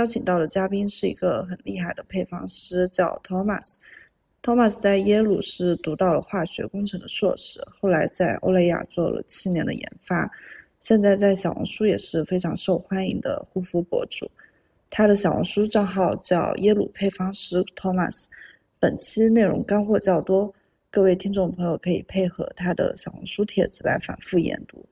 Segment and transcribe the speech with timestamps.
[0.00, 3.74] 邀请到的嘉宾是一个很厉害的配方师，叫 Thomas。
[4.42, 10.30] Thomas 在耶鲁是读到了化学工程的硕士，后来在欧莱雅做了七年的研发，
[10.78, 14.30] 现在在小红书也是非常受欢迎的护肤博主。
[14.88, 18.24] 他的小红书账号叫耶鲁配方师 Thomas。
[18.78, 20.50] 本期内容干货较多，
[20.90, 24.82] 各位听众朋友可以配合他的小红书帖子来反复研读。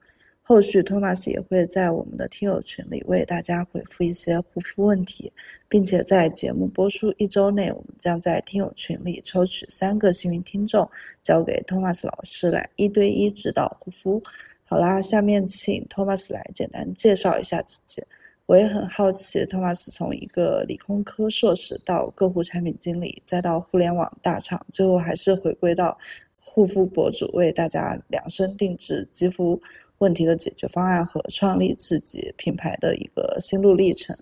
[0.48, 5.30] 后续托马斯也会在我们的听友群里为大家回复一些护肤问题，
[5.69, 10.91] 并且在节目播出一周内，我们将在听友群里抽取三个幸运听众，
[11.23, 14.23] 交给托马斯老师来一对一指导护肤。
[14.65, 18.02] 好啦，下面请托马斯来简单介绍一下自己。
[18.46, 25.99] 我也很好奇，托马斯从一个理工科硕士到客户产品经理，再到互联网大厂，最后还是回归到
[26.41, 29.60] 护肤博主，为大家量身定制肌肤。
[29.99, 34.16] 问题的解决方案和创立自己品牌的一个心路历程。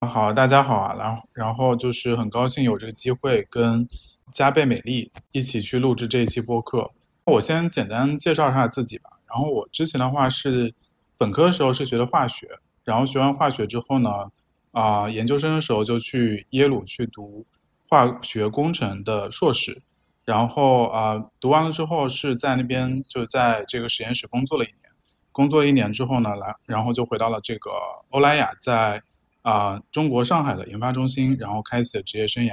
[0.00, 3.88] 好，大家好啊，然后然后就是很高兴有这个机会跟
[4.30, 6.90] 加倍美丽一起去录制这一期播客。
[7.24, 9.10] 我先简单介绍一下自己吧。
[9.26, 10.72] 然后我之前的话是
[11.16, 12.46] 本科的时候是学的化学，
[12.84, 14.30] 然后学完化学之后呢，
[14.72, 17.46] 啊，研究生的时候就去耶鲁去读
[17.88, 19.80] 化学工程的硕士。
[20.26, 24.90] 然后啊，读完了之后是在那边就在这个实验室工作了一年，
[25.30, 27.70] 工作了一年之后呢，来然后就回到了这个
[28.10, 29.00] 欧莱雅，在
[29.42, 32.52] 啊中国上海的研发中心，然后开启了职业生涯。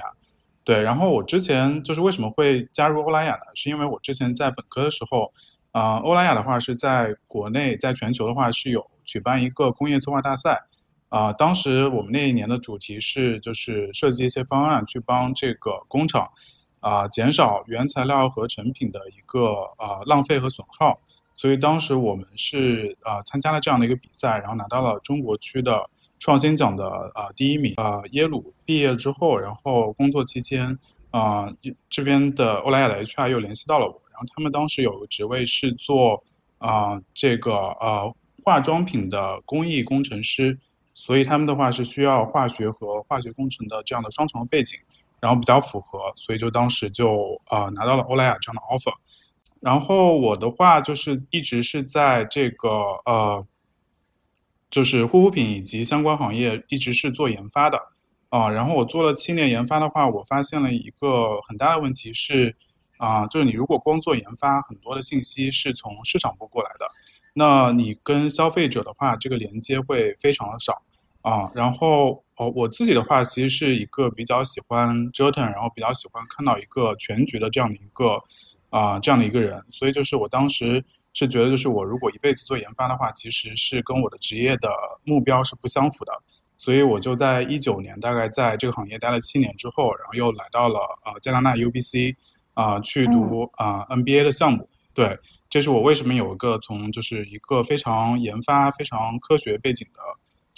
[0.64, 3.46] 对，然后我之前就是为什么会加入欧莱雅呢？
[3.56, 5.34] 是因为我之前在本科的时候，
[5.72, 10.62] 啊欧莱雅的话是在国内，在全球的话是有举办一个工业策划大赛，
[11.10, 16.30] 啊当时我们那一年的主题是就是设计一些方案去帮这个工厂。
[16.84, 21.00] 啊，减少原材料和成品的一个呃浪费和损耗，
[21.34, 25.90] 所以当时我们是啊参加了这样的一个比赛，然后拿到了中国区的
[26.20, 27.74] 创新奖的啊第一名。
[27.78, 30.78] 啊，耶鲁毕业之后，然后工作期间
[31.12, 31.50] 啊
[31.90, 36.22] 这边的欧莱雅的 HR 又联系到了我，然后他们当时有个职位是做
[36.58, 38.14] 啊这个呃
[38.44, 40.60] 化妆品的工艺工程师，
[40.94, 44.78] 所以他们的话是需要化学和化学工程的这样的双重背景。
[45.24, 48.94] 然后比较符合，所以就当时就呃拿到了欧莱雅这样的 offer。
[49.62, 52.70] 然后我的话就是一直是在这个
[53.06, 53.48] 呃，
[54.70, 57.80] 就是护肤品以及相关行业一直是做研发的
[58.28, 58.50] 啊。
[58.50, 62.54] 然后我做了七年研发的话，我发现了一个很大的问题是
[62.98, 66.86] 啊，就是你如果光做研发，很多的信息是从市场部过来的，
[67.34, 70.82] 那你跟消费者的话，这个连接会非常的少。
[71.24, 78.22] 啊，然后哦，我自己的话其实是一个比较喜欢折腾，然后比较喜欢看到一个全局的这样的一个
[78.70, 80.84] 啊这样的一个人，所以就是我当时
[81.14, 84.70] 是觉得，就是我如果一辈子做研发的话，其实是跟我的职业的
[85.06, 86.12] 目标是不相符的，
[86.58, 92.16] 所以我就在一九年大概在这个行业待了七年之后，然后又来到了呃加拿大 UBC
[92.54, 95.18] 啊去读啊 NBA 的项目，对，
[95.50, 100.02] 这是我为什么有一个从就是一个非常研发、非常科学背景的。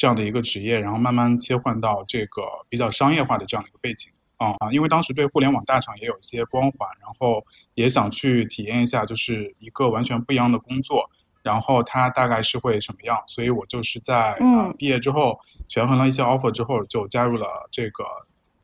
[0.06, 7.44] 这样的一个职业，然后慢慢切换到这个比较商业化的这样的一个背景啊啊，因为当时对互联网大厂也有一些光环，然后
[7.74, 11.10] 也想去体验一下，就是一个完全不一样的工作，
[11.42, 18.04] 然后它大概是会什么样，所以我就是在啊毕业之后权衡了一些 offer 之后，就加入了这个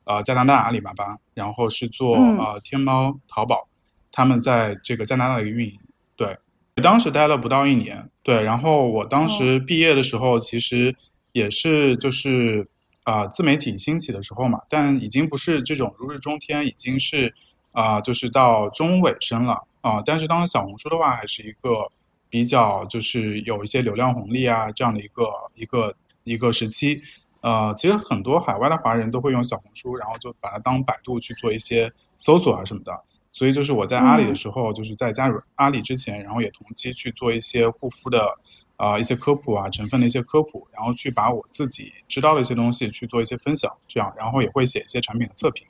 [0.04, 3.66] 呃加拿大阿里巴巴，然后是做呃天猫淘宝，
[4.12, 5.76] 他们在这个加拿大的一个运营，
[6.14, 6.38] 对，
[6.80, 10.94] 当时待了不到一年，对，然后我当时毕业的时候其实。
[11.32, 12.66] 也是就是
[13.04, 17.34] 啊，自媒体兴起的时候嘛，但已经不是这种如日中天，已经是
[17.72, 20.00] 啊，就是到中尾声了啊。
[20.04, 21.90] 但是当时小红书的话，还是一个
[22.30, 25.94] 比较就是有一些流量红利啊这样的一个一个
[26.24, 27.02] 一个时期。
[27.40, 33.02] 呃，其实很多海外的华人都会用小红书，然后就把它当百度去做一些搜索啊什么的。
[33.32, 38.38] 所以就是我在阿里的时候，就是在加入阿里之前，然后也同期去做一些护肤的。
[38.82, 45.64] 啊，一些科普啊，成分的一些科普，然后去把我自己知道的一些东西去做一些分享，这样，然后也会写一些产品的测评，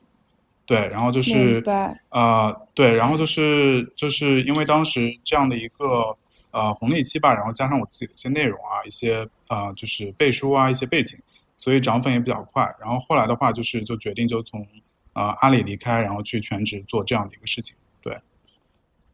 [0.65, 1.61] 对，然后就是，
[2.09, 6.17] 呃，对，然后就是就是因为当时这样的一个
[6.53, 11.19] 呃红利期吧，然后加上我自己的一些内容啊，一些呃就是背书啊，一些背景，
[11.59, 12.75] 所以涨粉也比较快。
[12.81, 14.67] 然后后来的话，就是就决定就从
[15.13, 18.19] 呃阿里离开，然后去全职做这样的一个事情，对，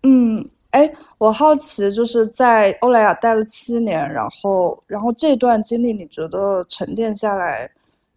[0.05, 0.49] 嗯。
[0.71, 7.71] 哎，我好奇，就是在欧莱雅待了七年，然后，然后这段经历，你觉得沉淀下来，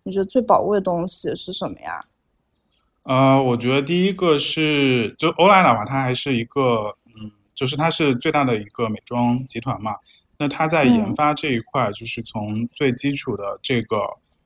[0.03, 2.00] 你觉得最宝贵的东西是什么呀？
[3.03, 9.95] 呃，我觉得第一个是，就欧莱雅嘛，它还是一个，嗯，就是它是最大的一个美妆集团嘛。
[10.38, 13.98] 那它在研发这一块，就是从最基础的这个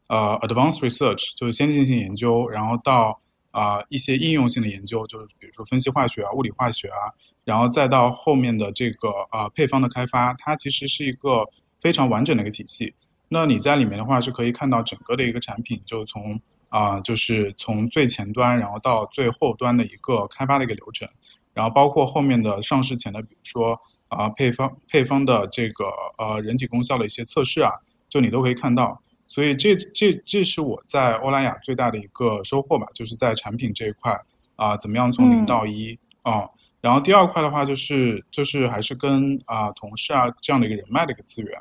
[0.09, 3.19] 呃 advanced research，就是先进性研究，然后到
[3.51, 7.11] 啊一些应用性的研究，就是比如说分析化学啊、物理化学啊，
[7.45, 11.47] 然后再到后面的这个呃配方的开发，它其实是一个
[11.79, 12.93] 非常完整的一个体系。
[13.29, 16.39] 那你在里面的话是可以看到整个的一个产品，就从
[16.69, 21.07] 啊就是从最前端，然后到最后端的一个开发的一个流程，
[21.53, 25.85] 然后包括后面的上市前的，比如说啊配方配方的这个
[26.17, 27.71] 呃人体功效的一些测试啊，
[28.09, 29.01] 就你都可以看到。
[29.27, 34.19] 所以这这这是我在欧莱雅最大的一个收获吧，就是在产品这一块
[34.55, 36.49] 啊，怎么样从零到一啊。
[36.85, 41.59] 然后第二块的话就是就是还是跟啊同事啊这样的一个人脉的一个资源。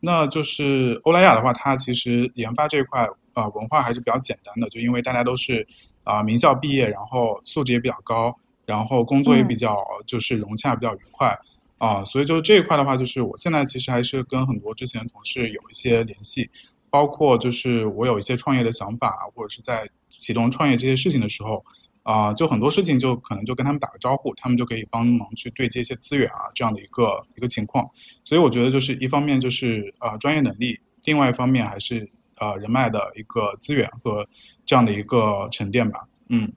[0.00, 5.64] 那就是欧莱雅的话，它其实研发这一块，呃，文化还是比较简单的，就因为大家都是
[6.02, 8.36] 啊名校毕业，然后素质也比较高，
[8.66, 9.78] 然后工作也比较
[10.08, 11.38] 就是融洽，比较愉快
[11.78, 16.50] 啊，所以就这一块的话，就是我现在其实还是跟很多之前的同事有一些联系，
[16.90, 19.88] 包括就是我有一些创业的想法，或者是在
[20.18, 21.64] 启动创业这些事情的时候。
[22.04, 27.88] 啊，就很多事情就可能就跟他们打个招呼，他们就可以帮忙去对接一些资源啊，这样的一个一个情况。
[28.22, 34.26] 所以我觉得就是一方面就是呃专业能力，另外一方面还是呃人脉的一个资源和
[34.66, 36.06] 这样的一个沉淀吧。
[36.28, 36.52] 嗯，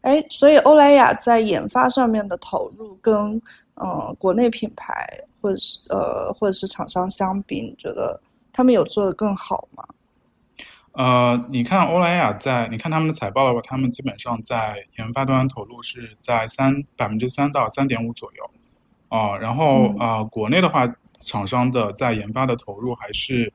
[0.00, 3.40] 哎，所以欧莱雅在研发上面的投入跟
[3.74, 5.08] 呃国内品牌
[5.40, 8.20] 或者是呃或者是厂商相比，你觉得
[8.52, 9.84] 他们有做的更好吗？
[10.92, 18.50] 呃，你看欧莱雅在，你看他们的财报的话，他们基本上在研发端投入是在三百分之三到三点五左右，
[19.08, 20.86] 啊，然后啊，国内的话，
[21.20, 23.50] 厂商的在研发的投入还是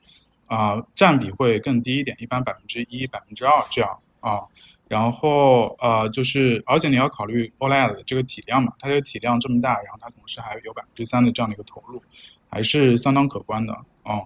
[0.47, 4.41] 啊占比会更低一点，一般百分之一、百分之二这样啊，
[4.87, 12.01] 然后呃，就是而且你要考虑欧莱雅的这个体量嘛，它这个体量这么大，然后它同时还有百分之三的这样的一个投入，
[12.49, 14.21] 还是相当可观的啊。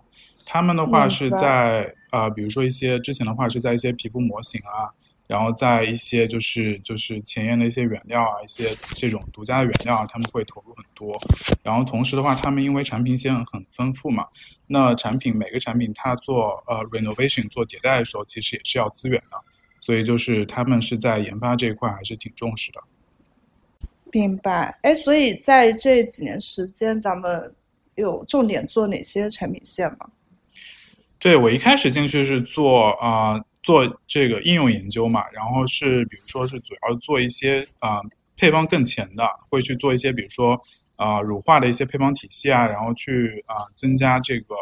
[0.45, 4.93] 他们的话是在呃，比如说一些之前的话是在一些皮肤模型啊，
[5.27, 11.17] 然后在一些就是就是前沿的一些原料啊，一些这种独家的原料啊，他们会投入很多。
[11.63, 14.27] 然后同时的话，他们因为产品线很丰富嘛，
[14.67, 19.37] 那产品每个产品它做呃 renovation 做迭代的时候，其实也是要资源的，
[19.79, 22.81] 所以就是他们是在研发这一块还是挺重视的。
[24.11, 27.55] 明白，哎，所以在这几年时间，咱们
[27.95, 30.09] 有重点做哪些产品线吗？
[31.21, 38.01] 对我一开始进去是做啊做这个应用研究嘛，然后是比如说是主要做一些啊
[38.35, 40.59] 配方更前的，会去做一些比如说
[40.95, 44.55] 啊乳化的一些配方体系啊，然后去啊增加这个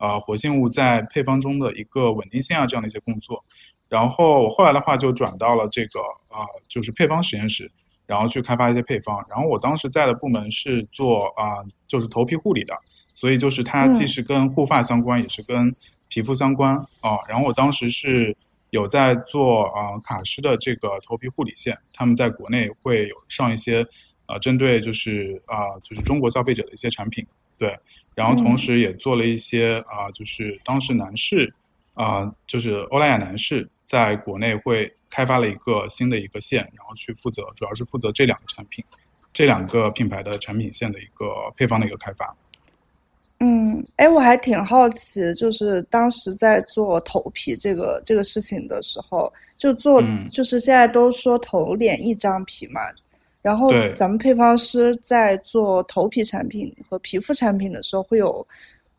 [0.00, 3.40] 呃活性物在配方中的一个稳定性啊这样的一些工作。
[3.88, 7.70] 然后我后来的话就转到了这个啊就是配方实验室，
[8.06, 9.24] 然后去开发一些配方。
[9.30, 12.74] 然后我当时在的部门是做啊就是头皮护理的。
[13.22, 15.72] 所以就是它既是跟护发相关，也是跟
[16.08, 17.16] 皮肤相关啊。
[17.28, 18.36] 然后我当时是
[18.70, 23.86] 有在做啊卡诗的这个头皮护理线，他们在国内会有上一些
[24.26, 27.24] 啊针对就是啊就是中国消费者的一些产品，
[27.56, 27.78] 对。
[28.16, 31.54] 然后同时也做了一些啊就是当时男士
[31.94, 38.84] 啊就是欧莱雅男士在国内会开发了一个新的一个线，然后去负责主要是负责这两个产品，
[39.32, 42.36] 这两个品牌的产品线的一个配方的一个开发。
[43.44, 52.80] 嗯，哎，我还挺好奇，就是当时在做头皮这个这个事情的时候，就做，就是现在都说头脸一张皮嘛，
[53.42, 58.46] 然后咱们配方师在做头皮产品和皮肤产品的时候，会有，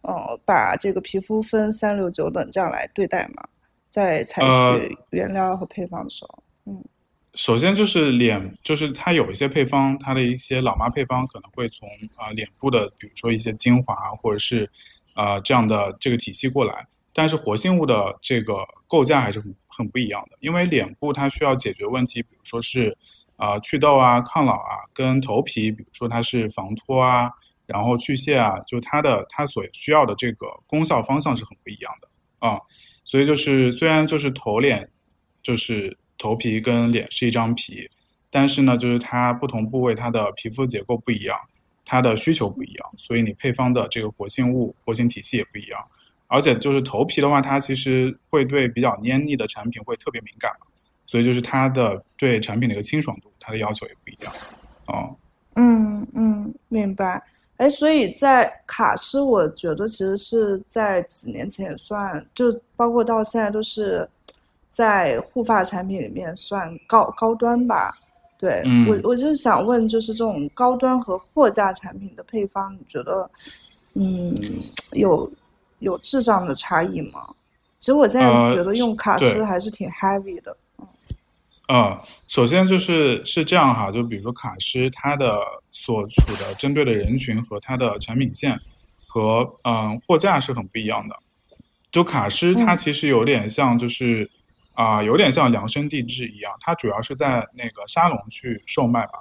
[0.02, 3.44] 呃，把这个皮肤分三六九等这样来对待嘛？
[3.90, 6.84] 在采取原料和配方的时候，嗯。
[7.36, 14.70] 首先就是脸，就是它有一些配方，它的一些老妈配方可能会从啊脸部的，比如说一些精华或者是
[15.14, 22.96] 啊这样的这个体系过来，但是活性物的这个构架还是很很不一样的，因为脸部它需要解决问题，比如说是
[23.36, 27.32] 啊祛痘啊、抗老啊，跟头皮，比如说它是防脱啊，
[27.66, 32.08] 然后去屑啊，就它的它所需要的这个功效方向是很不一样的
[32.48, 32.60] 啊，
[33.04, 34.88] 所以就是虽然就是头脸
[35.42, 35.98] 就是。
[36.24, 37.90] 头皮跟脸是一张皮，
[38.32, 41.38] 但是呢，就是它不同部位它的皮肤结构不一样，
[41.84, 45.82] 它的需求不一样，所以你配方的这个活性物、活性体系也不一样。
[46.28, 50.50] 而且就是头皮的话，它其实会对比较黏腻的产品会特别敏感，
[51.06, 54.34] 所以就是它的对产品的一个清爽度，它的要求也不一样。
[54.86, 55.14] 哦，
[55.56, 57.22] 嗯嗯，明白。
[57.58, 62.46] 哎，所以在卡诗，我觉得其实是在几年前算，就
[62.78, 64.08] 包括到现在都是。
[64.74, 67.96] 在护发产品里面算高高端吧，
[68.40, 73.30] 对我我就想问，就是这种高端和货架产品的配方，你觉得
[73.94, 74.36] 嗯，
[74.94, 75.32] 有
[75.78, 77.28] 有质上的差异吗？
[77.78, 80.58] 其实我现在觉得用卡诗还是挺 heavy 的。
[81.68, 81.96] 嗯，
[82.28, 85.40] 首先就是是这样哈，就比如说卡诗，它的
[85.72, 88.60] 所处的针对的人群和它的产品线
[89.06, 91.16] 和嗯货架是很不一样的。
[91.92, 94.28] 就卡诗，它其实有点像就是
[94.74, 99.14] 啊，有点像量身定制一样，它主要是在那个沙龙去售卖嘛。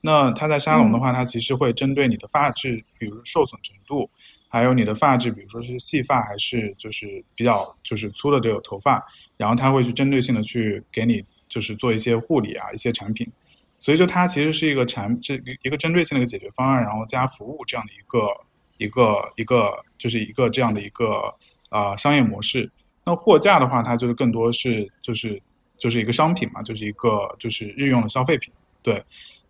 [0.00, 4.10] 那它在沙龙的话，它其实会针对你的发质，比如受损程度，
[4.48, 9.04] 还有你的发质，比如说是细发还是就是比较就是粗的这个头发，
[9.36, 11.24] 然后它会去针对性的去给你。
[11.48, 13.24] 就是做一些护理啊，一些产品，
[13.78, 18.26] 所以就它其实是一个产这一个针对性的一个解决方案，然后加服务这样的一个
[18.78, 21.32] 一个一个就是一个这样的一个
[21.70, 22.68] 啊商业模式。
[23.06, 25.40] 那货架的话，它就是更多是就是
[25.78, 28.52] 就是一个商品嘛，就是一个就是日用的消费品。
[28.82, 29.02] 对，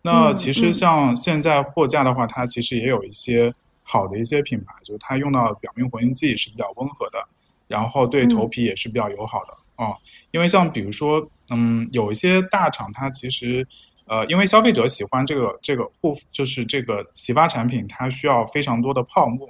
[0.03, 7.19] 那其实像现在货架的话，它其实也有一些好的一些品牌，就是它用到表面活性剂是比较温和的，
[7.67, 9.55] 然后对头皮也是比较友好的。
[9.77, 9.97] 哦，
[10.31, 13.67] 因为像比如说，嗯，有一些大厂，它其实，
[14.07, 19.49] 呃，因为消费者喜欢这个这个护，就是这个洗发产品，它需要非常多的泡沫，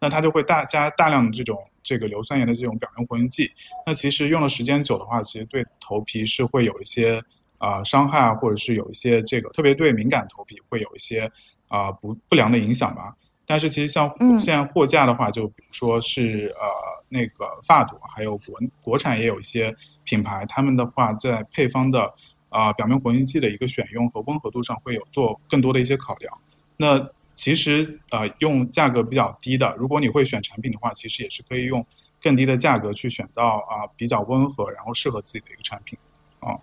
[0.00, 1.56] 那它就会大加大量的这种
[1.88, 3.50] 这个硫酸盐的这种表面活性剂。
[3.86, 7.22] 那其实用的时间久的话，其实对头皮是会有一些
[7.56, 11.30] 啊伤害啊，或者是有一些这个特别对敏感头皮会有一些
[11.68, 13.14] 啊不不良的影响吧。
[13.46, 14.06] 但是其实像
[14.38, 16.66] 现在货架的话，就比如说是呃
[17.08, 22.12] 那个发朵，还有国国产也有一些品牌，他们的话在配方的
[22.50, 26.30] 啊表面活性剂的一个选用和温和度上会有做更多的一些考量。
[26.76, 26.98] 那
[27.38, 31.86] 其实呃用价格比较低的，如果你会选产品的话，其实也是可以用
[32.20, 35.96] 更低的价格去选到啊比较温和然后适合自己的一个产品
[36.40, 36.58] 啊。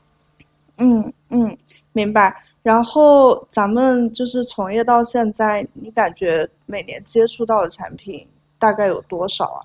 [0.78, 1.58] 嗯嗯，
[1.94, 2.36] 明白。
[2.62, 8.28] 然后咱们就是从业到现在，你感觉每年接触到的产品
[8.60, 9.62] 大概有多少啊？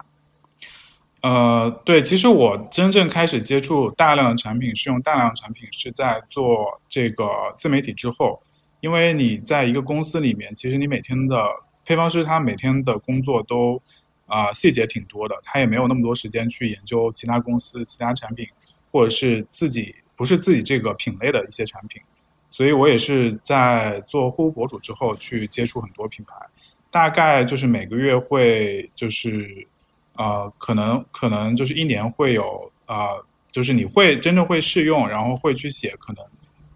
[1.22, 7.26] 呃，对，其实我真正开始接触大量的产品，是用大量的产品是在做这个
[7.58, 8.40] 自媒体之后，
[8.80, 11.46] 因为你在一个公司里面，其实你每天的
[11.84, 13.80] 配方师他每天的工作都
[14.26, 18.46] 啊细节挺多的，他也没有那么多时间去研究其他公司其他产品，
[18.90, 22.00] 或者是自己不是自己这个品类的一些产品。
[22.50, 26.34] 所以我也是在做护肤博主之后去接触很多品牌，
[26.90, 29.68] 大概就是每个月会就是，
[30.16, 36.24] 呃，可能可能就是一年会有呃，就是你会真正会试用，然后会去写可能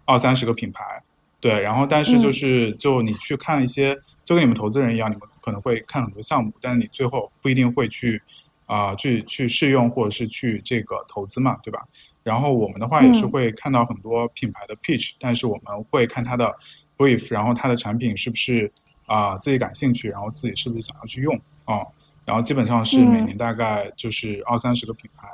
[0.05, 1.03] 二三十个品牌，
[1.45, 8.19] 对，然后但是就是就你去看一些，就跟你们投资人一样，你们可能会看很多项目，但是你最后不一定会去
[8.65, 11.85] 啊去去试用或者是去这个投资嘛，对吧？
[12.23, 16.51] 然后我们的话也是会看到很多品牌的 pitch，但是我们会看它的
[16.97, 18.71] brief，然后它的产品是不是
[19.05, 21.85] 啊自己感兴趣，然后自己是不是想要去用啊，
[22.25, 25.27] 然后基本上是每年大概就是二三十个品牌，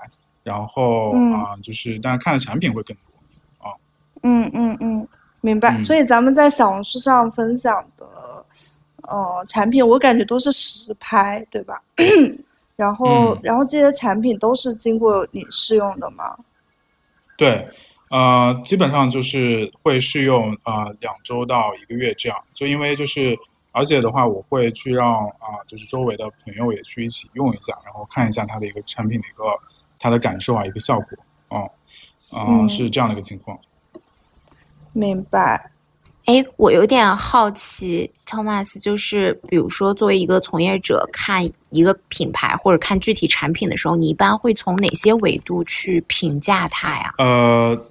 [0.43, 3.71] 然后啊就是但是看的产品会更多啊。
[4.23, 5.07] 嗯嗯嗯，
[5.41, 5.77] 明白。
[5.79, 8.05] 所以咱们在小红书上分享的
[9.03, 11.81] 呃产品，我感觉都是实拍，对吧？
[12.77, 16.35] 然后然后这些产品都是经过你试用的吗？
[17.37, 17.67] 对，
[18.09, 23.37] 呃，基本上就是会试用啊两周到一个月这样，就因为就是，
[23.71, 29.43] 而且的话，我会去让啊，就是周围的朋友也去一起用一下，然后看一下它的一个产品的一个
[29.99, 31.67] 它的感受啊，一个效果，啊，
[32.31, 33.59] 啊，是这样的一个情况。
[34.93, 35.71] 明白。
[36.25, 47.13] 哎，我有点好奇，Thomas，就是比如说，作为一个从业者，看一个品牌或者看具体产品的时候，你一般会从哪些维度去评价它呀？
[47.17, 47.87] 呃，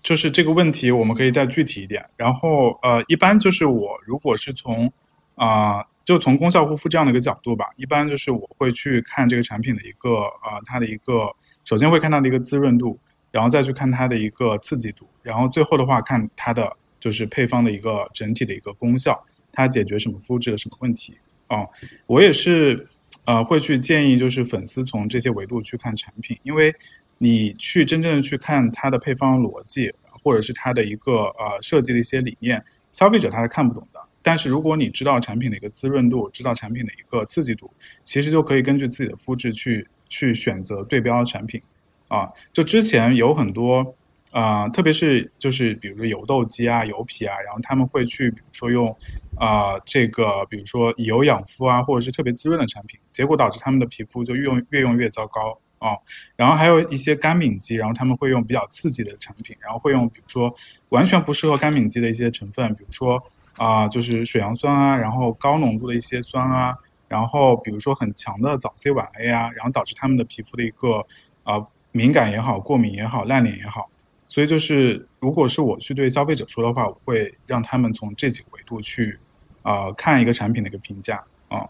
[0.00, 2.08] 就是这个问题，我们可以再具体一点。
[2.16, 4.90] 然后，呃，一般就是我如果是从
[5.34, 11.28] 啊，就从功效护肤这样的一个角度吧，一般就是我会去看这个产品的一个呃，它的一个
[11.64, 12.96] 首先会看它的一个滋润度，
[13.30, 16.76] 然后再去看它的一个刺激度，然后最后的话看它的。
[17.00, 19.18] 就是配方的一个整体的一个功效，
[19.52, 21.66] 它解决什么肤质的什么问题啊？
[22.04, 22.86] 我也是，
[23.24, 26.70] 呃，会去建议就是粉丝从这些维度去看产品，因为
[27.16, 29.90] 你去真正的去看它的配方逻辑，
[30.22, 34.00] 或者是它的一个呃设计的一些理念，消费者他是看不懂的。
[34.20, 37.72] 但是如果你知道产品的一个滋润度，知道产品的一个刺激度，
[38.04, 41.62] 其实就可以根据自己的肤质去去选择对标的产品
[42.10, 42.28] 啊。
[42.52, 43.94] 就之前有很多。
[44.32, 48.96] 啊，特别是就是比如说油痘肌啊、油皮啊，然后他们会去比如说用
[49.36, 55.98] 啊这个，比如说以油养肤啊，或者是特别滋润的产品，结果导致他们的皮肤就越用越用越糟糕啊。
[56.36, 60.54] 然后还有一些干敏肌，然后他们会用比较刺激的产品，然后会用比如说
[60.90, 63.20] 完全不适合干敏肌的一些成分，比如说
[63.56, 71.04] 啊就是水杨酸啊，然后高浓度的一些酸啊，然后比如说很强的早 C 晚 A 啊，然后导致他们的皮肤的一个
[71.42, 73.88] 呃敏感也好、过敏也好、烂脸也好。
[74.28, 79.18] 所以就是如果是我去对消费者说的话，我会让他们从这几个维度去
[79.62, 81.68] 啊看一个产品的一个评价啊。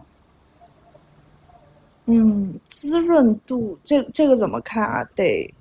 [2.04, 5.04] 嗯，滋润度这这个怎么看啊？
[5.14, 5.54] 得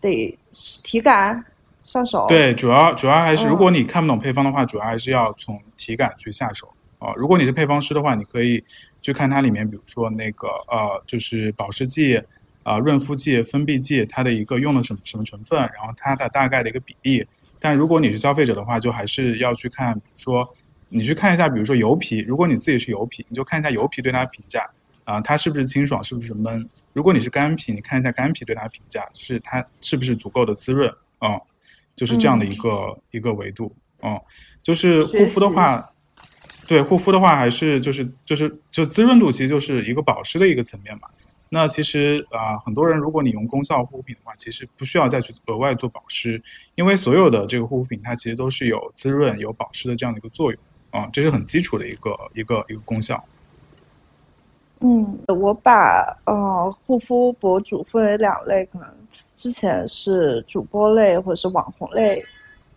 [0.00, 0.38] 得
[0.82, 1.42] 体感
[1.82, 2.26] 上手。
[2.28, 6.68] 对，主要主要还是如果你看不懂配方的话，主要还是要从体感去下手
[6.98, 7.12] 啊。
[7.16, 8.62] 如果你是配方师的话，你可以
[9.00, 12.20] 去看它里面，比如说那个呃，就是保湿剂
[12.64, 17.24] 啊、润肤剂、封闭剂，它的一个用了什么什么成分，然后它的大概的一个比例。
[17.60, 20.56] 但如果你是消费者的话，就还是要去看，比如说
[20.88, 24.68] 你去看一下，比如说油皮，如果你自己是油皮，你就看一下油皮对它的评价。
[25.04, 26.66] 啊，它是不是清爽，是不是闷？
[26.94, 31.38] 如果你是干皮，你看一下干皮对它的评价，是它是不是足够的滋润啊？
[31.94, 34.18] 就是这样的一个一个维度啊。
[34.62, 35.92] 就是护肤的话，
[36.66, 41.06] 对护肤的话，还是就是就是就滋润度，其实就是一个保湿的一个层面嘛。
[41.48, 46.42] 那其实啊，很多人如果你用功效护肤品的话，其实不需要再去额外做保湿，
[46.74, 50.60] 因为所有的这个护肤品它其实都是有滋润、有保湿的这样的一个作用
[50.90, 53.22] 啊，这是很基础的一个一个一个功效。
[54.80, 58.88] 嗯，我把呃护肤博主分为两类，可能
[59.36, 62.22] 之前是主播类或者是网红类，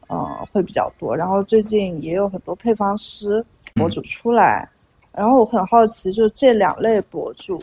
[0.07, 1.17] 呃会比较多。
[1.17, 3.43] 然后最近也有很多配方师
[3.73, 4.69] 博主出来，
[5.11, 7.61] 然后我很好奇，就是这两类博主，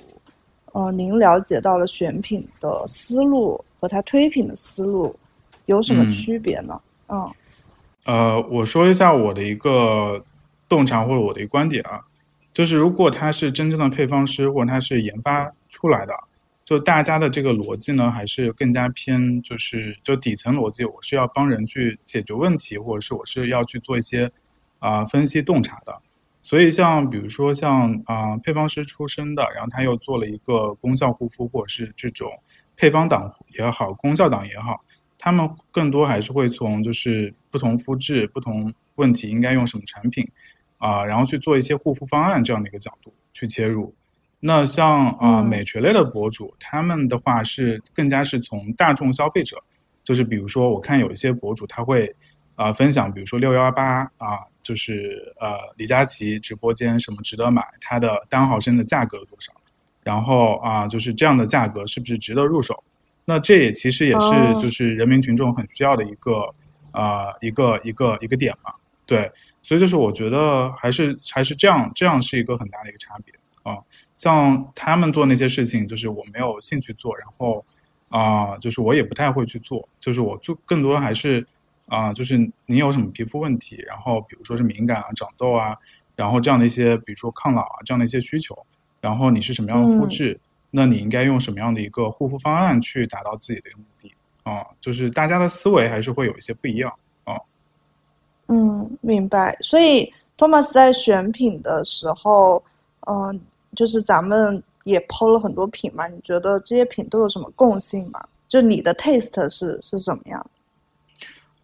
[0.75, 5.15] 呃，您了解到了选品的思路和它推品的思路
[5.67, 6.81] 有什么区别呢？
[7.07, 7.31] 嗯，
[8.07, 10.21] 呃，我说一下我的一个
[10.69, 12.01] 洞察或者我的一个观点啊。
[12.53, 16.15] 就是如果他是真正的配方师，或者他是研发出来的，
[16.65, 24.31] 就大家的这个逻辑呢，还是更加偏，就是就底层逻辑，我是要帮人去解决问题，或者是我是要去做一些
[24.81, 25.97] 啊分析洞察的。
[26.45, 32.31] 所以像比如说像啊配方师出身的，然后他又做了一个功效护肤，或者是这种
[32.77, 33.29] 配方党
[33.59, 34.79] 也好，功效党也好，
[35.19, 40.31] 他们更多还是会从就是不同肤质、不同问题应该用什么产品。
[40.79, 43.95] 啊，然后去做一些护肤方案这样的一个角度去切入。
[44.41, 49.57] 那像啊美学类的博主，他们的话是更加是从大众消费者，
[50.03, 52.15] 就是比如说我看有一些博主他会
[52.55, 59.53] 啊分享，比如说六幺八啊，就是呃李佳琦直播间什么值得买，它的单毫升的价格多少，
[60.03, 62.83] 然后啊就是这样的价格是不是值得入手？
[63.27, 66.53] 那这也其实也是就是人民群众很需要的一个
[66.91, 68.75] 啊一个一个一个点嘛。
[69.07, 69.31] 对，
[69.63, 73.77] 所以就是我觉得还是还是这样，这样是一个很大的一个差别啊。
[74.17, 77.63] 像他们做那些事情，就是我没有兴趣做，然后
[78.09, 81.47] 啊，就是我也不太会去做，就是我做更多还是
[81.87, 85.77] 啊，就是你有什么皮肤问题，然后比如说是敏感啊、长痘啊，
[86.17, 88.57] 然后这样的一些，比如说抗老啊这样的一些需求，
[89.01, 90.39] 然后你是什么样的肤质，
[90.71, 94.67] 那你应该用什么样的一个护肤方案去达到自己的一个目的啊？
[94.81, 96.93] 就是大家的思维还是会有一些不一样
[97.25, 97.37] 啊。
[98.49, 99.57] 嗯，明白。
[99.61, 102.63] 所以，Thomas 在选品的时候，
[103.07, 103.41] 嗯，
[103.77, 106.07] 就是咱们也抛了很多品嘛。
[106.09, 108.27] 你觉得这些品都有什么共性吗？
[108.49, 110.45] 就你的 taste 是是什么样？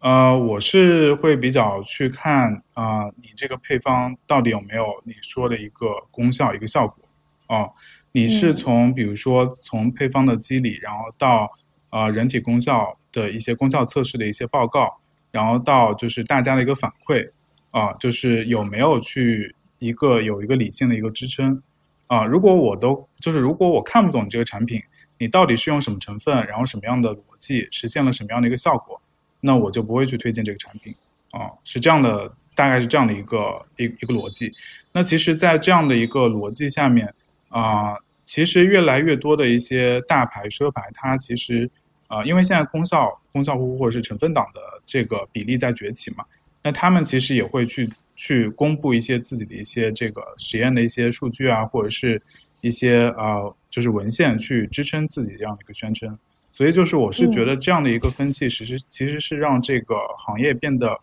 [0.01, 7.07] 呃，我是会比较去看啊，你这个配方到底有没有你说的一个功效、一个效果
[7.47, 7.71] 哦。
[8.11, 11.51] 你是从比如说从配方的机理，然后到
[11.91, 14.97] 呃人体功效的一些功效测试的一些报告。
[15.29, 17.29] 然后到就是大家的一个反馈，
[17.69, 21.61] 啊，就是有没有去一个有一个理性的一个支撑，
[22.07, 24.81] 啊，如果我都就是如果我看不懂你这个产品，
[25.19, 29.01] 你到底是用什么成分，然后什么样的逻辑实现了什么样的一个效果，
[29.41, 30.95] 那我就不会去推荐这个产品，
[31.31, 34.53] 啊，是这样的，大概是这样的一个一一个逻辑。
[34.93, 37.13] 那其实，在这样的一个逻辑下面，
[37.49, 41.69] 啊，其实越来越多的一些大牌奢牌，它其实。
[42.13, 46.25] 啊，因为现在功效、功效护肤或者是成分党的这个比例在崛起嘛，
[46.61, 52.21] 那他们其实也会去去公布一些自己的一些这个实验的一些数据啊，或者是
[52.59, 56.19] 一些呃就是文献去支撑自己这样的一个宣称。
[56.61, 60.95] 所以就是我是觉得这样的一个分析，其实其实是让这个行业变得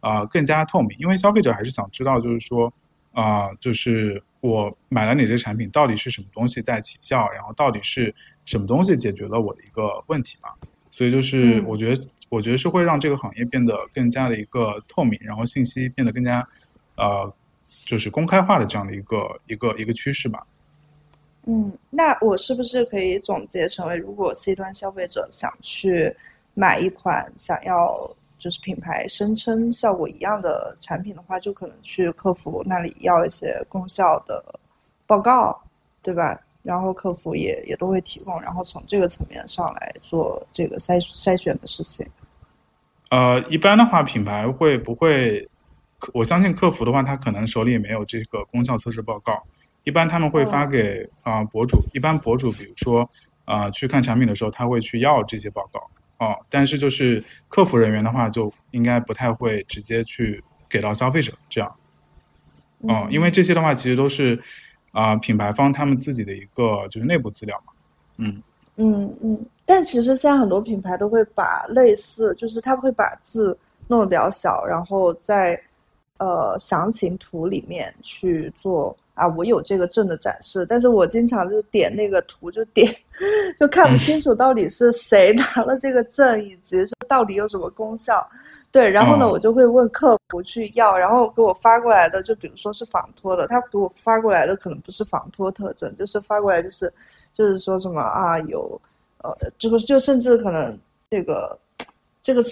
[0.00, 2.74] 啊更加透明，因为消费者还是想知道，就是说
[3.12, 8.12] 啊，就是我买了哪些产品到底是什么东西在起效，然后到底是。
[8.46, 10.50] 什么东西解决了我的一个问题嘛？
[10.90, 16.46] 所以就是我觉得，我觉得是会让这个行业变得更加的一个透明，然后信息变得更加，
[16.96, 17.34] 呃，
[17.86, 20.46] 就是公开化的这样的一个一个一个趋势吧。
[21.46, 26.14] 嗯，那我是不是可以总结成为，如果 C 端消费者想去
[26.54, 34.42] 买一款想要就是品牌声称效果一样的产品的话，就可能去客服那里要一些功效的
[35.06, 35.62] 报告，
[36.02, 36.40] 对吧？
[36.62, 42.06] 然后客服也也都会提供，然后从这个层面上来做这个筛筛选的事情。
[43.10, 45.46] 呃，一般的话，品牌会不会？
[46.12, 49.42] 我相信客服的话，他可能手里没有这个功效测试报告。
[49.84, 53.08] 一般他们会发给啊博主，一般博主比如说
[53.44, 55.80] 啊去看产品的时候，他会去要这些报告
[56.18, 56.36] 哦。
[56.50, 61.76] 但是就是客服人员的话，就应该不太会直接去给到消费者这样。
[62.88, 64.38] 哦，因为这些的话，其实都是
[64.92, 67.72] 啊品牌方他们自己的一个就是内部资料嘛。
[68.16, 68.42] 嗯
[68.76, 69.46] 嗯嗯。
[69.66, 73.56] 但其实现在很多品牌都会把类似，就是他会把字
[73.88, 75.58] 弄得比较小，然后在
[76.18, 80.66] 呃详情图里面去做啊，我有这个证的展示。
[80.66, 82.94] 但是我经常就点那个图，就点
[83.58, 88.26] 就看不清楚到底是谁拿了这个证，以及是到底有什么功效。
[88.70, 96.92] 对，然后呢，我就会问客服去要，然后给我发过来的，就比如说是仿托的，他给我发过来的可能不是仿托特征，就是发过来就是
[97.32, 98.80] 就是说什么啊有。
[99.18, 101.58] 呃，这个就甚至可能这个，
[102.20, 102.42] 这个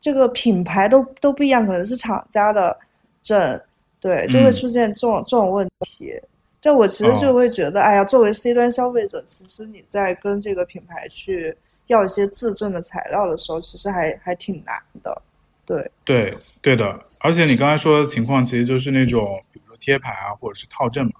[0.00, 2.78] 这个品牌都都不一样，可能是厂家的
[3.20, 3.60] 证，
[4.00, 6.14] 对，就会出现这种这种问题。
[6.60, 15.22] 就我其实就会觉得，哎呀，作为 C 端消费者，其实你在跟这个品牌去要一些自证的材料的时候，其实还还挺难的。
[15.64, 21.12] 对对对的，而且你刚才说的情况，其实就是那种比如说贴牌啊，或者是套证嘛，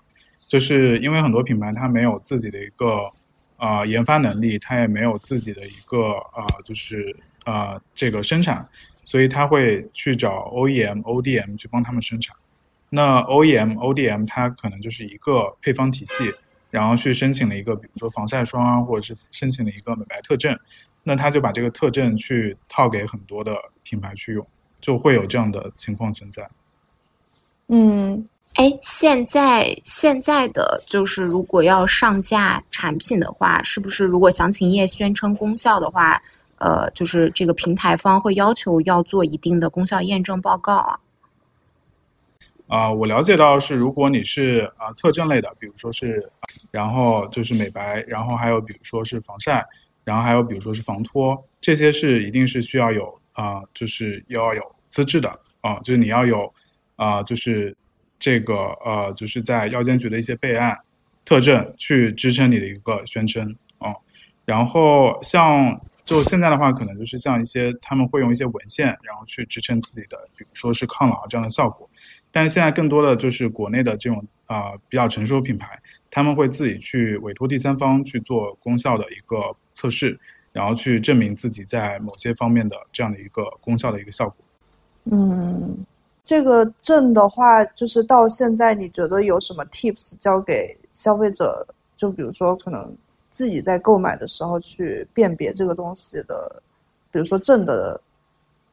[0.49, 3.11] 就是因为很多品牌它没有自己的一个。
[3.57, 7.15] 啊，研发能力它也没有自己的一个啊，就是
[7.45, 8.67] 啊这个生产，
[9.05, 12.35] 所以他会去找 OEM、ODM 去帮他们生产。
[12.91, 16.31] 那 OEM、ODM 它可能就是一个配方体系，
[16.71, 20.55] 然后去申请了一个，比如说防晒霜啊，或者是申请了一个美白特证，
[21.03, 24.47] 那他就把这个特证去套给很多的品牌去用，
[24.81, 26.47] 就会有这样的情况存在。
[27.69, 28.29] 嗯。
[28.55, 36.21] 哎，现在现在的就是，如果要上架产品的话，是不是如果详情页宣称功效的话，
[36.59, 40.99] 呃，就是这个平台方会要求要做一定的功效验证报告啊？
[42.71, 46.23] 啊，我了解到是，如果你是啊特征类的，比如说是，
[46.71, 49.67] 然后就是美白，然后还有比如说是防晒，
[50.05, 55.29] 然后还有比如说是防脱，这些是一定是需要有啊，就是要有资质的
[55.61, 56.51] 啊，就是你要有
[56.97, 57.77] 啊，就是。
[58.23, 58.55] 这个
[58.85, 60.77] 呃，就是在药监局的一些备案
[61.25, 63.95] 特证去支撑你的一个宣称啊。
[64.45, 71.89] 然后像就现在的话，可能就是像一些他们会用一些文献，然后去支撑自己的，比如说是抗老这样的效果。
[72.33, 80.19] 但是现在更多的就是国内的这种啊比较成熟品牌，他们会自己去委托第三方去做功效的一个测试，
[80.53, 84.37] 然后去证明自己在某些方面的这样的一个功效的一个效果。
[85.05, 85.85] 嗯。
[86.23, 91.67] 这个证的话，就是到现在，你觉得有什么 tips 教给消费者？
[91.97, 92.95] 就比如说，可能
[93.31, 96.63] 自己在购买的时候去辨别这个东西的，
[97.11, 97.99] 比如说证的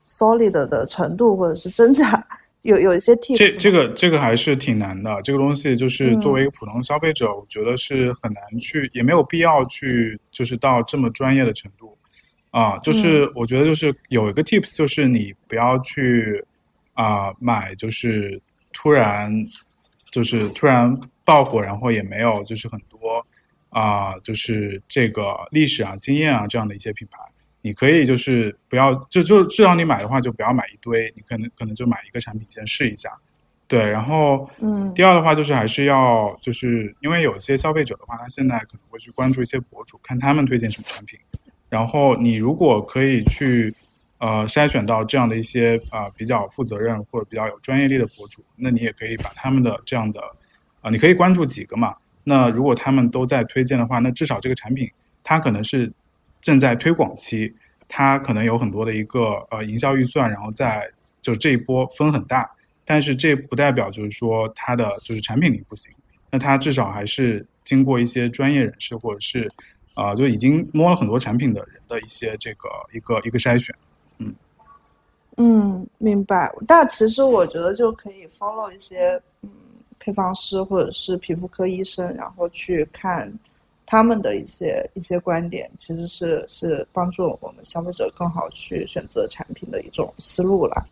[0.05, 2.27] solid 的程度或者是真假，
[2.67, 3.37] 有有一些 tips。
[3.37, 5.21] 这这个这个还是挺难的。
[5.23, 11.97] 这个东西就是作为一个普通消费者，我觉得是很难去，也没有必要去，就是到这么专业的程度
[12.51, 12.77] 啊。
[12.79, 16.43] 就是我觉得就是有一个 tips，就是你不要去。
[16.99, 18.41] 啊，买就是
[18.73, 19.31] 突然，
[20.09, 23.23] 就是突然爆火，然后也没有就是很多
[23.69, 27.19] 啊，就是这个历史啊、经验啊这样的一些品牌，
[27.67, 33.09] 你可以就是不要就就至少你买的话就不要买一堆，你可能可能就买一个产品先试一下，
[33.67, 41.19] 对，然后嗯，第二的话就是还是要就是因为有些消费者的话，他现在可能会去关注一些博主，看他们推荐什么产品，
[41.69, 43.73] 然后你如果可以去。
[44.19, 50.19] 呃，筛选到这样的一些啊比较负责任或者比较有专业力的博主，那你也可以把他们的这样的
[50.81, 51.95] 啊，你可以关注几个嘛。
[52.23, 54.89] 那如果他们都在推荐的话，那至少这个产品
[55.23, 55.93] 它可能是
[56.47, 57.53] 正在推广期，
[57.89, 60.89] 它可能有很多的一个呃营销预算，然后在
[61.21, 62.49] 就这一波分很大。
[62.85, 65.93] 但是这不代表就是说它的就是产品力不行，
[66.31, 69.45] 那它至少还是经过一些专业人士或者是
[69.93, 73.75] 啊就已经摸了很多产品的人的一些这个一个一个筛选。
[74.19, 74.33] 嗯，
[75.35, 76.49] 嗯，明白。
[76.65, 79.49] 但其实我觉得就可以 follow 一些嗯
[79.99, 83.29] 配方师或者是皮肤科医生，然后去看
[83.87, 90.85] 他们的一些一些观点，其实是是帮助我们消费者更好去选择产品的一种思路了。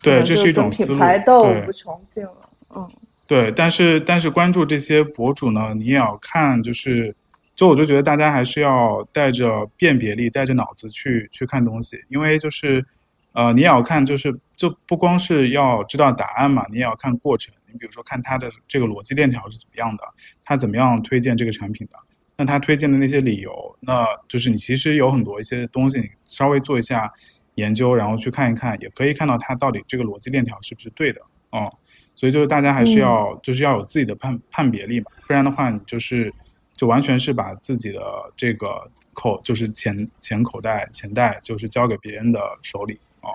[0.00, 0.94] 对，这是一种思路。
[0.94, 2.48] 品牌斗不穷尽了。
[2.74, 2.90] 嗯，
[3.26, 3.52] 对。
[3.52, 7.14] 但是但是关注这些博主呢，你也要看就是。
[7.54, 12.84] 就我就觉得大家还是要带着辨别力，带着脑子去去看东西，因为就是，
[13.32, 20.02] 呃，你也要看，就是就不光是要知道答案嘛，你也要看过程，你比如说看它的这个逻辑链条是怎么样的，
[20.42, 21.98] 它怎么样推荐这个产品的，
[22.42, 27.08] 那他推荐的那些理由，那就是你其实有很多一些东西，你稍微做一下
[27.54, 31.70] 研究，然后去看一看，也可以看到它到底这个逻辑链条是不是对的啊。
[32.16, 36.34] 所以就是大家还是要就是要有自己的判判别力嘛，不然的话你就是
[36.74, 38.02] 就完全是把自己的
[38.36, 43.30] 这个口就是钱钱口袋钱袋就是交给别人的手里哦。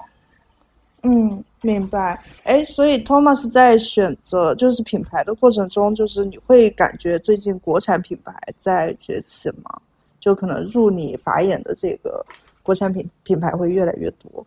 [1.04, 2.18] 嗯，明白。
[2.46, 9.82] 哎，所以 Thomas 在选择就是品牌的过程中，就是你会感觉最近国产品牌在崛起吗？
[10.20, 12.26] 就可能入你法眼的这个
[12.64, 14.46] 国产品品牌会越来越多。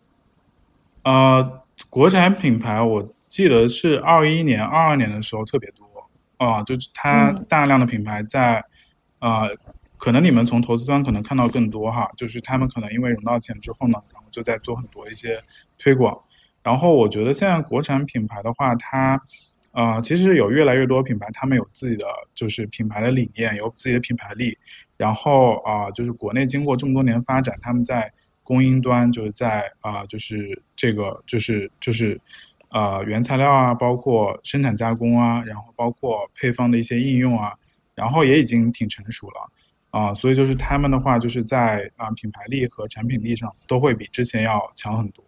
[1.03, 5.85] 呃，国产品牌我记得是二一年、二二年的时候特别多
[6.37, 8.63] 啊，就是它大量的品牌在，
[9.19, 9.49] 呃，
[9.97, 15.39] 可能你们从投资端可能看到更多哈，就是他们可能因为融到钱之后呢，然后就在做很多一些
[15.77, 16.19] 推广。
[16.63, 19.19] 然后我觉得现在国产品牌的话，它，
[19.73, 24.57] 呃，其实有越来越多品牌，他们有自己的就是品牌的理念，有自己的品牌力。
[24.97, 32.21] 然后啊，就是国内经过这么多年发展，他们在供应端，就是在啊，就是这个就是就是
[32.69, 37.53] 呃原材料啊，包括生产加工啊，然后包括配方的一些应用啊，
[37.95, 39.49] 然后也已经挺成熟了
[39.89, 40.13] 啊。
[40.13, 45.25] 所以就是他们的话，就是在啊品牌力和产品力上都会比之前要强很多。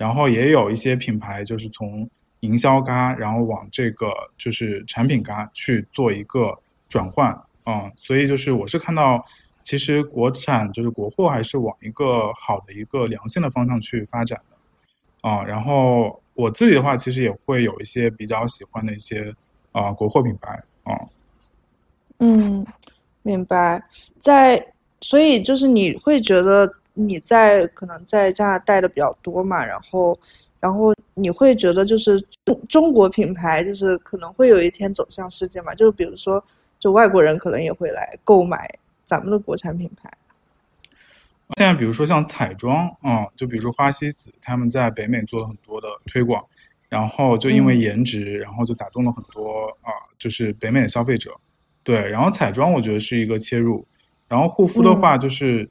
[0.00, 2.08] 然后也有一些品牌，就是从
[2.40, 6.58] 营销嘎，然后往这个就是产品嘎去做一个
[6.88, 7.30] 转换
[7.64, 9.22] 啊，所以就是我是看到，
[9.62, 15.44] 其实国产就是国货还是往一个好的一个良性的方向去发展的啊。
[15.44, 19.34] 然后我自己的话，其实也会有一些比较喜欢的一些
[19.72, 20.98] 啊国货品牌啊。
[22.20, 22.66] 嗯，
[23.20, 23.82] 明白。
[24.18, 24.66] 在
[25.02, 26.72] 所以就是你会觉得。
[26.94, 30.18] 你在可能在加拿大待的比较多嘛，然后，
[30.58, 35.74] 然后你会觉得就是中中国品牌就是可能会有一天走向世界嘛？
[35.74, 36.42] 就是比如说，
[36.78, 38.68] 就外国人可能也会来购买
[39.04, 40.10] 咱们的国产品牌。
[41.56, 46.44] 现在比如说像彩妆啊，就比如说花西子，他们在北美做了很多的推广，
[46.88, 51.32] 然后就因为颜值，然后就打动了很多啊，就是北美的消费者。
[51.82, 53.86] 对，然后彩妆我觉得是一个切入，
[54.28, 55.68] 然后护肤的话就是。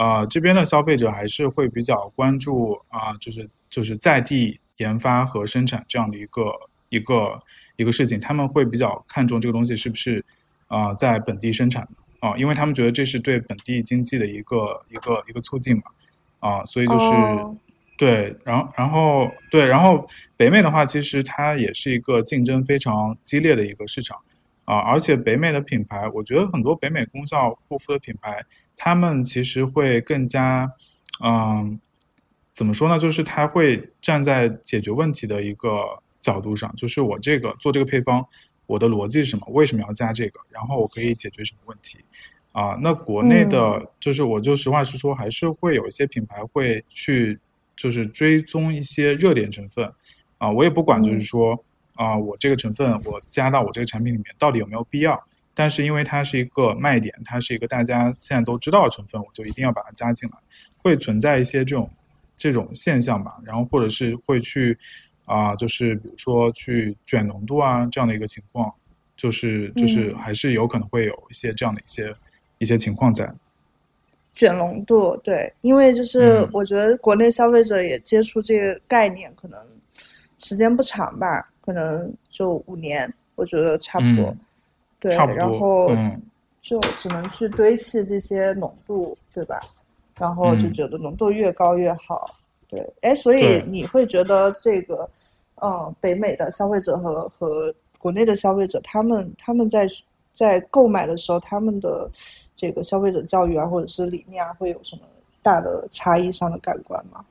[0.00, 6.50] 呃，这边的消费者还是会比较关注啊，就是就是在地研发和生产这样的一个
[6.88, 7.38] 一个
[7.76, 10.24] 一个事情，他们会比较看重这个东西是不是
[10.68, 15.82] 啊在本地生产的啊，因为他们觉得这是对本地经济的一个一个一个促进嘛
[16.38, 17.06] 啊，所以就是
[17.98, 24.18] 对，然后然后对，然后北美的话，其实它也是一个竞争非常激烈的一个市场
[24.64, 28.42] 啊，而且北美的品牌，我觉得很多北美功效护肤的品牌。
[28.82, 30.72] 他们其实会更加，
[31.22, 31.78] 嗯，
[32.54, 32.98] 怎么说呢？
[32.98, 35.84] 就是他会站在解决问题的一个
[36.18, 38.26] 角度上，就是我这个做这个配方，
[38.64, 39.46] 我的逻辑是什么？
[39.50, 40.40] 为什么要加这个？
[40.48, 41.98] 然后我可以解决什么问题？
[42.52, 47.38] 啊，那国内的，就是我就实话实说，还是会有一些品牌会去，
[47.76, 49.92] 就是追踪一些热点成分，
[50.38, 51.62] 啊，我也不管，就是说，
[51.96, 55.22] 啊，我这个成分我加到我这个产品里面，到底有没有必要？
[55.54, 60.36] 但是因为它是一个卖点，它是一个大家现在都知道的成分，我就一定要把它加进来，
[60.78, 61.90] 会存在一些这种
[62.36, 63.38] 这种现象吧。
[63.44, 64.78] 然后或者是会去
[65.24, 68.72] 啊，就是比如说去卷浓度啊这样的一个情况，
[69.16, 72.14] 就是就是还是有可能会有一些这样的一些
[72.58, 73.30] 一些情况在。
[74.32, 79.58] 卷浓度，对，因为就是我觉得国内消费者也接触这个概念，可能
[80.38, 84.34] 时间不长吧，可能就五年，我觉得差不多。
[85.00, 85.90] 对，然后
[86.60, 89.58] 就只能去堆砌这些浓度，对吧？
[90.18, 92.30] 然后就觉得浓度越高越好。
[92.68, 95.08] 对，哎，所以你会觉得这个，
[95.62, 99.88] 嗯，北美的消费者和和国内的消费者，他们他们在
[100.34, 102.10] 在购买的时候，他们的
[102.54, 105.02] 这个消费者教育啊，或者是理念啊，会有什么
[105.42, 107.24] 大的差异上的感官吗？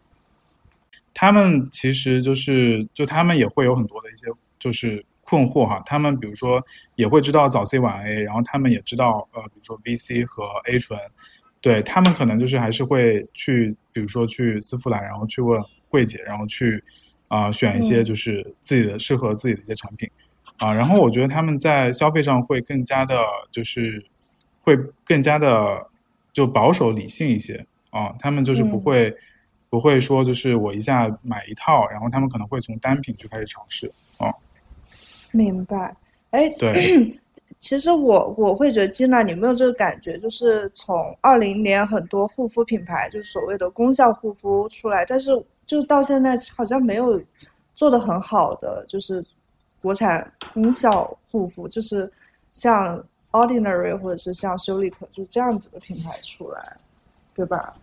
[1.13, 4.25] 他们其实就是，就他们也会有很多的一些，
[4.57, 5.05] 就是。
[5.29, 6.59] 困惑哈，他们比如说
[6.95, 10.99] 也会知道早 C 晚 A，然后他们也知道呃，比如说 VC 和 A 醇，
[11.61, 16.83] 对他们可能就是还是会去，比如说去丝芙兰，然后去问柜姐，然后去
[17.27, 20.09] 啊选一些就是自己的适合自己的一些产品。
[20.57, 23.15] 啊，然后我觉得他们在消费上会更加的，
[23.51, 24.03] 就是
[24.61, 25.87] 会更加的
[26.33, 27.65] 就保守理性一些。
[27.91, 29.15] 啊，他们就是不会
[29.69, 33.93] 不会说就是我一下买一套，然后他们可能会从单品去开始尝试啊。
[35.31, 35.95] 明白，
[36.31, 37.19] 哎，对，
[37.59, 40.17] 其实我我会觉得金娜，你有没有这个感觉？
[40.19, 45.31] 就是从二零年很多护肤品牌，就是所谓的功效护肤出来，但是
[45.65, 47.21] 就是到现在好像没有
[47.75, 49.23] 做的很好的，就是
[49.81, 52.11] 国产功效护肤，就是
[52.53, 56.77] 像 Ordinary 或者是像修丽可就这样子的品牌出来，
[57.35, 57.73] 对吧？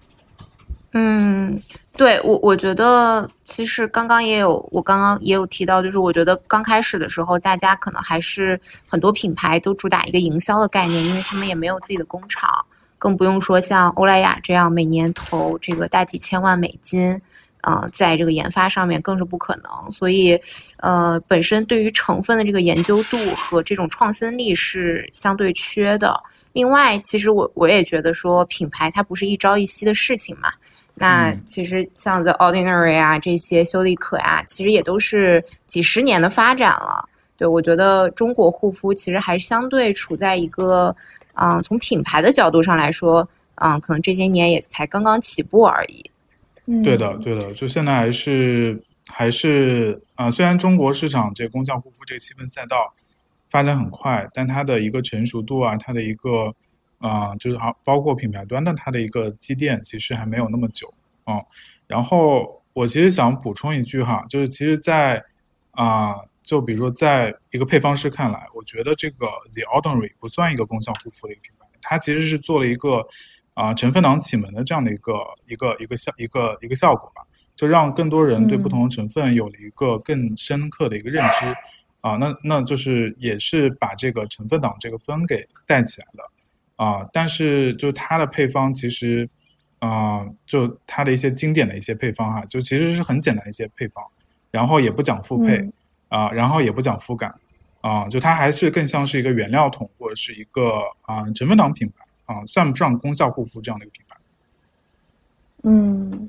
[0.92, 1.60] 嗯，
[1.94, 12.64] 对我我觉得其实刚刚也有，我刚刚也有提到，就是我觉得刚开始的时候，大家可能还是很多品牌都主打一个营销的概念，因为他们也没有自己的工厂，
[12.98, 17.20] 更不用说像欧莱雅这样每年投这个大几千万美金，
[17.60, 19.92] 呃，在这个研发上面更是不可能。
[19.92, 20.40] 所以，
[20.78, 26.18] 呃，本身对于成分的这个研究度和这种创新力是相对缺的。
[26.54, 30.50] 另外，其实我我也觉得说，品牌它不是一朝一夕的事情嘛。
[30.98, 37.06] 那其实像 The Ordinary 啊，这些修丽可啊，其实也都是几十年的发展了。
[37.36, 40.96] 对我觉得中国护肤其实还相对处在一个，
[41.34, 46.10] 嗯，从品牌的角度上来说，嗯，可能这些年也才刚刚起步而已。
[46.64, 52.94] 嗯，对的，对的，就现在还是还是啊，虽然中国市场这功效护肤这个细分赛道
[53.50, 56.54] 发展很快，但它的一个成熟度啊，它的一个。
[56.98, 60.92] 啊，就是啊，包括品牌端的它的一个积淀，其实还没有那么久
[61.24, 61.40] 啊。
[61.86, 65.22] 然后我其实想补充一句哈，就是其实，在
[65.72, 73.06] 啊，就比如说，在一个配方师看来，我觉得这个 The Ordinary 不算一个功效护肤的一个品牌，它其实是做了一个
[73.54, 75.12] 啊成分党启蒙的这样的一个
[75.46, 77.22] 一个一个效一个一个效果吧，
[77.54, 81.54] 就让更多人对不同的成分有了一个更深刻的一个认知
[82.00, 82.16] 啊。
[82.16, 86.30] 那那就是也是把这个成分党这个分给带起来了。
[86.76, 89.26] 啊，但是就它的配方其实，
[89.78, 94.04] 啊，就它的一些经典的一些配方哈，就其实是很简单一些配方，
[94.50, 95.70] 然后也不讲复配，
[96.08, 97.34] 啊，然后也不讲肤感，
[97.80, 104.16] 啊，就它还是更像是一个原料桶或者是一个啊成分党品牌啊，算不上功效护肤这样的一个品牌。
[105.64, 106.28] 嗯，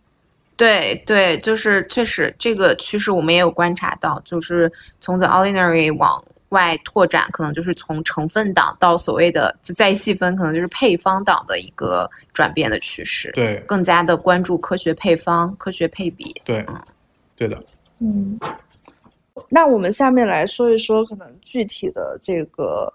[0.56, 6.24] 对对，就是确实这个趋势我们也有观察到，就是从 The Ordinary 往。
[6.50, 13.32] 外拓展可能就是从成分党到所谓的就再细分，可能就是配方党的一个转变的趋势。
[13.34, 16.34] 对，更加的关注科学配方、科学配比。
[16.46, 16.82] 对，嗯，
[17.36, 17.62] 对的。
[18.00, 18.40] 嗯，
[19.50, 22.92] 那我们下面来说一说可能具体的这个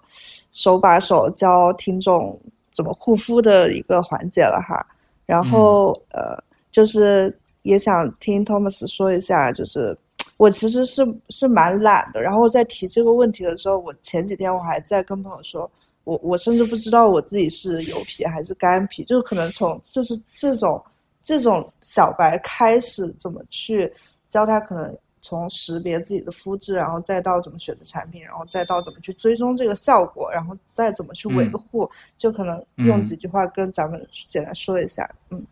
[0.51, 2.39] 手把手教听众
[2.71, 4.83] 怎么护肤的一个环节了哈。
[5.25, 9.95] 然后呃，就是也想听 Thomas 说一下，就是。
[10.37, 15.69] 我其实是是蛮懒的，然后在提这个问题的时候，我前几天我还在跟朋友说，
[16.03, 20.83] 我我甚至不知道我自己是油皮还是干皮，就可能从就是这种
[21.21, 23.91] 这种小白开始怎么去
[24.27, 35.45] 教他，可能从识别自己的肤质，然后再到怎么选择产品，然后再到怎么去追踪这个效果，然后再怎么去维护，就可能用几句话跟咱们简单说一下，嗯。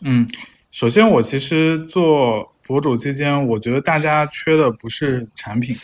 [0.00, 0.28] 嗯，
[0.70, 2.52] 首先我其实做。
[2.68, 5.74] 博主期间，我觉得大家缺的不是产品，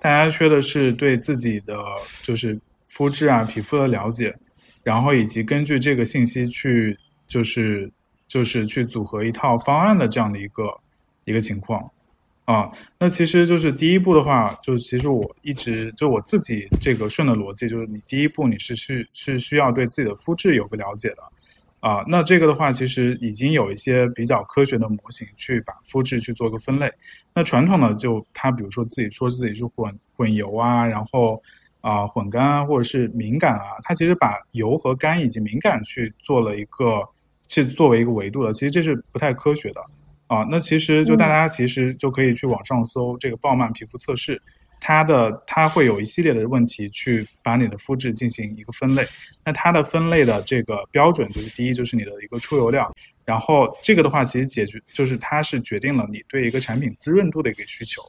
[0.00, 1.78] 大家缺的是对自己的
[2.24, 4.36] 就是肤质啊、皮肤的了解，
[4.82, 7.88] 然后以及根据这个信息去就是
[8.26, 10.64] 就是去组合一套方案的这样的一个
[11.26, 11.88] 一个情况
[12.44, 12.68] 啊。
[12.98, 21.22] 那其实就是第一步的话，就其实我一直就我自己这个顺的逻辑，就是你第一步你是去是需要对自己的肤质有个了解的。
[21.82, 26.88] 啊，那这个的话，其实已经有一些比较科学的模型去把肤质去做个分类。
[27.34, 31.42] 那传统的就它，比如说自己说自己是混混油啊，然后
[31.80, 37.02] 啊混干啊，或者是敏感啊，它其实把油和干以及敏感去做了一个，
[37.48, 38.52] 是作为一个维度的。
[38.52, 39.84] 其实这是不太科学的
[40.28, 40.46] 啊。
[40.48, 44.40] 那其实就大家其实就可以去网上搜这个鲍曼皮肤测试。
[44.84, 49.04] 它的它会有一系列的问题去把你的肤质进行一个分类，
[49.44, 52.92] 那它的分类的这个标准就是第一就是你的一个出油量，
[53.24, 58.02] 然后这个的话其实解决就是它是决定了你对一个产品滋润度的一个需求，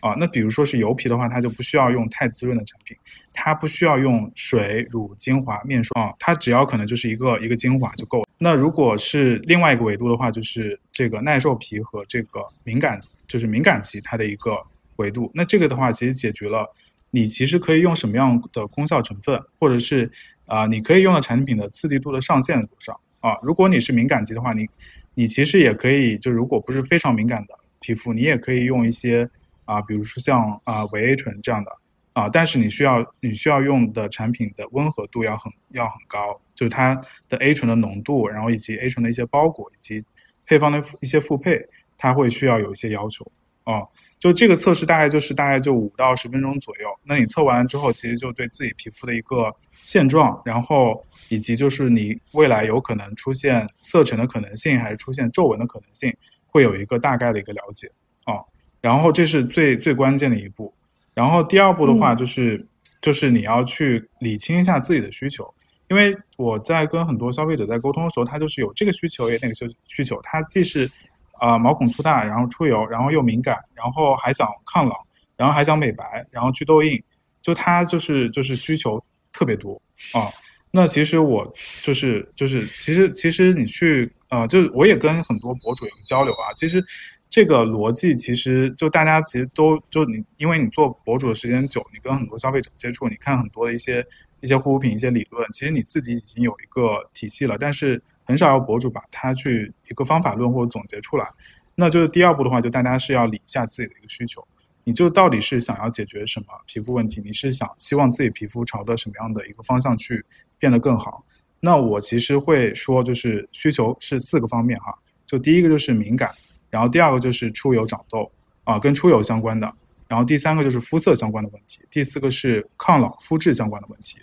[0.00, 2.96] 啊，那比如说是油皮的话，它就不需要用太滋润的产品，
[3.32, 8.28] 它不需要用水、乳、精华、面霜，它只要可能就是一个一个精华就够了。
[8.38, 14.60] 那如果是另外一个维度的话，就是这个耐受皮和这个敏感就是敏感肌它的一个。
[14.98, 16.72] 维度，那这个的话，其实解决了
[17.10, 20.10] 你其实可以用什么样的功效成分，或者是
[20.46, 23.36] 啊，你可以用的产品的刺激度的上限多少啊？
[23.42, 24.66] 如果你是敏感肌的话，你
[25.14, 29.28] 你其实也可以，就如果不是非常敏感的皮肤，你也可以用一些
[29.64, 31.70] 啊，比如说像啊维 A 醇这样的
[32.12, 40.04] 啊，但是你需要你需要用的产品的温和度要很要很高，就是它的 A 醇的浓度，然后以及 A 醇的一些包裹以及
[40.44, 43.30] 配方的一些复配，它会需要有一些要求
[43.64, 43.82] 啊。
[44.18, 46.88] 就这个测试大概就是大概就五到十分钟左右。
[47.04, 56.12] 那你测完之后，其实就对自己皮肤的一个现状，然后以及就是你未来有可能出现色沉的可能性，还是出现皱纹的可能性，
[56.46, 57.90] 会有一个大概的一个了解
[58.24, 58.34] 啊。
[58.80, 60.74] 然后这是最最关键的一步。
[61.14, 62.64] 然后第二步的话就是
[63.00, 65.52] 就是你要去理清一下自己的需求，
[65.88, 70.90] 因为我在跟很多消费者在沟通的时候，他就是有这个需求也那个需需求，他既是
[71.38, 74.96] 啊毛孔粗大，然后出油，然后又敏感，然后还想抗老，
[75.36, 77.02] 然后还想美白，然后去痘印，
[77.42, 79.80] 就他就是就是需求特别多
[80.14, 80.26] 啊。
[80.70, 81.50] 那其实我
[81.82, 86.84] 就是就是其实其实你去呃，就我也跟很多博主有交流啊，其实
[87.30, 94.06] 这个逻辑其实就大家其实都就你因为你做博主的时间久，你跟很多消费者接触，你看很多的一些
[94.40, 101.26] 一些护肤品一些理论，其实你自己已经有一个体系了，但是很少有博主把它去一个方法论或者总结出来。
[101.74, 104.46] 那就是第二步的话，就大家是要理一下自己的一个需求。
[104.84, 107.22] 你就到底是想要解决什么皮肤问题？
[107.24, 110.22] 你是想希望自己皮肤朝着什么样的一个方向去
[110.58, 111.24] 变得更好？
[111.60, 114.94] 那我其实会说，就是需求是四个方面哈。
[115.26, 116.30] 就第一个就是敏感，
[116.68, 118.30] 然后第二个就是出油长痘
[118.64, 119.72] 啊，跟出油相关的，
[120.06, 124.18] 然后第三个就是肤色相关的问题，第四个是抗老肤质相关的问题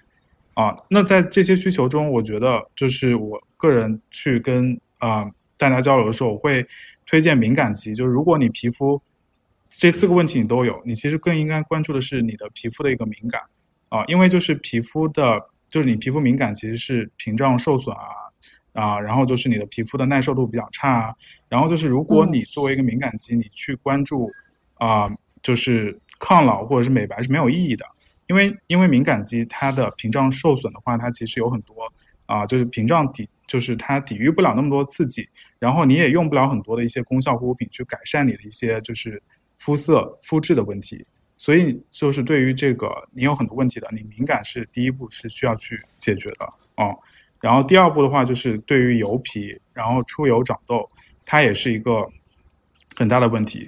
[0.56, 0.76] 啊。
[0.90, 6.68] 那在这些需求中，我觉得就是我个人去跟啊大家交流的时候，我会
[7.06, 9.00] 推荐敏感肌，就是如果你皮肤。
[9.78, 13.42] 这四个问题你都有，你其实更应该关注的是你的皮肤的一个敏感
[13.90, 18.08] 啊，因为就是皮肤的，就是你皮肤敏感其实是屏障受损啊
[18.72, 21.16] 啊，然后就是你的皮肤的耐受度比较差啊，
[21.50, 24.32] 然后就是如果你作为一个敏感肌，你去关注
[24.76, 27.86] 啊，就是抗老或者是美白是没有意义的，
[28.28, 31.92] 因为因为敏感肌它的屏障受损的话，它其实有很多
[32.26, 35.28] 啊，就是屏障抵，就是它抵御不了那么多刺激，
[35.60, 39.22] 然后你也用不了很多的一些功效护肤品去改善你的一些就是。
[39.58, 41.04] 肤色、肤质的问题，
[41.38, 46.46] 所以就是对于这个你有很多问题的，你敏感是第一步是需要去解决的
[46.76, 46.94] 哦。
[47.40, 50.88] 然后第二步的话，就是对于油皮，然后出油长痘，
[51.26, 52.06] 它也是一个
[52.98, 53.68] 很大的问题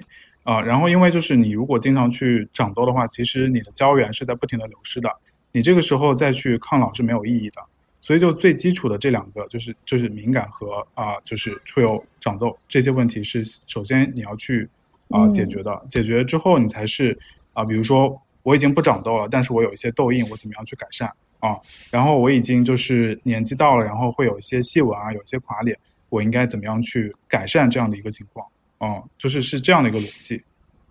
[0.50, 0.60] 啊。
[0.62, 5.10] 然后因为就是你如果经常去长痘的话，其实你的胶原是在不停的流失的，
[5.52, 7.62] 你这个时候再去抗老是没有意义的。
[8.00, 14.68] 所以就最基础的这两个，就是就是敏感和啊就是出油长痘这些问题是首先你要去。
[15.10, 17.18] 啊，解决的，解决之后你才是
[17.54, 21.56] 啊，比如说我已经不长痘了，但是我有一些痘印，我怎么样去改善啊？
[21.90, 25.78] 然后我已经就是年纪到了，然后会有一些细纹啊，有一些垮脸，
[26.10, 28.46] 我应该怎么样去改善这样的一个情况？
[28.78, 30.42] 哦，就是是这样的一个逻辑，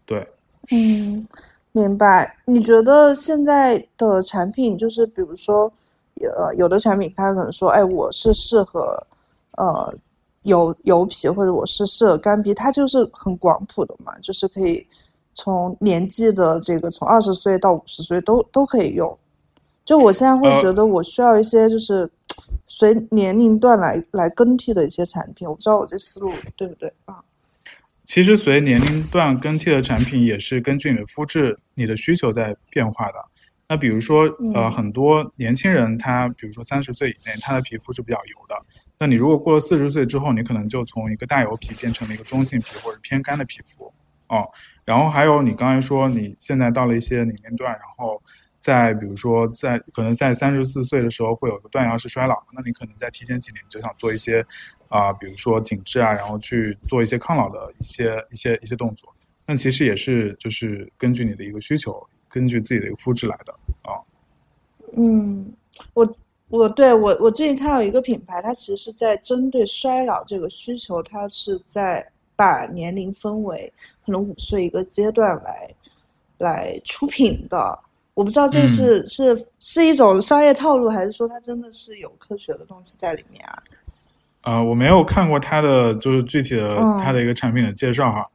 [0.06, 0.28] 对。
[0.72, 1.28] 嗯，
[1.72, 2.38] 明白。
[2.46, 5.72] 你觉得现在的产品，就是比如说，
[6.36, 9.06] 呃，有的产品它可能说，哎，我是适合，
[9.58, 9.94] 呃。
[10.44, 14.86] 油油皮或者我是适合干皮，它就是很广谱的嘛，就是可以
[15.34, 19.18] 从年纪的这个从二十岁到五十岁都都可以用。
[19.84, 22.10] 就我现在会觉得我需要一些就是
[22.66, 27.22] 随年龄段来来更替的一些产品，我不知道我这思路对不对啊？
[28.08, 33.16] 其实随年龄段更替的产品也是根据你的肤质、你的需求在变化的。
[33.68, 34.24] 那比如说
[34.56, 38.56] 呃，很多年轻人他比如说三十岁以内，他的皮肤是比较油的。
[38.98, 43.94] 那你如果过了四十岁之后，你可能就从一个大油皮变成了一个中性皮或者偏干的皮肤
[44.30, 44.48] 哦。
[44.86, 48.24] 然后还有你刚才说你现在到了一些年龄段，然后
[48.68, 54.46] 在比如说在可能在三十四岁的时候会有个断崖式衰老，那你可能在提前几年就想做一些
[54.90, 59.08] 啊，比如说紧致啊，然后去做一些抗老的一些一些一些动作。
[59.46, 63.54] 那其实也是就是根据你的一个需求，根据自己的一个肤质来的
[63.84, 63.96] 啊。
[64.98, 65.50] 嗯，
[65.94, 66.18] 我。
[66.50, 73.70] 我对我我最近看到一个品牌，它其实是在针对衰老这个需求，它是在把年龄分为
[74.06, 75.70] 可能五岁一个阶段来
[76.38, 77.78] 来出品的。
[78.18, 83.62] 我不知道这是是是一种商业套路，还是说它真的是有科学的东西在里面啊？
[84.42, 88.26] 呃，我没有看过它的就是具体的它的一个产品的介绍哈。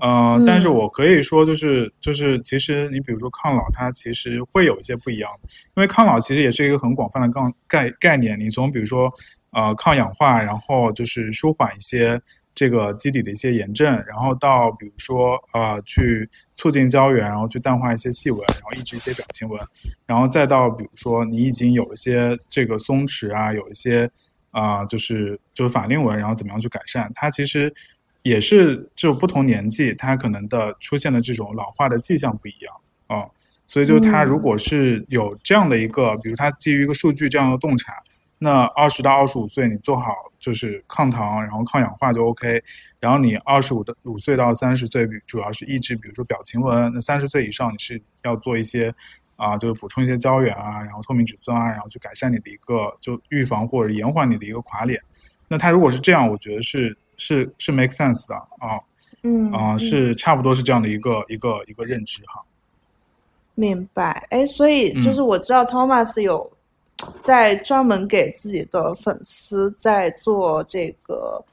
[0.00, 5.30] 呃，但是我可以说，就是就是，其实你比如说抗老，它其实会有一些不一样，
[5.76, 8.38] 因为抗老其实也是一个很广泛的概概概念。
[8.40, 9.08] 你从比如说，
[9.52, 12.20] 呃，抗氧化，然后就是舒缓一些
[12.58, 19.60] 这个基底的一些炎症，然后到比如说，呃，去促进胶原，然后去淡化一些细纹，然后抑制一些表情纹，
[20.04, 24.10] 然后再到比如说你已经有一些这个松弛啊，有一些
[24.50, 27.08] 啊，就是就是法令纹，然后怎么样去改善？
[27.14, 27.72] 它其实。
[28.24, 32.74] 也是，就不同年纪，它可能的出现的这种老化的迹象不一样
[33.06, 33.24] 啊，
[33.66, 37.94] 所以就它如果是有这样的一个，比如它基于一个数据这样的洞察，
[38.38, 42.62] 那二十到二十五岁你做好就是抗糖，然后抗氧化就 OK，
[43.00, 48.94] 然后你二十五的五岁到三十岁，主要是抑制，比如说表情纹，那三十岁以上你是要做一些
[49.36, 55.00] 啊，就是补充一些胶原啊，然后透明质酸啊，然后去改善你的一个就预防或者延缓你的一个垮脸，
[55.48, 56.96] 那它如果是这样，我觉得是。
[57.20, 58.78] 是是 make sense 的啊，
[59.24, 62.40] 嗯啊是差不多是这样的一个一个一个认知哈。
[63.56, 64.24] 明白。
[64.30, 66.48] 哎，所以就是我知道 Thomas 有
[67.20, 71.44] 在专门给自己的粉丝在做这个。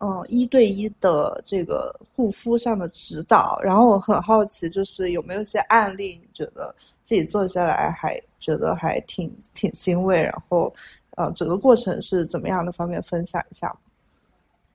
[0.00, 6.72] 嗯，一对一的这个护肤上的指导，然后我很好奇，就是有没有一些案例，你觉得
[7.02, 10.72] 自己做下来还觉得还挺挺欣慰，然后，
[11.16, 12.70] 呃，整个过程是怎么样的？
[12.70, 13.76] 方便分享一下吗？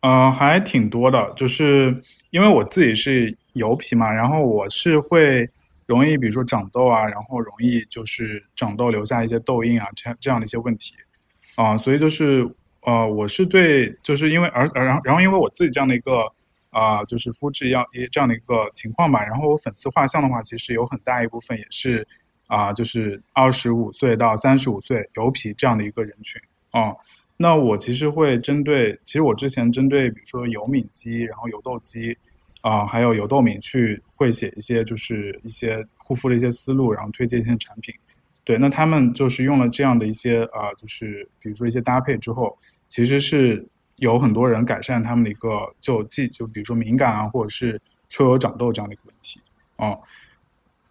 [0.02, 5.50] 呃，还挺多的，就是因为我自己是油皮嘛，然后我是会
[5.86, 10.96] 容易，比如说长痘啊，然后容易就是长痘留下一些痘印啊，这样这样的一些问题，
[11.56, 12.50] 啊，所以就是。
[12.86, 16.30] 呃，我是对，就是因为而而然后然后因为我自己这样的一个
[16.70, 17.82] 啊，就是肤质要
[18.12, 22.06] 这样的一个情况吧，然后我粉丝画像的话，其实有很大一部分也是
[22.48, 26.94] 啊，就是二十五岁到三十五岁油皮这样的一个人群啊。
[27.38, 32.18] 那我其实会针对，其实我之前针对比如说油敏肌，然后油痘肌
[32.64, 37.96] 啊，还有油痘敏去会写一些就是一些护肤的一些思路，然后推荐一些产品。
[38.44, 42.58] 对，那他们就是用了这样的一些啊，就是比如说一些搭配之后。
[42.90, 49.42] 其实是有很多人改善他们的一个就既就比如说敏感啊，或者是出油长痘这样的一个问题
[49.78, 50.00] 哦，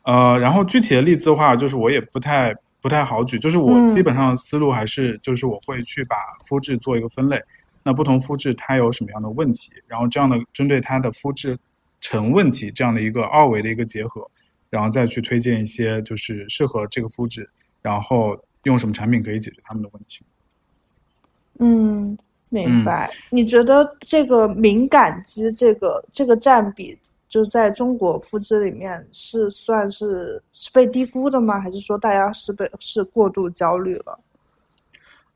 [0.03, 7.41] 呃，然后具体的例子的话，就是我也不太不太好举，就是我基本上思路还是就是我会去把肤质做一个分类，
[7.83, 11.59] 那不同肤质它有什么样的问题，然后这样的针对它的肤质
[12.01, 14.30] 成问题这样的一个二维的一个结合，
[14.70, 17.49] 然后再去推荐一些就是适合这个肤质，
[17.80, 20.24] 然后用什么产品可以解决他们的问题。
[21.59, 22.16] 嗯，
[22.49, 23.11] 明白。
[23.30, 31.61] 你觉得这个敏感肌这个这个占比，就在中国肤质里面是算是是被低估的吗？
[31.61, 34.20] 还是说大家是被是过度焦虑了？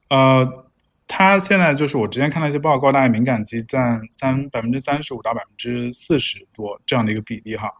[0.09, 0.67] 呃，
[1.07, 7.73] 他现在就是我之前看到一些报告，大概敏感肌占三百分之三十五到百分之四十多这样的一个比例哈。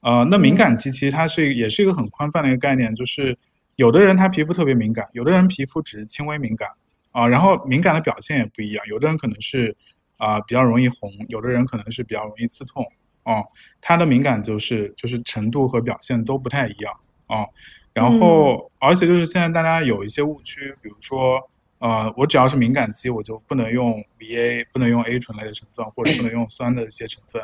[0.00, 3.36] 呃，那敏感肌其实它是也是一个很宽泛的一个概念，就是
[3.76, 6.68] 有的人他皮肤特别敏感，有的人皮肤只是轻微敏感。
[7.12, 9.74] 啊，然后敏感的表现也不一样，有的人可能是
[10.18, 12.84] 啊比较容易红，有的人可能是比较容易刺痛，
[13.22, 13.42] 哦，
[13.80, 16.92] 它的敏感就是就是程度和表现都不太一样，
[17.28, 17.48] 哦，
[17.94, 21.40] 然后而且就是现在大家有一些误区，比如说
[21.78, 27.42] 呃我只要是敏感肌，我就不能用 VA，不能用 A 醇类的成分，或者不能用酸的一些成分，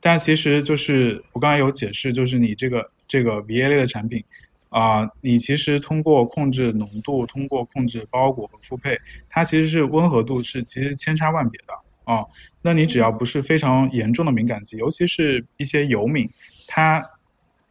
[0.00, 4.24] 但其实就是我刚才有解释，就是你这个这个 VA 类的产品。
[4.70, 9.00] 啊，你其实通过控制浓度，通过控制包裹和复配，
[9.30, 11.72] 它其实是温和度是其实千差万别的
[12.04, 12.22] 啊。
[12.60, 16.28] 那你只要不是非常严重的敏感肌，尤其是一些油敏，
[16.66, 17.02] 它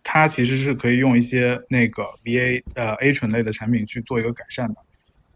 [0.01, 4.75] 它其实是可以用一些那个 VA 呃 A 醇类的产品去做一个改善的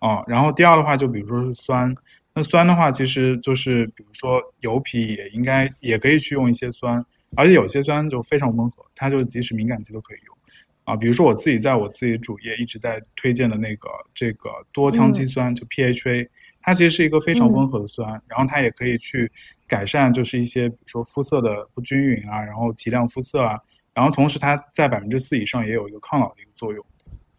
[0.02, 0.22] 啊。
[0.28, 1.96] 然后第二的话，就比如说是酸，
[2.34, 7.06] 那酸的话，其实就是比如说油皮也应该也可以去用一些酸，
[7.38, 10.38] 而且有些酸就非常温和，它就即使敏感肌都可以用。
[10.84, 16.28] 啊，比如说我自己在我自己主页一直在推荐的那个这个多羟基酸，就 PHA，
[16.60, 19.32] 它其实是一个非常温和的酸，然后它也可以去
[19.68, 23.60] 改善就是一些比如说肤色的不均匀啊，然后提亮肤色啊，
[23.94, 26.84] 然后同时它在百分之四以上也有一个抗老的一个作用，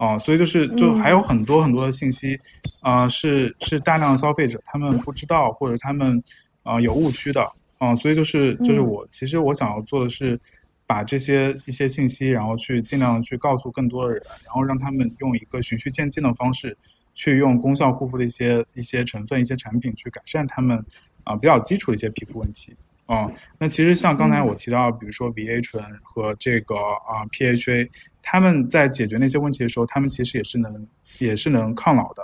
[0.05, 2.39] 啊，所以就是就还有很多很多的信息，
[2.81, 6.23] 啊，是是大量的消费者他们不知道或者他们
[6.63, 7.47] 啊有误区的，
[7.79, 10.41] 啊，所以就是就是我其实我想要做的是。
[10.85, 16.77] 把这些一些信息，然后去尽量去告诉更多的人，然后让他们用一个循序渐进的方式，
[17.15, 20.85] 去用功效护肤的一些一些成分、一些产品去改善他们
[21.25, 22.77] 啊比较基础的一些皮肤问题
[23.07, 23.31] 啊。
[23.59, 27.89] 那其实像刚才我提到，比如说 VA 醇和这个啊 PHA，
[28.23, 32.23] 他们在解决那些问题的时候，他们其实也是能也是能抗老的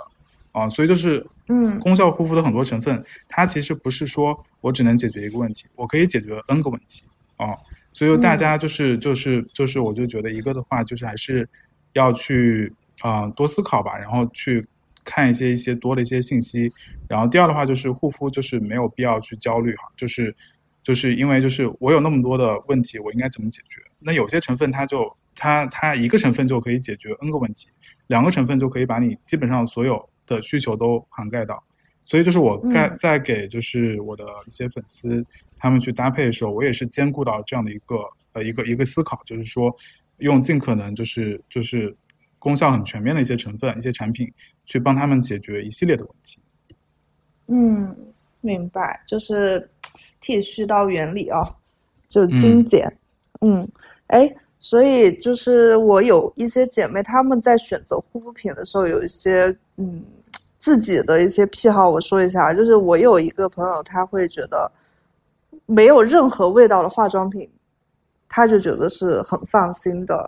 [0.51, 0.67] 啊。
[0.69, 7.03] 所以就是嗯，功效护肤的很多成分，它其实不是说我只能解决一个问题，我可以解决 N 个问题
[7.37, 7.53] 啊。
[7.91, 11.47] 所以大家就是就是就是，我就觉得一个的话，就是还是
[11.93, 12.71] 要去
[13.01, 14.65] 啊多思考吧，然后去
[15.03, 16.71] 看一些一些多的一些信息。
[17.09, 20.33] 然后第二的话就是护肤，就是没有必要去焦虑哈，就是
[20.83, 23.81] 就是因为就是我有那么多的问题，我应该怎么解决？
[23.99, 27.69] 那有些成分它就它它一个成分就可以解决 N 个问题，
[28.07, 31.63] 两个成分就可以把你基本上所有的需求都涵盖到。
[32.03, 35.25] 所以就是我在在给就是我的一些粉丝。
[35.61, 37.97] 他们去搭配的时候，我也是兼顾到这样的一个
[38.31, 39.75] 呃一个一个思考，就是说，
[40.19, 41.93] 用尽可能就是就是
[42.39, 44.31] 功效很全面的一些成分、一些产品，
[44.65, 46.39] 去帮他们解决一系列的问题。
[47.47, 47.93] 嗯，
[48.39, 49.69] 明白，就是
[50.21, 51.43] 剃须刀原理啊，
[52.07, 52.89] 就是精简。
[53.41, 53.67] 嗯，
[54.07, 60.03] 哎，所以就是我有一些姐妹，她们在选择护肤品的时候，有一些嗯
[60.57, 64.71] 自己的一些癖好，我说一下，就是我有一个朋友，他会觉得。
[65.71, 67.47] 没有任何味道的化妆品，
[68.27, 70.27] 他就觉得是很放心的。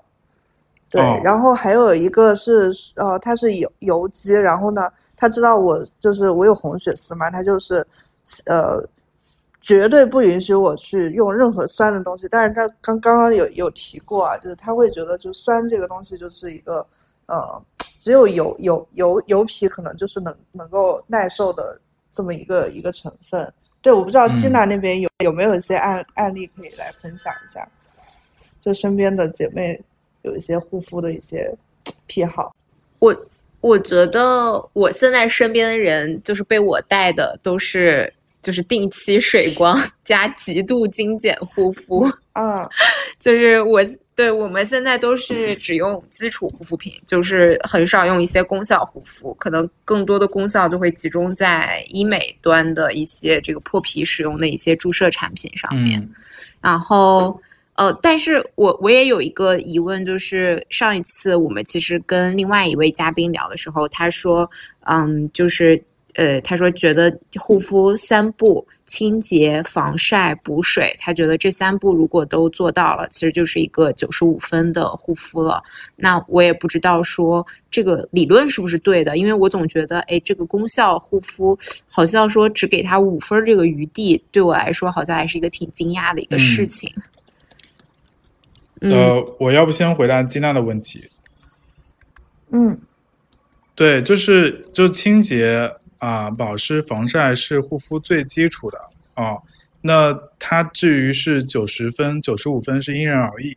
[0.88, 7.84] 对，哦然后还有一个是呃，她是油油肌，然后呢，他知道我就是我有红血丝嘛，他就是
[8.46, 8.84] 呃
[9.62, 12.28] 绝对不允许我去用任何酸的东西。
[12.30, 16.86] 但是他刚刚刚有有提过啊，就是他会觉得就酸这个东西就是一个
[17.28, 17.62] 呃，
[18.00, 23.54] 只有油油油油皮可能就是能能够耐受的这么一个一个成分。
[23.82, 27.68] 对，我不知道嗯基娜那边有有没有一些案案例可以来分享一下，
[28.60, 29.80] 就身边的姐妹
[30.24, 31.52] 有一些护肤的一些
[32.08, 32.56] 癖好。
[33.00, 33.16] 我
[33.60, 42.68] 我觉得我现在身边的人就是被我带的都是就是定期水光加极度精简护肤，啊，
[43.20, 43.82] 就是我
[44.16, 56.00] 对我们现在都是只用基础护肤品，就是很少用一些功效护肤，可能更多的功效就会集中在医美端的一些这个破皮使用的一些注射产品上面。
[56.00, 56.10] 嗯
[56.62, 57.42] 然后
[57.74, 64.48] 呃，但是我我也有一个疑问，就是上一次我们其实跟另外一位嘉宾聊的时候，他说，
[64.82, 65.82] 嗯，就是
[66.16, 75.62] 呃，他说觉得护肤三步：清洁、防晒、补水，他觉得这三步如果都做到了，其实就是一个九十五分的护肤了。
[75.96, 81.58] 那我也不知道说这个理论是不是对的，因为我总觉得，哎，这个功效护肤
[81.88, 86.94] 好像说只给他五分这个余地，对我来说好像还是一个挺惊讶的一个事嗯情。
[88.82, 91.04] 嗯，呃，我要不先回答金娜的问题。
[92.52, 92.78] 嗯
[93.74, 98.80] 对，就是就清洁啊、保湿、防晒是护肤最基础的
[99.14, 99.38] 啊。
[99.82, 103.56] 那它至于是九十分、九十五分是因人而异。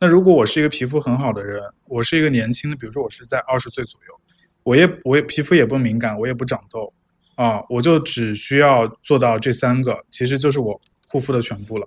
[0.00, 4.20] 那如果我是一个皮肤很好的人，我是一个年轻的，比如说我是在二十岁左右，
[4.62, 6.90] 我也我也皮肤也不敏感，我也不长痘
[7.34, 11.86] 啊，我就只需要做到这三个，其实就是我护肤的全部了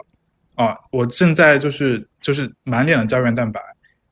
[0.54, 0.78] 啊。
[0.92, 3.60] 我正在就是就是满脸的胶原蛋白，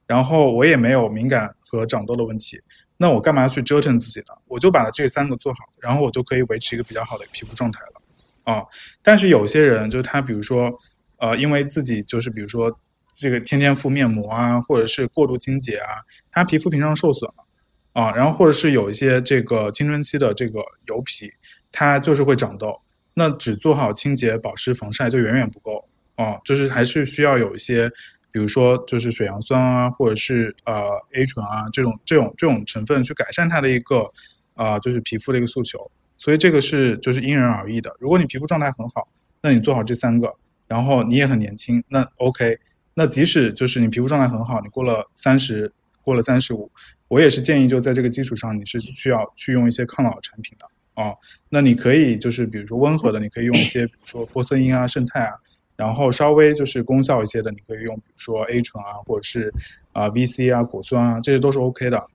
[0.08, 2.60] 然后我也没有敏感和长痘的问题。
[2.96, 4.28] 那我干嘛去折腾自己呢？
[4.48, 8.64] 我就把这三个做好，然后我就可以维持一个比较好的皮肤状态了啊。
[9.02, 10.72] 但是有些人就是他，比如说，
[11.18, 12.80] 呃，因为自己就是比如说
[13.12, 16.00] 这个天天敷面膜啊，或者是过度清洁啊，
[16.32, 17.46] 他皮肤屏障受损了
[17.94, 21.32] 啊，然后或者是有一些这个青春期的这个油皮，
[21.72, 22.80] 它就是会长痘。
[23.16, 27.92] 那只做好清洁、保湿、防晒就远远不够啊，就是还是需要有一些。
[28.34, 30.74] 比如说就是水杨酸啊，或者是呃
[31.14, 34.12] A 醇啊这种这种这种成分去改善它的一个
[34.56, 37.96] 啊、就是皮肤的一个诉求，所以这个是就是因人而异的。
[38.00, 39.08] 如果你皮肤状态很好，
[39.42, 40.34] 那你做好这三个，
[40.68, 42.58] 然后你也很年轻，那 OK。
[42.96, 45.72] 那即使就是你皮肤状态很好，你过了三十，
[46.04, 46.72] 过了三十五，
[47.08, 50.68] 我也是建议就在这个基础上，你是需要去用一些抗老产品的
[51.02, 51.14] 啊。
[51.50, 55.34] 那你可以就是比如说温和的，你可以用一些比如说玻色因啊、胜肽啊。
[55.76, 59.54] 然后稍微就是功效一些的，你可以用，比如说 A 醇啊，或者是
[59.92, 62.08] 啊、VC 啊、果酸啊，这些都是 OK 的。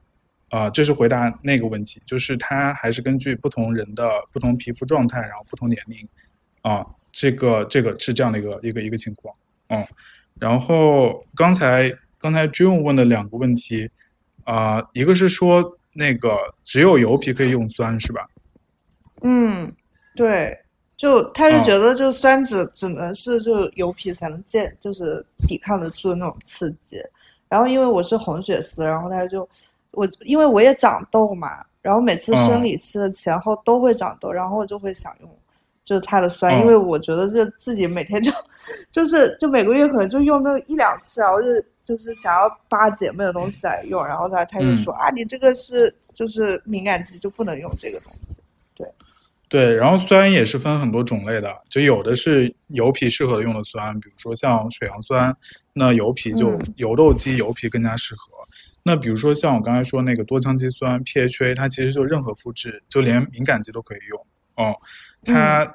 [0.51, 6.09] 啊、这是回答那个问题，就是它还是根据不同人的不同皮肤状态，然后不同年龄，
[6.63, 6.83] 啊，
[7.13, 9.35] 这个这个是这样的一个一个一个情况，
[9.67, 9.85] 嗯。
[10.41, 13.91] 然后刚才刚才 June 问的两个问题，
[14.45, 16.35] 啊、一个是说那个
[16.65, 18.27] 只有油皮可以用酸是吧？
[19.21, 19.71] 嗯，
[20.17, 20.59] 对。
[20.99, 27.01] 就他就觉得，就酸只只能是就油皮才能见，就是抵抗得住那种刺激。
[27.49, 29.49] 然后因为我是红血丝，然后他就
[29.93, 35.31] 我因为我也长痘嘛，然后每次生理期的前后都会长痘，然后我就会想用
[35.85, 38.33] 就是它的酸，因为我觉得就自己每天就
[38.91, 41.47] 就是就每个月可能就用那一两次，然后就
[41.85, 48.43] 就是想要扒姐妹的东西来用，然后他他就说、嗯、啊，你这个是就是敏感肌就不能用这个东西。
[49.49, 55.35] 对，然后酸也是分很多种类的，就有的是油皮适合用的酸，比如说像水杨酸，
[55.73, 58.33] 那油皮就嗯油痘肌油皮更加适合。
[58.83, 64.27] 那比如说像我刚才说那个多羟基酸 PHA，它其实就任何肤质，就连敏感肌都可以用
[64.57, 64.77] 哦。
[65.25, 65.71] 它、嗯、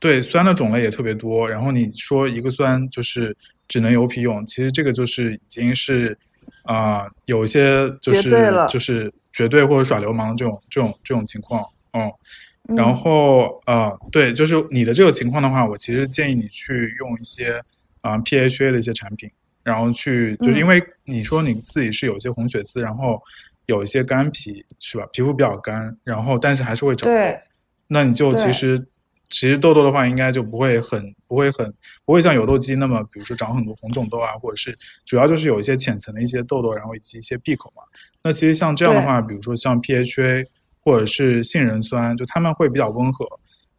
[0.00, 3.36] 对酸的种类也特别多，然后你说一个酸就是
[3.68, 6.18] 只能油皮用，其实这个就是已经是
[6.64, 8.30] 啊、呃、有一些就是
[8.68, 11.62] 就是绝对或者耍流氓的这种这种这种情况
[11.92, 12.12] 哦。
[12.68, 17.60] 然后呃，对，就是你的这个情况的话，我其实建议你去用一些
[18.02, 19.28] 啊、呃、PHA 的一些产品，
[19.64, 23.20] 然后去就是因为你说你自己是有一些红血丝，然后
[23.66, 25.04] 有一些干皮是吧？
[25.12, 27.14] 皮肤比较干，然后但是还是会长痘，
[27.88, 28.86] 那你就其实
[29.28, 31.66] 其实痘痘的话，应该就不会很不会很
[32.04, 34.72] 不会像油痘肌那么，比如说长很多红肿痘啊，或者是
[35.04, 37.82] 主要就是有一些浅层的一些痘痘，然后以及一些闭口嘛。
[38.22, 40.46] 那其实像这样的话，比如说像 PHA。
[40.84, 43.26] 或者是杏仁酸，就它们会比较温和，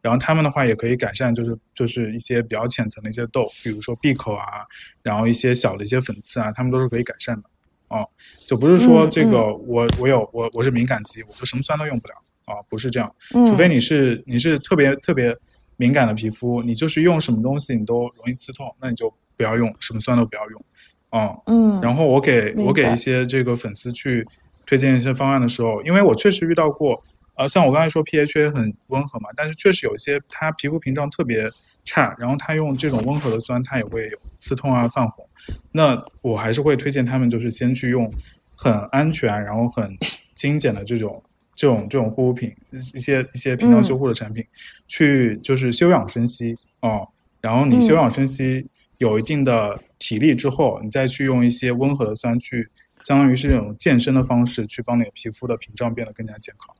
[0.02, 4.64] 然后它们的话也可以改善，就是就是一些比较浅层的一些痘，比如说闭口啊，
[5.02, 7.42] 然后一些小的一些粉刺啊，它们都是可以改善的，
[7.88, 8.08] 哦，
[8.46, 12.14] 就不是说嗯这个我我有我我是敏感肌，我说什么酸都用不了
[12.46, 13.78] 啊，不是这样，嗯，除非你。
[13.78, 15.36] 是你是特别特别
[15.76, 20.64] 敏感的皮肤，你就是用什么东西你都容易刺痛，那你就不要用，什么酸都不要用，
[21.10, 22.96] 哦，嗯，然后我给我给一。
[22.96, 24.26] 些这个粉丝去
[24.66, 27.02] 推荐一些方案的时候，因为我确实遇到过，
[27.36, 31.50] 呃，像我刚才说 PHA 很温和嘛，但是确实有一些他皮肤屏障特别
[31.84, 35.26] 差，然后他用这种温和的酸，他也会有刺痛啊、泛红。
[35.72, 38.10] 那我还是会推荐他们，就是先去用
[38.56, 39.94] 很安全，然后很
[40.34, 41.22] 精简的这种
[41.54, 42.50] 这种这种护肤品，
[42.94, 44.42] 一些一些屏障修护的产品，
[44.88, 47.06] 去就是休养生息哦。
[47.42, 52.66] 然后你休嗯养生息有一定的体力之后，你再去用一些温和的酸去，
[53.04, 56.74] 相当于是这种健身的方式去帮你的皮肤的屏障变得更加健康。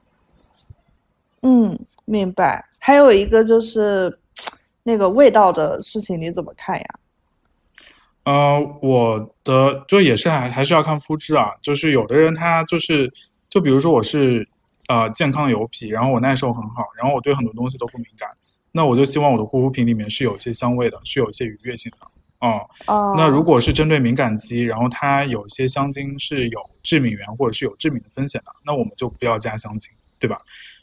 [1.43, 2.66] 嗯，明白。
[2.79, 4.18] 还有一个就是
[4.83, 6.87] 那个味道的事情，你怎么看呀？
[8.25, 13.12] 呃，我的就也是还还是要看肤质啊，就是有的人他就是，
[13.51, 14.49] 就比如说我是
[14.89, 18.31] 呃健康的油皮，然后我耐受很好，然后我对很多东西都不敏感，
[18.72, 22.07] 那我就希望我的护肤品里面是有一些香味的，是有一些愉悦性的。
[22.45, 30.38] 哦、哦，那如果是针对敏感肌，然后它有一些香精是有致敏源或者是有致敏的风险的，那我们就不要加香精，对吧？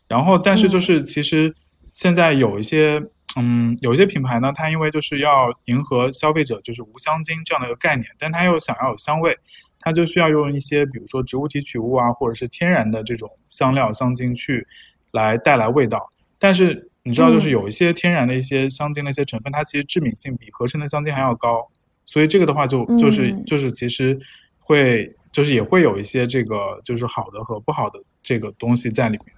[0.07, 1.53] 然后，但是就是其实
[1.93, 3.01] 现在有一些，
[3.36, 9.38] 嗯，有一些品牌呢，它因为就是要迎合消费者就是无香精这样的一个概念，但它又想要有香味，
[9.80, 14.68] 它就需要用一些比如说植物提取物啊，或者是天然的这种香料香精去
[15.12, 16.09] 来带来味道。
[16.38, 21.68] 但是你知道，就是嗯有一些天然的一些香精的一些成分，它其实致敏性比合成的香精还要高，
[22.06, 24.20] 所以这个的话就就是嗯就是其实
[24.60, 29.36] 会就是也会有一些这个就是好的和不好的这个东西在里面。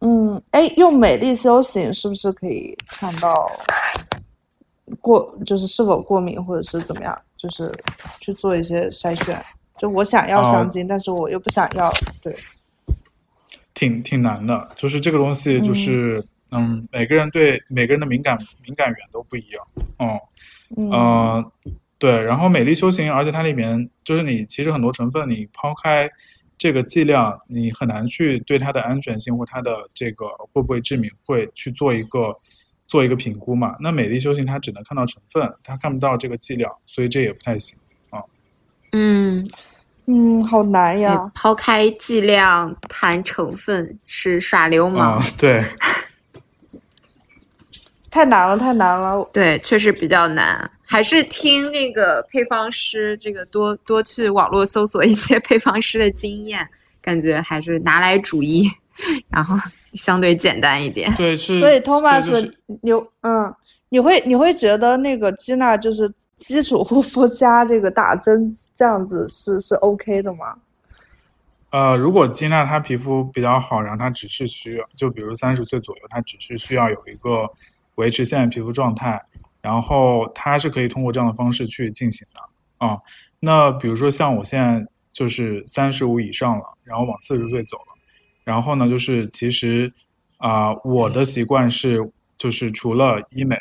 [0.00, 3.50] 嗯，哎，用美丽修行是不是可以看到
[5.00, 7.72] 过，就是是否过敏或者是怎么样，就是
[8.20, 9.36] 去做一些筛选。
[9.76, 11.90] 就我想要哦香精，但是我又不想要，
[12.22, 12.32] 对，
[13.78, 19.64] 挺挺难的，就是这个东西，就是嗯每个人对每个人的敏感敏感源都不一样，
[19.98, 20.20] 哦、
[20.76, 21.52] 嗯呃，
[21.96, 26.10] 对，然后美丽修行，而且它里面就是你其实很多成分，你抛开
[26.56, 32.36] 这个剂量，你很难去对它的安全性或它的这个会不会致敏，会去做一个
[32.88, 33.76] 做一个评估嘛。
[33.78, 37.78] 那美丽修行它只能看到成分，它看不到这个剂量，所以这也不太行
[38.10, 38.20] 啊。
[38.90, 39.46] 嗯，
[40.10, 41.30] 嗯，好难呀。
[41.34, 45.18] 抛开剂量谈成分是耍流氓。
[45.18, 45.62] 啊、对，
[48.10, 49.22] 太难了，太难了。
[49.34, 56.66] 对，确实比较难，还是听那个配方师，这个多多去网络搜索一些配方师的经验，
[57.02, 58.66] 感觉还是拿来主义，
[59.28, 61.14] 然后相对简单一点。
[61.16, 61.56] 对是。
[61.56, 63.54] 所以托马斯就是，你嗯，
[63.90, 70.56] 你会你会觉得那个基娜就是基础护肤加这个打针这样子是是 OK 的吗？
[71.70, 77.50] 呃，如果吉娜她皮肤比较好，然后她只是需要，就比如三十岁左右，她只是需要有一个
[77.96, 79.22] 维持现在皮肤状态，
[79.60, 82.98] 然后她是可以通过这样的方式去进行的啊。
[83.40, 87.94] 那比如说像我现在就是三十五以上了，然后往四十岁走了，
[88.44, 89.92] 然后呢，就是其实
[90.38, 93.58] 啊、我的习惯是就是除了医美，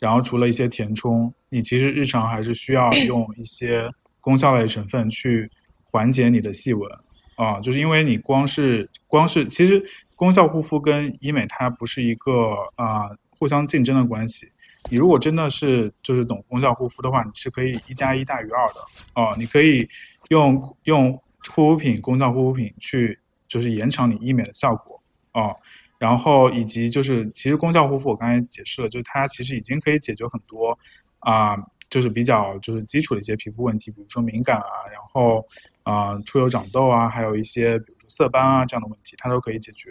[0.00, 3.90] 然后除了一些填充，你其实日常还是需要 用一些
[4.20, 5.50] 功效类成分去
[5.90, 6.90] 缓解你的细纹。
[7.36, 9.80] 啊，就是因为你光是光是，其实
[10.16, 14.50] 功效护肤跟医美它不是一个啊、互相竞争的关系。
[14.90, 18.80] 你如果真的是就是懂功效护肤的话，你是可以一加一大于二的
[19.14, 19.88] 哦、你可以
[20.30, 21.12] 用用
[21.48, 25.00] 护肤品功效护肤品去就是延长你医美的效果
[25.34, 25.54] 哦、
[25.98, 30.78] 然后以及就是其实功效护肤我刚才解释了，就是它其实已经可以解决很多
[31.20, 31.56] 啊、
[31.90, 35.44] 就是比较就是基础的一些皮肤问题，比如说敏感啊，然后
[35.82, 39.90] 啊、出油长痘啊，还有一些比如说色斑啊这样的问题，它都可以解决。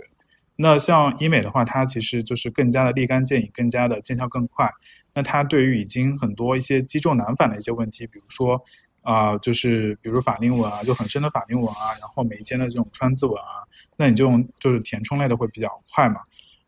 [0.56, 4.72] 那像医美的话，它其实就是更加的立竿见影，更加的见效更快。
[5.14, 8.64] 那它对于已经很多一些积重难返的一些问题，比如说
[9.02, 13.64] 啊、就是比如法令纹啊，就很深的法令纹啊，然后眉间的这种川字纹啊，
[13.98, 16.22] 那你就用就是填充类的会比较快嘛。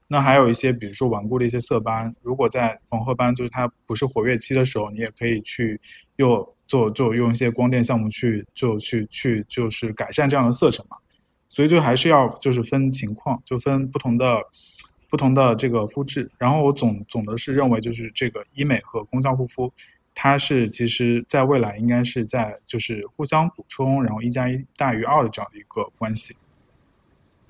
[0.07, 5.79] 那还有一些，比如说顽固的一些色斑，如果在黄褐斑就是它不是活跃期的时候，你也可以去
[6.15, 10.97] 又做就用一些光电项目去就去去就是改善这样的色沉嘛。
[11.47, 14.41] 所以就还是要就是分情况，就分不同的
[15.09, 16.29] 不同的这个肤质。
[16.39, 19.71] 然后我总总的是认为，就是这个医美和功效护肤，
[20.15, 26.35] 它是其实在未来应该是在就是互相补充，然后一加一大于二的这样一个关系。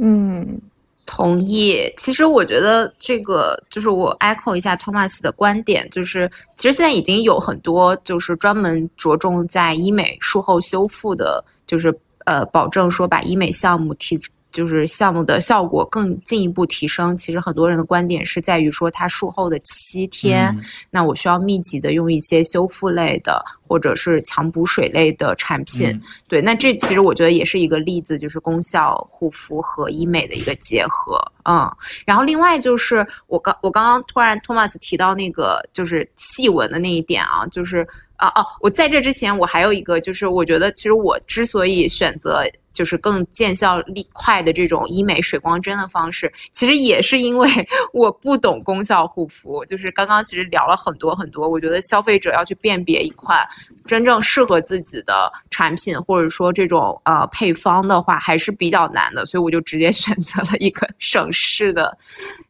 [0.01, 0.59] 嗯，
[1.05, 1.91] 同意。
[1.97, 11.93] 其实我觉得这个就是我 echo 一下 Thomas 的观点，就是其实现在已经有很多就是专门着重在医美术后修复的，就是
[12.25, 14.19] 呃保证说把医美项目提。
[14.59, 20.53] 就是项目的效果更进一步提升，其实很多人的观点是在于说，它术后的七天，
[20.91, 25.97] 那我需要密集的用一些修复类的或者是强补水类的产品。
[26.27, 31.17] 对，那这其实我觉得也是一个例子，就是功效护肤和医美的一个结合。
[31.45, 31.71] 嗯，
[32.05, 37.87] 然后另外就是我刚我刚刚突然托马斯提到那个就是细纹的那一点啊，就是
[38.17, 42.43] 啊哦，我在这之前我还有一个就是我觉得其实我之所以选择。
[42.79, 47.49] 就是更见效力快的这种医美水光针的方式，其实也是因为
[47.91, 49.65] 我不懂功效护肤。
[49.65, 53.45] 就是刚刚其实聊了很多很多，我觉得消费者要去辨别一款
[53.85, 59.25] 真正适合自己的产品，或者说这种呃配方的话，还是比较难的。
[59.25, 61.97] 所以我就直接 选择了一个省事的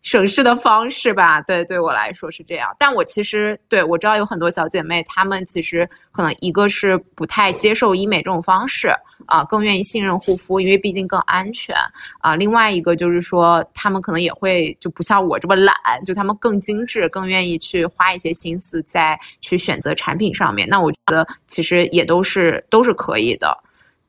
[0.03, 1.41] 省事的方式吧。
[1.41, 2.69] 对，对我来说是这样。
[2.77, 8.93] 但我其实对我知道有很多小姐妹，她们其实可能一个是不太接受医美这种方式
[9.25, 10.18] 啊，更愿意信任。
[10.19, 11.75] 护肤，因为毕竟更安全
[12.19, 12.35] 啊。
[12.35, 20.67] 另外一个就是说，他们可能也会就不像我这么懒，就他们更精致，更愿意去花一些心思在去选择产品上面。
[20.69, 23.57] 那我觉得其实也都是都是可以的，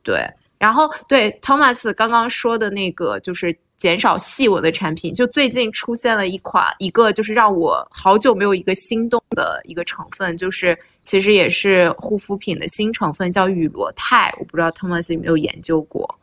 [0.03, 0.27] 对。
[0.59, 3.57] 然后对 Thomas 刚刚说的那个就是。
[3.81, 14.31] 减少细纹的产品，就最近出现了一款，一个就是让我好久没有一个心动的一个成分，就是其实也是护肤品的新成分，叫雨罗肽。
[14.39, 16.15] 我不知道 Thomas 有没有研究过？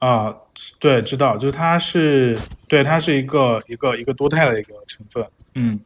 [0.00, 0.36] 啊，
[0.78, 5.80] 对，知道，就是它是对，它是一个一个一个多肽的一个成分，嗯。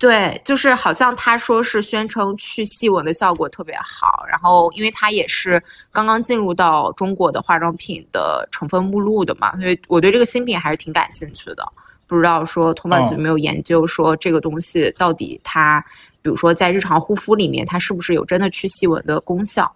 [0.00, 11.62] 对，就是好像他说是宣称去细纹的效果特别好，然后因为它也是刚刚进入到中国的化妆品的成分目录的嘛，所以我对这个新品还是挺感兴趣的。
[12.06, 15.84] 不知道说 Thomas 有没有研究说这个东西到底它，
[16.22, 19.70] 比如说在日常护肤里面，它是不是有真的去细纹的功效？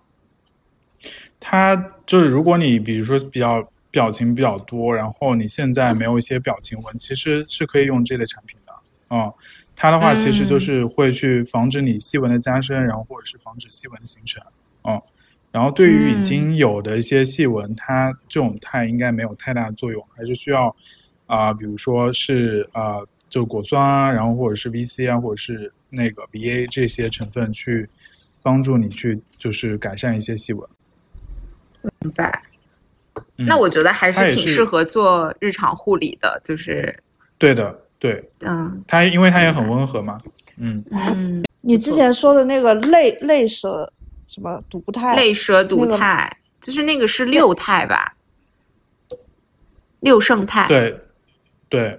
[1.39, 8.73] 它就是如果你比如说比较表情比较多，然后你现在没有一些表情纹，其实是可以用这类产品的，
[9.11, 9.31] 嗯。
[9.77, 14.43] 它的话其实就是会去防止你细纹的加深，然后或者是防止细纹的形成，
[14.85, 15.01] 嗯，
[15.51, 20.75] 然后对于已经有的一些细纹，它这种肽应该没有太大的作用，还是需要
[21.27, 22.99] 啊，比如说是啊，
[23.29, 27.89] 就果酸啊，然后或者是 VC 啊，或者是那个 BA 这些成分去
[28.43, 30.69] 帮助你去就是改善一些细纹。
[32.01, 32.43] 明白。
[33.37, 36.99] 那我觉得还是挺适合做日常护理的，就是
[37.39, 37.84] 对的。
[38.05, 40.19] 对，嗯，它因为它也很温和嘛，
[40.59, 41.43] 嗯嗯。
[41.63, 43.91] 你之前说的那个类类蛇
[44.29, 45.17] 什么毒肽？
[45.17, 46.31] 类蛇毒肽，
[46.61, 48.15] 就是那个是六肽吧？
[50.01, 50.69] 六胜肽。
[50.69, 51.01] 对，
[51.71, 51.99] 对。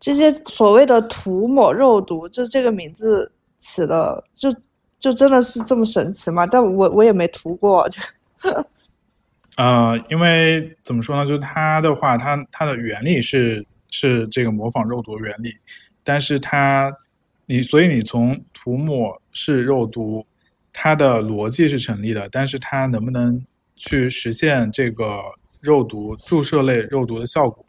[0.00, 4.50] 这些所谓的涂抹肉毒，就这个名字起的，就
[4.98, 6.46] 就真的是这么神奇吗？
[6.46, 8.00] 但我我也没涂过，就。
[9.58, 11.28] 呃，因为怎么说呢？
[11.28, 13.62] 就它的话，它它的原理是。
[13.98, 15.56] 是这个模仿肉毒原理，
[16.04, 16.94] 但是它，
[17.46, 20.26] 你所以你从涂抹式肉毒，
[20.70, 23.42] 它的逻辑是成立的，但是它能不能
[23.74, 25.18] 去实现这个
[25.62, 27.64] 肉毒注射类肉毒的效果，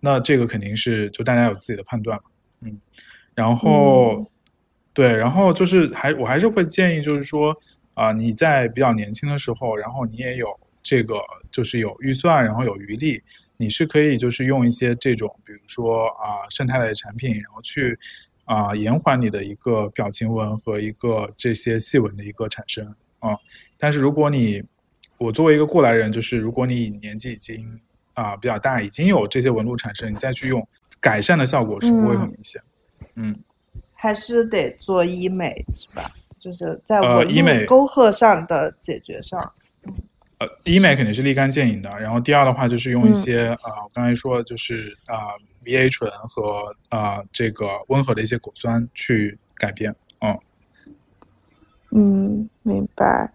[0.00, 2.18] 那这个肯定是就大家有自己的判断
[2.62, 2.80] 嗯，
[3.34, 4.24] 然后，
[4.94, 7.54] 对，然后就是还我还是会建议就是说
[7.92, 10.48] 啊，你在比较年轻的时候，然后你也有
[10.82, 11.20] 这个
[11.52, 13.22] 就是有预算，然后有余力。
[13.56, 17.98] 你是可以就是用一些这种，比如说啊生态类的产品，然后去
[18.44, 23.36] 啊延缓你的一个表情纹和一个这些细纹的一个产生啊。
[23.78, 24.62] 但是如果你
[25.18, 27.80] 我作为一个过来人，就是如果你年纪已经
[28.14, 30.66] 啊比较大，已经有这些纹路产生，你再去用
[31.00, 32.60] 改善的效果是不会很明显。
[33.14, 33.34] 嗯，
[33.94, 36.10] 还是得做医美是吧？
[36.38, 39.40] 就是在纹路沟壑上的解决上。
[39.40, 39.92] 呃，
[40.64, 41.88] 医美肯定是立竿见影的。
[41.98, 45.32] 然后第二的话，就是用一些啊，我刚才说就是啊
[45.64, 49.94] ，VA 醇和啊这个温和的一些果酸去改变。
[50.20, 50.38] 嗯，
[51.90, 53.32] 嗯，明白。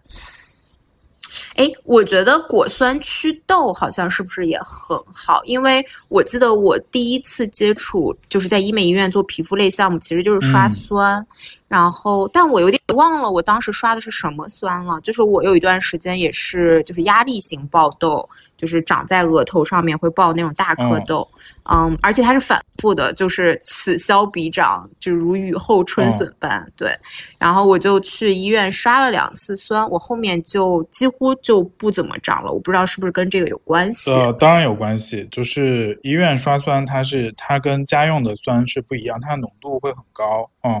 [1.56, 5.42] 哎，我觉得果酸祛痘好像是不是也很好？
[5.44, 11.24] 因为我记得我第一次接触就是在医美医院做皮肤类项目，其实就是刷酸。
[11.72, 15.00] 然后，但我有点忘了我当时刷的是什么酸了。
[15.00, 21.26] 就是我有一段时间也是，就是压力型爆痘，就是长在额头上面会爆那种大颗痘，
[21.72, 26.70] 嗯，而且它是反复的，就是此消彼长，就如雨后春笋般。
[26.76, 26.94] 对，
[27.38, 32.52] 然后我就去医院刷了两次酸，我后面就几乎就不怎么长了。
[32.52, 34.10] 我不知道是不是跟这个有关系？
[34.12, 40.78] 呃，当然有关系，就是医院刷酸，它是它跟家用的酸是不一样，它的浓度会很高，嗯。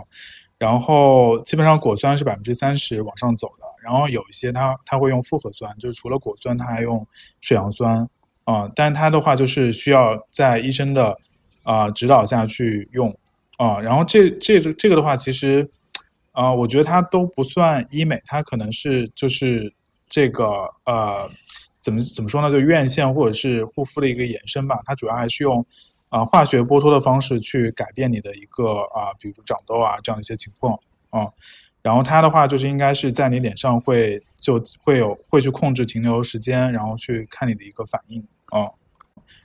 [0.62, 7.04] 然后基本上果酸是百分之三十往上走的，然后有一些它它会用复合酸，就是除了果酸，它还用
[7.40, 8.08] 水杨酸
[8.44, 11.18] 啊，但它的话就是需要在医生的
[11.64, 13.12] 啊指导下去用
[13.56, 15.68] 啊，然后这这这个的话其实
[16.30, 19.74] 啊，我觉得它都不算医美，它可能是就是
[20.08, 20.46] 这个
[20.84, 21.28] 呃
[21.80, 25.66] 怎么怎么说呢，就院线或者是护肤的一个延伸吧，它主要还是用。
[26.12, 31.26] 啊，化学剥脱的方式去改变你的一个啊，比如长痘啊这样一些情况啊，
[31.80, 38.68] 然后它的话就是应该是在你脸上会就会有会去控制停留时间，然后去看你的一个反应啊，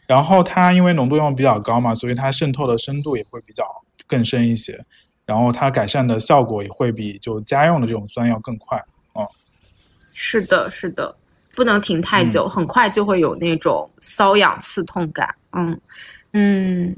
[0.07, 3.63] 然后它因为浓度用比较高嘛，所以它渗透的深度也会比较
[4.05, 4.83] 更深一些，
[5.25, 8.77] 然后它改善的效果也会比就家用的这种酸要更快
[9.13, 9.23] 啊。
[10.11, 11.15] 是的，是的，
[11.55, 15.79] 不能停太久，很快就会有那种瘙痒刺痛感，嗯。
[16.33, 16.95] 嗯，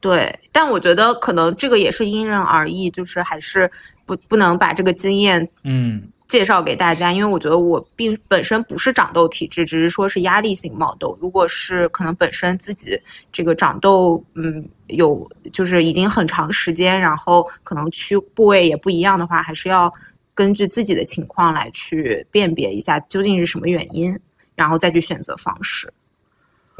[0.00, 3.70] 对，但我觉得可能这个也是因人而异，就是还是
[4.06, 11.18] 不不能把这个经验嗯介绍给大家，因为我觉得我并本身不是长痘体质，只是说是压力性冒痘。
[11.20, 12.96] 如果是可能本身自己
[13.32, 19.92] 这个长痘，嗯，有就是已经很长时间，然后可能区部位也不一样的话，还是要
[20.32, 24.16] 根据自己的情况来去辨别一下究竟是什么原因，
[24.54, 25.92] 然后再去选择方式。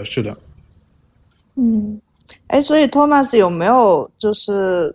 [0.05, 0.34] 是的。
[1.62, 2.00] 嗯，
[2.46, 4.94] 哎，所以托马斯有没有就是，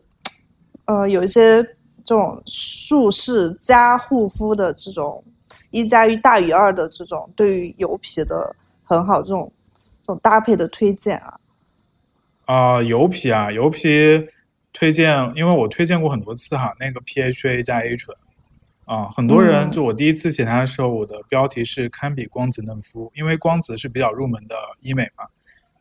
[0.85, 1.61] 呃，有一些
[2.03, 5.23] 这种术式加护肤的这种
[5.69, 9.51] 一加一大于二的这种对于油皮的很好这种
[10.01, 11.39] 这种搭配的推荐啊？
[12.45, 14.27] 啊，油皮啊，油皮
[14.73, 18.17] 推荐，因为我推荐过很多次哈，那个 PHA 加 A 醇
[18.85, 25.25] 啊，很多人就我第一次写它的时候，我的标题是堪比光子嫩肤，因为光子是比较入门的医美嘛。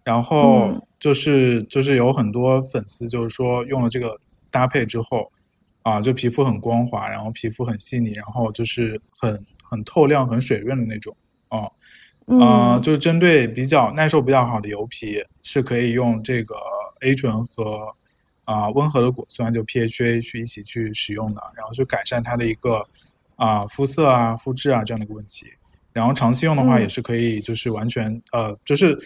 [0.05, 5.33] 然后就是就是有很多粉丝就是说用了这个搭配之后，
[5.81, 11.17] 啊，就皮肤很光滑，然后皮肤很细腻，然后就是很很透亮、很水润的那种，
[11.49, 11.67] 啊，
[12.39, 16.55] 啊，就是针对比较耐受比较好的油皮，是可以用这个
[17.01, 17.89] A 醇和
[18.45, 22.85] 啊温和的果酸就 PHA 去一起去使用的，然后去改善它的一个
[23.37, 25.47] 啊肤色啊、肤质啊这样的一个问题。
[25.95, 28.99] 然后长期用的话也是可以，就是完全呃就是。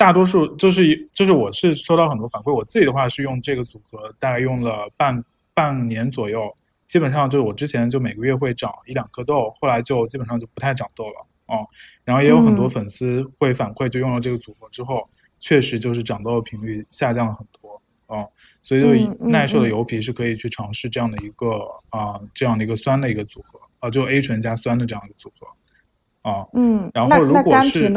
[0.00, 5.22] 大多数就是就是我是收到很多反馈，我自己的话是用这个组合，大概用了半
[5.52, 11.68] 半年左右，基本上就是我之前就每个月会长一两颗痘，后来就基本上就不太长痘了哦。
[12.02, 15.06] 然后也有很多粉丝会反馈，就用了这个组合之后，
[15.38, 18.26] 确实就是长痘的频率下降了很多哦。
[18.62, 26.46] 所以就耐受的油皮是可以去尝试这样的一个啊这样的一个酸的一个组合啊，就 A 醇加酸的这样一个组合啊。
[26.54, 27.92] 嗯，然后如果是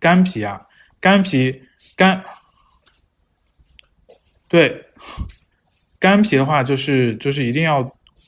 [0.00, 0.62] 干皮啊。
[1.00, 1.62] 干皮
[1.96, 2.24] 干，
[4.48, 4.84] 对，
[5.98, 7.78] 干皮的话就是就是一定要，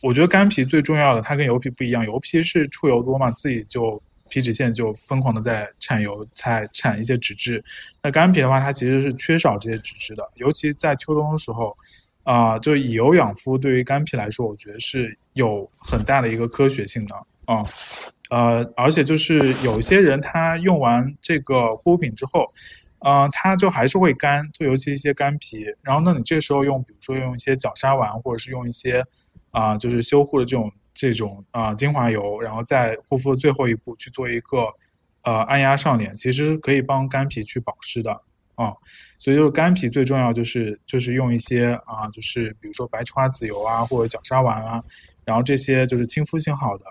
[0.03, 7.63] 我觉得干皮最重要的，它跟油皮不一样，油皮是出油多嘛，自己就皮脂腺就疯狂的在产油，才产一些脂质。
[8.01, 11.77] 那干皮的话，它其实是缺少这些脂质的，尤其在秋冬的时候，
[12.23, 17.15] 啊，就以油养肤，对于干皮来说，我觉得是有很大的一个科学性的
[17.47, 17.65] 啊。
[18.31, 22.53] 呃，而且就是有一些人他用完这个护肤品之后，
[23.01, 25.65] 呃，他就还是会干，就尤其一些干皮。
[25.83, 29.05] 然后，那你这时候用，比如说用一些角鲨烷，或者是用一些
[29.51, 34.69] 啊，就是修护的这种这种啊精华油，然后在护肤的最后一步去做一个
[35.23, 38.13] 呃按压上脸，其实可以帮干皮去保湿的
[38.55, 38.73] 啊。
[39.19, 44.85] 所以就是干皮最重要就是就是用一些啊，就是比如说白池花籽油啊，或者角鲨烷啊，
[45.25, 46.85] 然后这些就是亲肤性好的。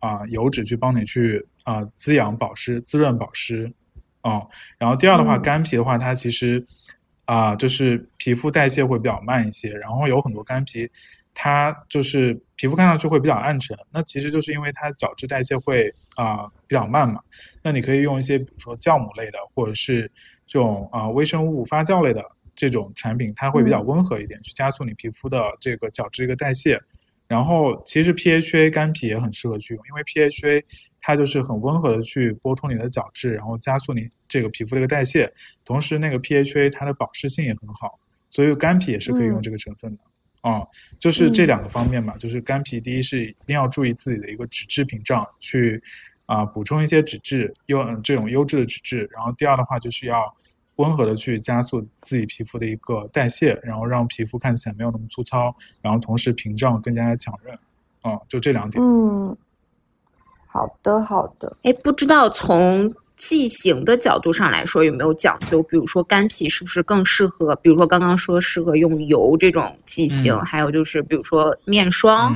[0.00, 3.72] 啊，油脂去帮你去啊滋养、保湿、滋润、保湿，
[4.22, 4.42] 啊，
[4.78, 6.66] 然后第二的话，干皮的话，它其实
[7.26, 10.90] 啊就是皮肤代谢会比较慢一些，然后有很多干皮，
[11.32, 17.20] 它就是皮肤看上去会比较暗沉，那其实就是因为它角质代谢会啊比较慢嘛。
[17.62, 20.10] 那你可以用一些比如说酵母类的，或者是
[20.46, 22.24] 这种啊微生物发酵类的
[22.56, 26.80] 这种产品，它会比较温和一点，去加速你皮肤的这个角质一个代谢。
[27.30, 30.64] 然后其实 PHA 干皮也很适合去用，因为 PHA
[31.00, 35.32] 它就是很温和的去剥脱你的角质，然后加速你这个皮肤的一个代谢。
[35.64, 38.00] 同时那个 PHA 它的保湿性也很好，
[38.30, 40.02] 所以干皮也是可以用这个成分的
[40.40, 40.66] 啊，
[40.98, 45.80] 就是这两个方面嘛，就是干皮，第一是一定要注意自己的一个脂质屏障，去
[46.26, 50.34] 啊补充一些脂质优这种优质的脂质，然后第二的话就是要
[50.76, 57.58] 温和的去加速自己皮肤的一个代谢，然后让皮肤看起来没有那么粗糙，然后同时屏障更加的强韧，
[58.02, 58.82] 啊，就这两点。
[58.82, 59.36] 嗯，
[60.46, 61.56] 好的好的。
[61.62, 62.92] 哎，不知道从。
[63.20, 65.62] 剂型的角度上来说有没有讲究？
[65.64, 67.54] 比如说干皮是不是更适合？
[67.56, 72.34] 比如说刚刚说适合用油这种剂型，还有就是比如说面霜，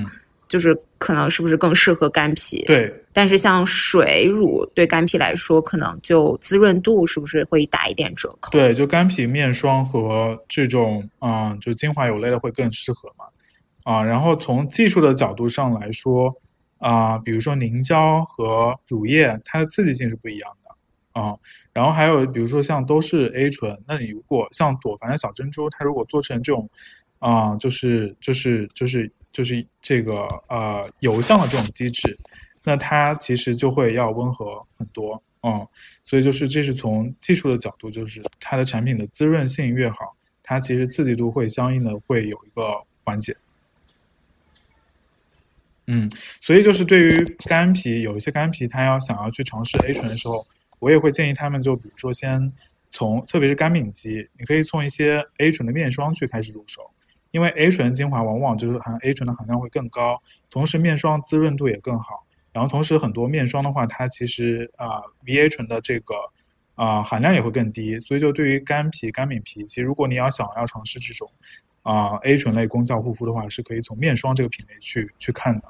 [0.55, 2.63] 就是可能是不是更适合干皮？
[2.67, 2.95] 对。
[3.13, 8.53] 但是像水乳对干皮来说，可能就滋润度是不是会打一点折扣？
[8.53, 13.25] 对，就干皮面霜和这种嗯，就精华油类的会更适合嘛？
[13.83, 16.33] 啊，然后从技术的角度上来说，
[16.79, 21.21] 啊，比如说凝胶和乳液，它的刺激性是不一样的。
[21.21, 21.35] 啊，
[21.73, 26.71] 然后还有比如说像都是 A 醇，那你如果像朵梵的小珍珠，它如果做成这种，
[27.19, 32.17] 啊，就是就是就是就是这个呃油相的这种机制，
[32.63, 35.69] 那它其实就会要温和很多，嗯，
[36.05, 43.37] 所以就是这是从技术的角度，就是它的产品的滋润性越好，它其实刺激度会相应的会有一个缓解。
[45.89, 46.11] 嗯，
[46.41, 50.47] 所以就是对于干皮，有一些干皮，它要想要去尝试 A 醇的时候。
[50.81, 52.53] 我也会建议他们，就比如说先
[52.93, 56.91] 从，特别是干敏肌，你可以从一些 A 醇的面霜去开始入手，
[57.35, 62.23] 因为 A 醇精华往往就是含 A 醇的含量会更高，同时面霜滋润度也更好。
[62.53, 66.15] 然后同时很多面霜的话，它其实啊 VA 醇的这个
[66.77, 71.29] 啊含量也会更低，所以就对于干皮、干敏皮，其实如果你要想要尝试这种
[71.83, 75.65] 啊 A 醇类功效护肤的话，是可以从面霜这个品类去去看的。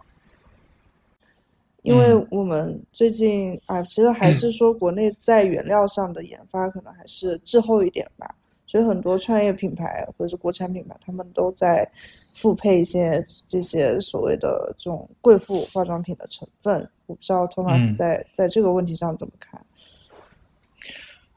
[1.81, 8.35] 因为我们最近啊，其实还 是说国内在原料上的研发可能还是滞后一点吧，
[8.67, 11.89] 所以很多创业品牌或者是国产品牌，他们都在
[12.33, 16.89] 复配一些这些所谓的这种贵妇化妆品的成分。
[17.07, 19.61] 我不知道托马斯在在这个问题上怎么看？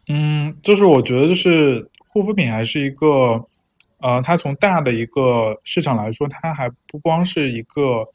[0.08, 3.46] 嗯，就是我觉得就是护肤品还是一个，
[4.00, 8.08] 呃，它从大的一个市场来说，它还不光是一个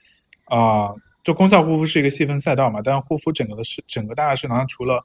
[0.44, 0.94] 啊。
[1.24, 5.00] 就功效护肤是一个细分赛道嘛，但是护肤整个的市整个大的市场上，除了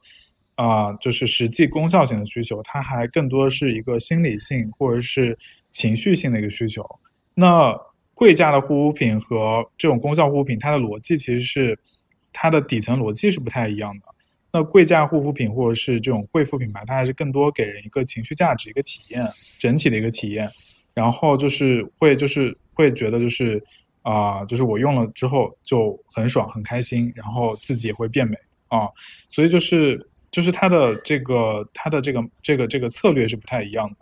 [0.57, 5.37] 啊就是实际功效型的需求，它还更多是一个心理性或者是
[5.71, 6.83] 情绪性的一个需求。
[7.33, 7.73] 那
[8.13, 11.79] 贵价的护肤品和这种功效护肤品，它的逻辑其实是
[12.33, 14.05] 它的底层逻辑是不太一样的。
[14.51, 19.25] 那贵价护肤品或者是这种贵妇品牌，它还是更多给人一个情绪价值、一个体验，
[19.57, 20.49] 整体的一个体验，
[20.93, 23.63] 然后就是会就是会觉得就是。
[24.03, 28.37] 啊，就是我用了之后就很爽很开心，然后自己也会变美
[28.69, 28.87] 啊，
[29.29, 29.99] 所以就是
[30.37, 33.95] 就是它的这个它的这个这个这个策略是不太一样的。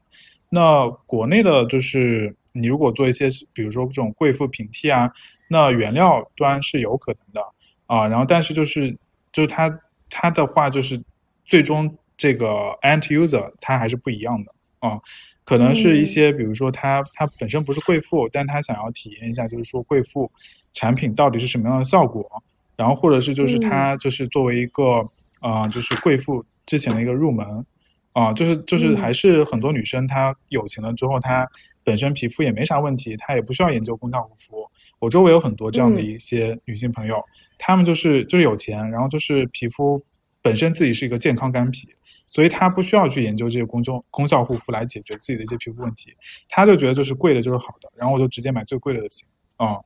[0.50, 5.10] 那国内的就是你如果做一些，比如说这种贵妇平替啊，
[5.48, 7.42] 那原料端是有可能的
[7.86, 8.92] 啊，然后但是就是
[9.32, 9.80] 就是它
[10.10, 11.02] 它的话就是
[11.46, 15.00] 最终这个 end user 它还是不一样的啊。
[15.46, 20.30] 可能是一些，比如说他他本身不是贵妇，但他想要体验一下，就是说贵妇
[20.74, 22.30] 产品到底是什么样的效果，
[22.76, 25.10] 然后或者是就是他就是作为一个
[25.40, 27.66] 啊，就是贵妇之前的一个入门
[28.14, 31.48] 啊，就是就是还是很多女生她有钱了之后，她
[31.84, 34.70] 本身皮肤也没啥问题，她也不需要研究功效护肤。
[35.00, 37.22] 我周围有很多这样的一些女性朋友，
[37.58, 40.04] 她们就是就是有钱，然后就是皮肤
[40.42, 41.90] 本身自己是一个健康干皮。
[42.28, 46.12] 所以她不需要去研究这些功效功效护肤来解决自己的一些皮肤问题，
[46.50, 49.28] 她就觉得就是贵的就是好的，然后我就直接买最贵的就行
[49.58, 49.78] 啊。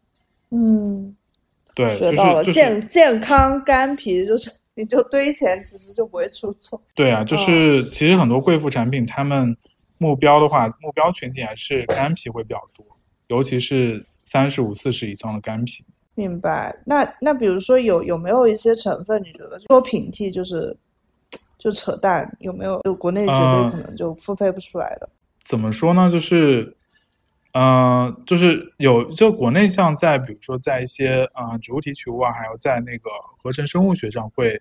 [0.50, 1.16] 嗯，
[1.76, 4.50] 对，学到了，健健康干皮就是
[4.80, 6.82] 你就堆钱，其实就不会出错。
[6.96, 9.56] 对啊，就是其实很多贵妇产品，他们
[9.98, 12.86] 目标的话，目标群体还是干皮会比较多，
[13.28, 15.84] 尤其是三十五四十以上的干皮。
[16.16, 16.76] 明白。
[16.86, 20.76] 那那比如说有有没有一些成分，你觉得说平替就是？
[21.58, 22.80] 就扯淡，有没有？
[22.84, 25.10] 就国内绝对可能就复配不出来的。
[25.44, 26.10] 怎么说呢？
[26.10, 26.74] 就是，
[27.52, 33.10] 嗯，就是有，就国内像在比如说在一些啊植物提取物啊，还有在那个
[33.44, 34.58] 合成生物学上会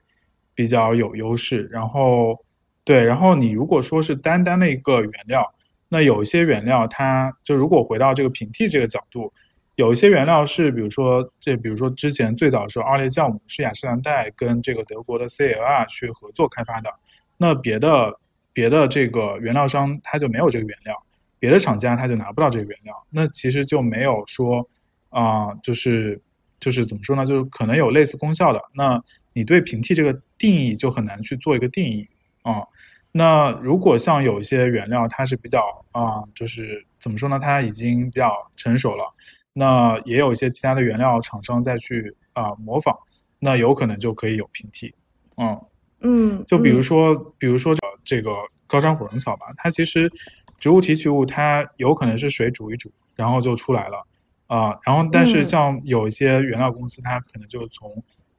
[0.58, 1.68] 比较有优势。
[1.70, 2.36] 然后，
[2.82, 5.54] 对，然后你如果说是单单的一个原料，
[5.88, 9.32] 那有一些原料它就如果回到这个平替这个角度。
[9.76, 16.92] 有一些原料是，比如说这，比如说之前最早的时候，奥列酵母是雅诗兰黛跟这个德国的 CLR 去合作开发的。
[17.36, 18.18] 那别的
[18.52, 21.00] 别的这个原料商他就没有这个原料，
[21.38, 22.92] 别的厂家他就拿不到这个原料。
[23.10, 24.68] 那其实就没有说
[25.10, 26.20] 啊，就是
[26.58, 27.24] 就是怎么说呢？
[27.24, 28.60] 就是可能有类似功效的。
[28.74, 29.00] 那
[29.38, 32.08] 你对平替这个定义就很难去做一个定义
[32.42, 32.64] 啊。
[33.12, 35.60] 那如果像有一些原料它是比较
[35.92, 37.38] 啊，就是怎么说呢？
[37.38, 39.04] 它已经比较成熟了。
[39.52, 42.96] 那也有一些其他的原料厂商再去啊模仿，
[43.38, 44.92] 那有可能就可以有平替。
[45.36, 45.60] 嗯
[46.00, 47.72] 嗯，就比如说，比如说
[48.04, 48.32] 这个
[48.66, 50.10] 高山火绒草吧，它其实
[50.58, 54.04] 植物提取物它有可能是水煮一煮，然后就出来了
[54.48, 54.76] 啊。
[54.84, 57.88] 然后但是像有一些原料公司，它可能就从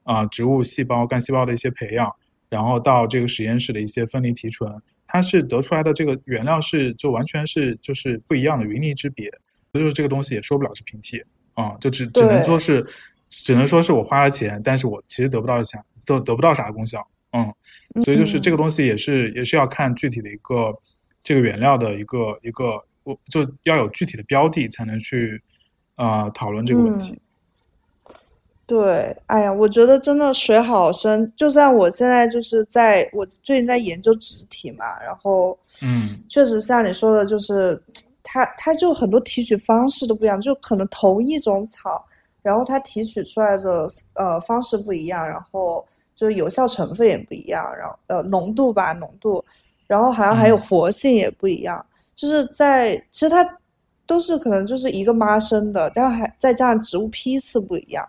[0.03, 2.11] 啊植物细胞干细胞的一些培养。
[2.49, 4.67] 然后到这个实验室的一些分离提纯，
[5.05, 9.30] 它是得出来的这个原料是就完全是就是不一样的云泥之别，
[9.71, 11.23] 就是这个东西也说不了是平替
[11.53, 12.84] 啊，就只只能说是，
[13.30, 17.53] 只能说是我花了钱，但是我其实得不到钱，得得不到啥功效，嗯，
[18.03, 20.76] 所以就是这个东西也是也是要看具体的一个
[21.23, 25.39] 这个原料的一个一个，我就要有具体的标的才能去
[25.93, 27.15] 啊讨论这个问题。
[28.69, 31.33] 对，哎呀，我觉得真的水好深。
[31.35, 37.81] 就算我现在就是在我最近在研究植体嘛，然后，嗯，确实像你说的，就是
[38.21, 42.05] 它它就很多提取方式都不一样，就可能同一种草，
[42.43, 45.83] 然后它提取出来的呃方式不一样，然后
[46.13, 49.43] 就是有效成分也不一样，然后呃浓度吧浓度，
[49.87, 51.83] 然后好像还有活性也不一样，
[52.13, 53.43] 就是在其实它
[54.05, 58.07] 都是可能就是一个妈生的，然后还再加上植物批次不一样。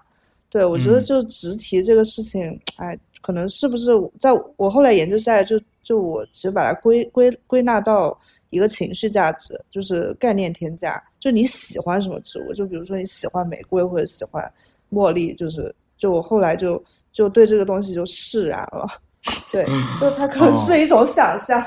[0.51, 8.19] 对，我觉得就直提这个事情，哎，可能是不是在我后来研究下来，就就我其实把它归归归纳到
[8.51, 14.53] 一个情绪价值，就是概念添加，就你喜欢什么植物，就比如说你喜欢玫瑰或者喜欢
[14.91, 16.83] 茉莉，就是就我后来就
[17.13, 18.89] 就对这个东西就释然了，
[19.53, 19.65] 对，
[20.01, 21.65] 就它可能是一种想象，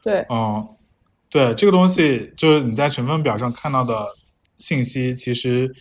[0.00, 0.64] 对，哦，
[1.28, 4.06] 对，这个东西就是你在成分表上看到的
[4.58, 5.74] 信息，其实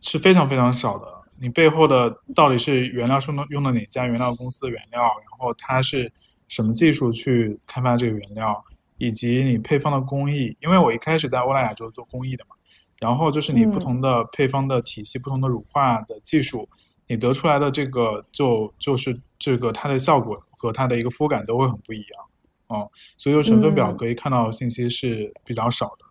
[0.00, 1.17] 是非常非常少的。
[1.40, 6.12] 你背后的到底是原料是用用的哪家原料公司的原料，然后它是
[6.48, 8.64] 什么技术去开发这个原料，
[8.96, 10.56] 以及你配方的工艺？
[10.60, 12.56] 因为我一开始在欧莱雅就是做工艺的嘛，
[12.98, 16.68] 然后就是你不同的配方的体系、不同的乳化的技术，
[17.06, 22.24] 你得出来的这个就就是这个它的效果和它的一个肤感都会很不一样，
[22.66, 26.04] 哦，所以成分表可以看到信息是比较少的。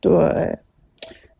[0.00, 0.58] 对。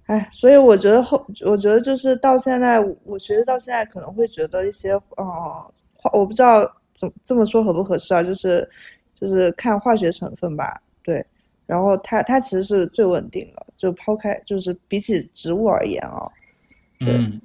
[0.09, 6.65] 哎，所以我觉得后，我觉得就是到现在，我学习到现在可能会觉得一些，呃，化，我不知道
[6.95, 8.67] 怎这么说合不合适啊，就是，
[9.13, 11.23] 就是看化学成分吧，对，
[11.67, 16.27] 然后它它其实是最稳定的，就抛开，就是比起植物而言啊，
[17.01, 17.39] 嗯，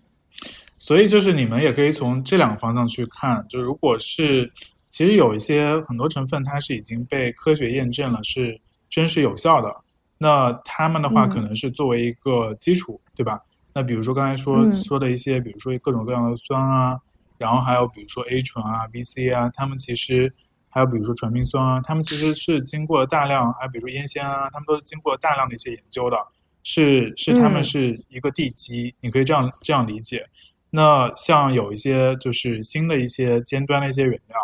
[0.78, 4.50] 所以就是你们也可以从这两个方向去看，就如果是，
[4.90, 8.58] 其实有一些很多成分它是已经被科学验证了是
[8.88, 9.70] 真实有效的。
[10.18, 13.42] 那他们的话可能是作为一个基础，对吧？
[13.74, 16.98] 那比如说刚才说说的一些，比如说各种各样的酸啊，
[17.38, 20.32] 然后还有比如说 A 醇啊、BC 啊，他们其实
[20.70, 26.18] 还有比如说传明酸啊，他们其实是经过大量，还有比如说烟酰胺啊，他们都是经过大量的一些研究的，
[26.64, 30.26] 是是他们是一个地基，你可以这样这样理解。
[30.70, 34.38] 那像有一些就是新的一些尖端的一些原料。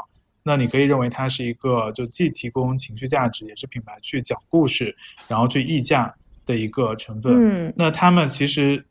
[0.50, 4.98] 那你可以认为它是一个就既提供情绪价值，也是品牌去讲故事，
[5.28, 6.12] 然后去溢价
[6.44, 7.68] 的一个成分。
[7.68, 8.84] 嗯，那他们其实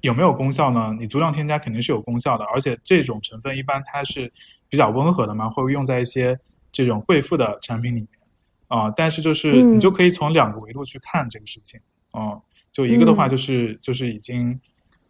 [0.00, 0.96] 有没有功效呢？
[0.98, 4.32] 你足量添加肯定是有功效的，而且这种成分一般它是
[4.70, 6.40] 比较温和的嘛，会用在一些
[6.72, 8.08] 这种贵妇的产品里面
[8.68, 8.90] 啊。
[8.96, 11.78] 但是就是你就可以从两个维度去看这个事情
[12.12, 12.38] 啊。
[12.72, 14.58] 就一个的话就是就是已经。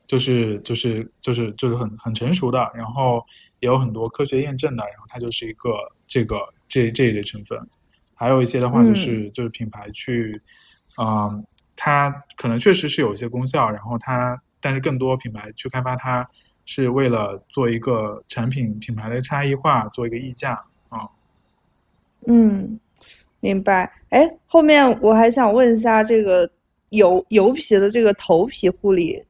[0.07, 3.25] 就是就是就是就是很很成熟的，然后
[3.61, 5.71] 也有很多科学验证的，然后它就是一个
[6.07, 6.37] 这个
[6.69, 7.59] 这这一类成分，
[8.15, 10.41] 还有一些的话就是就是品牌去，
[10.99, 11.45] 嗯，
[11.75, 16.29] 它可能确实是有一些功效，然后它但是更多品牌去开发它
[16.67, 21.09] 是为了做一个产品品牌的差异化，做一个溢价啊。
[22.27, 22.79] 嗯，
[23.41, 23.91] 明白。
[24.11, 26.51] 哎，后面我还想问一下这个
[26.91, 29.25] 油油皮的这个头皮护理。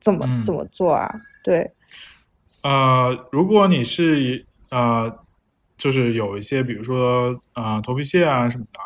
[0.00, 1.10] 怎么怎么做啊？
[1.42, 1.70] 对，
[2.62, 5.24] 呃，如果你是呃，
[5.76, 8.80] 就是有一些，比如说呃，头皮屑啊什么的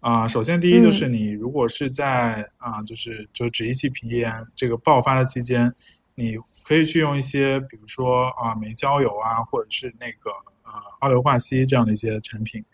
[0.00, 5.72] 啊，首先第一就是你如果是在啊，就是就脂溢性皮炎这个爆发的期间，
[6.14, 10.30] 你可以去用一些，比如说啊，煤焦油啊，或者是那个
[10.64, 12.64] 呃，二硫化硒这样的一些产品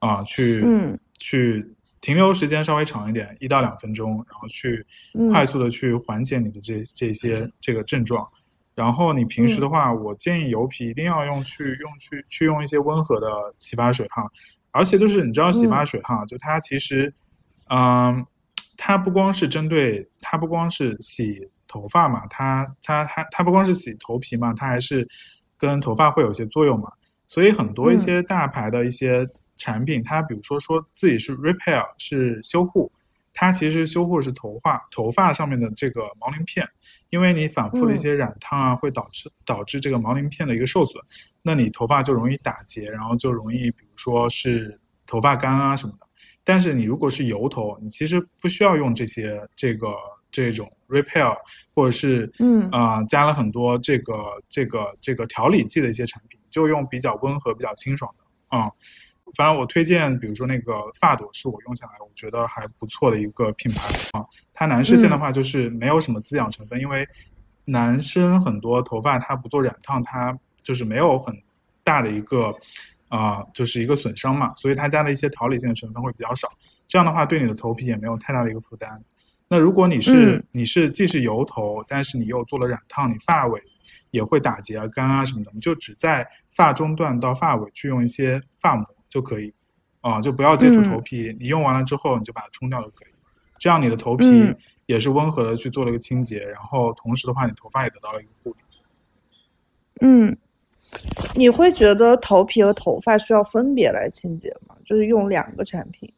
[0.00, 0.62] 啊，去
[1.18, 1.66] 去。
[2.04, 4.86] 停留时间稍微长一点，一到两分钟，然后去
[5.32, 8.28] 快速的去缓解你的这这些这个症状。
[8.74, 14.22] 然后你平时的话，我建议油皮一定要用去用去去用一些温和的洗发水哈。
[14.70, 17.10] 而且就是你知道洗发水哈，就它其实，
[17.70, 18.26] 嗯，
[18.76, 25.08] 它不光是针对它不光是洗头发嘛，它它它它不光是洗头皮嘛，它还是
[25.56, 26.92] 跟头发会有些作用嘛。
[27.26, 29.26] 所以很多一些大牌的一些。
[29.56, 32.90] 产品它比如说说自己是 repair 是修护，
[33.32, 36.68] 它其实修护是头发头发上面的这个毛鳞片，
[37.10, 41.02] 因为你反复的一些染烫啊，会导致导致这个毛鳞片的一个受损，
[41.42, 46.06] 那你头发就容易打结，然后就容易比如说是头发干啊什么的。
[46.46, 49.88] 但是你如果是油头，你其实不需要用这些这个
[50.30, 51.34] 这种 repair
[51.74, 54.14] 或者是嗯啊、加了很多这个
[54.48, 58.70] 这个这个调理剂的一些产品，就用比较温和、比较清爽的啊、
[59.36, 63.80] 反正我推荐，比如说那个发朵是我用下来我觉得还不错的一个品牌
[64.18, 64.24] 啊。
[64.52, 67.08] 它男士线的话就是没有什么滋养成分，因为
[67.64, 71.34] 男生很多头发它不做染烫，它就是没有很
[71.82, 72.54] 大的一个
[73.08, 76.48] 啊、就是一个损伤嘛，所以它加的一些调理性的成分会比较少。
[76.88, 79.00] 这样的话对你的头皮也没有太大的一个负担。
[79.46, 83.62] 那如果你是、嗯你是既是油头，但是你又做了染烫，你发尾
[84.10, 86.26] 也会打结啊、干啊什么的，你就只在
[86.56, 88.84] 发中段到发尾去用一些发膜
[89.14, 89.54] 就可以，
[90.00, 91.34] 啊、就不要接触嗯头皮。
[91.38, 93.08] 你用完了之后，你就把它冲掉就可以。
[93.60, 98.56] 这样你的头皮嗯也是温和的去做了一个清洁，然后同时的话，你头发也得到了一个护理。
[100.00, 100.36] 嗯，
[101.36, 104.74] 你会觉得头皮和头发需要分别来清洁吗？
[104.84, 106.12] 就是用两个产品。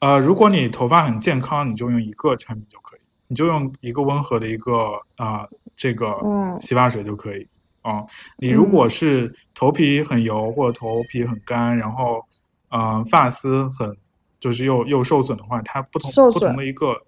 [0.00, 7.48] 呃，如果你头发很健康，你就用一个产品就可以，你就用一个温和的一个啊、这个嗯洗发水就可以。
[7.84, 8.02] 啊、
[8.38, 12.24] 你如果是头皮很油或者头皮很干，然后
[12.70, 13.94] 嗯、呃发丝很
[14.40, 16.98] 就是又又受损的话，它不同不同的一个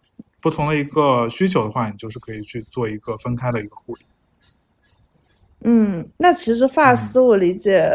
[0.43, 4.01] 不同的一个需求的话，你就是可以去做一个分开的一个护理。
[5.61, 7.90] 嗯，那其实发嗯丝我理解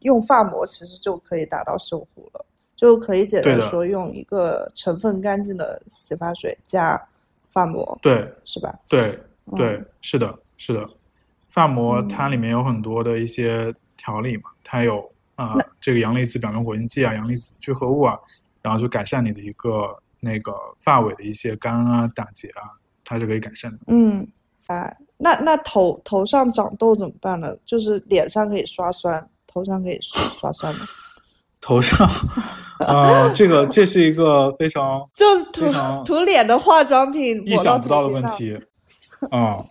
[0.00, 2.44] 用发膜其实就可以达到修护了，
[2.74, 7.00] 就可以简单说用一个成分干净的洗发水加
[7.48, 8.76] 发膜，对是吧？
[8.88, 9.16] 对
[9.56, 10.90] 对嗯，是的，是的。
[11.54, 18.18] 发膜嗯它里面有很多的一些调理嘛，它有啊、这个阳离子表面活性剂啊、阳离子聚合物啊，
[18.60, 22.74] 然后就改善你的一个那个发尾的一些干啊、打结啊，
[23.04, 23.78] 它是可以改善的。
[23.86, 24.26] 嗯，
[24.66, 27.56] 哎，那那头头上长痘怎么办呢？
[27.64, 30.86] 就是脸上可以刷酸，头上可以刷刷酸吗？
[31.60, 32.08] 头上，
[32.78, 35.72] 呃，这个这是一个非常就是涂
[36.04, 38.08] 涂脸的化妆品意想不到的。
[38.08, 38.54] 问题
[39.30, 39.64] 啊。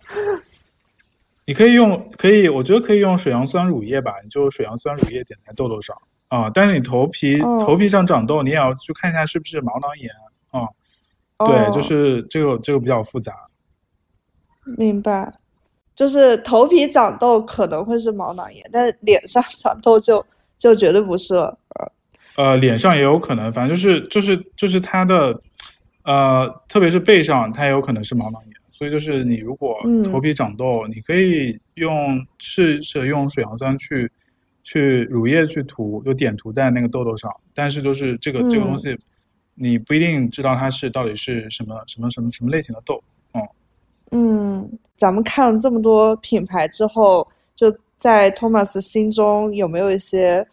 [1.46, 5.96] 你可以用，可以，我觉得可以用水杨酸乳液吧，你就水杨酸乳液点在痘痘上
[6.28, 6.50] 啊。
[6.52, 10.10] 但是你头皮、哦头皮上长痘，你也要去看一下是不是毛囊炎
[10.50, 10.66] 啊。
[11.46, 13.32] 对，哦就是这个这个比较复杂。
[14.78, 15.34] 明白，
[15.94, 20.24] 就是头皮长痘可能会是毛囊炎，但是脸上长痘就
[20.56, 21.58] 就绝对不是了。
[22.36, 25.38] 呃，脸上也有可能，反正就是就是就是它的，
[26.04, 28.53] 呃，特别是背上，它也有可能是毛囊炎。
[28.84, 34.10] 所以就是你如果嗯头皮长痘，你可以用试着用水杨酸去
[34.62, 37.34] 去乳液去涂，就点涂在那个痘痘上。
[37.54, 38.98] 但是就是这个这个东嗯西，
[39.54, 43.02] 你不一定知道它是到底是什么什么什么什么类型的痘。
[44.10, 50.46] 嗯，咱们看了这么多品牌之后，就在 Thomas 心中有没有一些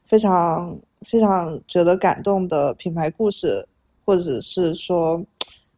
[0.00, 3.68] 非常非常觉得感动的品牌故事，
[4.06, 5.22] 或者是说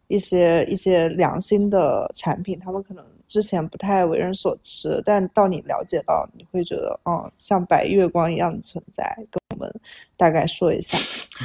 [0.09, 9.81] 一些一些良心的产品，他们可能之前不太为人所知，但到你了解到，你会觉得，哦，像白月光一样的存在，跟我们
[10.17, 10.97] 大概说一下。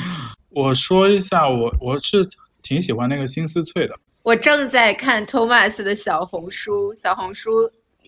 [0.49, 2.27] 我说一下，我我是
[2.61, 3.95] 挺喜欢那个新丝翠的。
[4.23, 7.51] 我正在看 Thomas 的小红书，小红书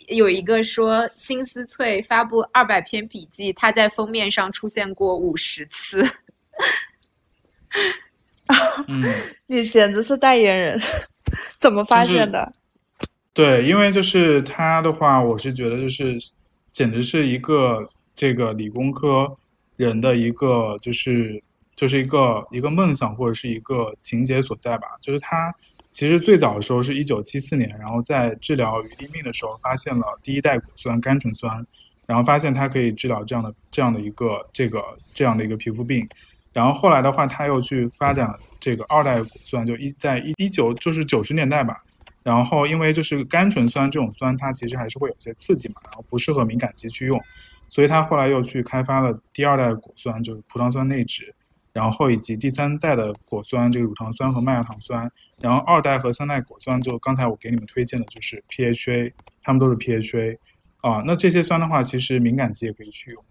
[0.09, 6.03] 有一个说新思翠发布二百篇笔记，他在封面上出现过五十次。
[8.87, 9.03] 嗯。
[9.47, 10.79] 你简直是代言人，
[11.59, 12.53] 怎么发就是现的？
[13.33, 16.17] 对，因为就是他的话，我是觉得就是，
[16.71, 19.31] 简直是一个这个理工科
[19.75, 21.41] 人的一个就是
[21.75, 24.87] 就是一个一个梦想或者是一个情节所在吧。
[25.01, 25.53] 就是他
[25.91, 31.63] 其实最早的时候是一九七四年，然后在治疗余地病的时候发现了第一代果酸甘醇酸，
[32.07, 36.07] 然后发现它可以治疗这样的这样的一个这个这样的一个皮肤病。
[36.53, 41.77] 然后后来的话，他又去发展这个二代果酸，就一在一一九就是九十年代吧。
[42.21, 47.21] 然后因为就是甘醇酸这种酸，它其实还是会有些刺激嘛，然后不适合敏感肌去用，
[47.67, 51.33] 所以他后来又去开发了第二代果酸，就是葡糖酸内酯，
[51.73, 55.11] 然后以及第三代的果酸，这个乳糖酸和麦芽糖酸，
[55.41, 59.11] 然后二代和三代果酸，就刚才我给你们推荐的就是 PHA，
[59.41, 60.37] 它们都是 PHA，
[60.79, 63.25] 啊，那这些酸的话，其实敏感肌也可以去用，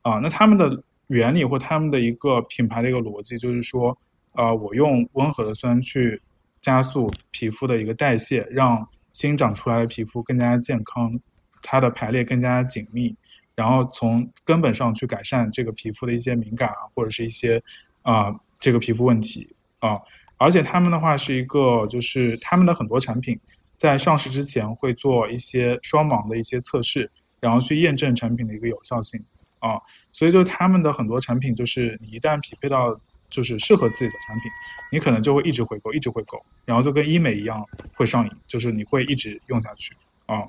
[0.00, 3.96] 啊，那它们的原理或他们的一个品牌的一个逻辑就是说，
[4.32, 6.20] 呃，我用温和的酸去
[6.62, 11.18] 加速皮肤的一个代谢，让新长出来的皮肤更加健康，
[11.62, 13.14] 它的排列更加紧密，
[13.54, 17.62] 然后从根本上去改善这个皮肤的一些敏感啊，或者是一些
[18.02, 19.48] 啊、这个皮肤问题
[19.80, 19.98] 啊。
[20.36, 23.36] 而且他们的话是一个，就是他们的很多产品
[23.76, 27.10] 在上市之前会做一些双盲的一些测试，
[27.40, 29.20] 然后去验证产品的一个有效性
[29.60, 29.80] 啊。
[30.12, 32.98] 所以就他们的很多产品，就是你一旦匹配到
[33.30, 34.50] 就是适合自己的产品，
[34.90, 37.64] 你可能就会一直回购，一直回购，然后就跟医美一样
[37.94, 39.94] 会上瘾，就是你会一直用下去
[40.26, 40.44] 啊。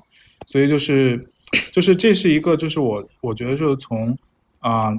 [0.46, 1.30] 所以就是，
[1.72, 4.16] 就是这是一个，就是我我觉得就是从
[4.58, 4.92] 啊。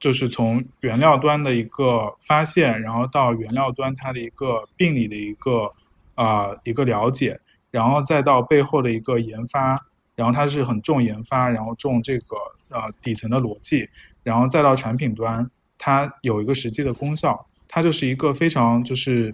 [0.00, 5.72] 就是从原料端的一个发现，然后到原料端它的一个病理的一个
[6.14, 7.36] 啊一个了解，
[7.72, 9.76] 然后再到背后的一个研发，
[10.18, 12.36] 然后它是很重研发，然后重这个
[12.70, 13.88] 呃底层的逻辑，
[14.24, 19.32] 然后再到产品端，它有一个实际的功效，它就是一个非常就是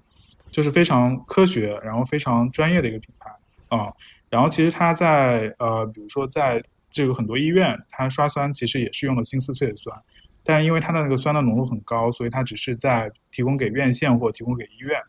[0.51, 3.31] 就是非常科学，然后非常专业的一个品牌
[3.75, 3.91] 啊。
[4.29, 9.99] 然后其实它在呃比如说在这个很多医院，它刷酸其实也是用的新丝萃的酸。
[10.47, 15.01] 但因为它的那个酸的浓度很高，所以它只是在提供给院线或提供给医院。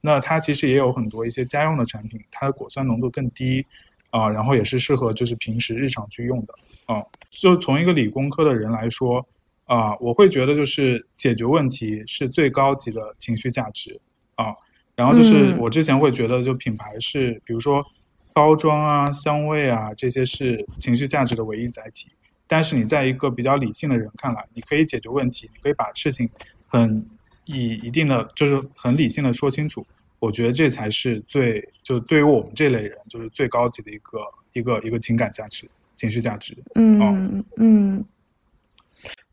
[0.00, 3.66] 那它其实也有很多一些家用的产品，它的果酸浓度更低，
[4.14, 6.54] 啊，然后也是适合就是平时日常去用的，
[6.86, 9.26] 啊，就从一个理工科的人来说，
[9.64, 14.00] 啊，我会觉得就是解决问题是最高级的情绪价值，
[14.36, 14.54] 啊，
[14.94, 17.84] 然后就是我之前会觉得就品牌是比如说
[18.32, 22.06] 包装啊、香味啊这些是情绪价值的唯一载体。
[22.46, 26.28] 但是你在一个比较理性的人看来，你可以解决问题，你可以把事情
[26.68, 27.04] 很
[27.46, 29.84] 以一定的就是很理性的说清楚。
[30.24, 34.18] 我觉得这才是最就对于我们这类人就是最高级的一个
[34.54, 36.56] 一个一个情感价值、情绪价值。
[36.76, 38.02] 嗯嗯，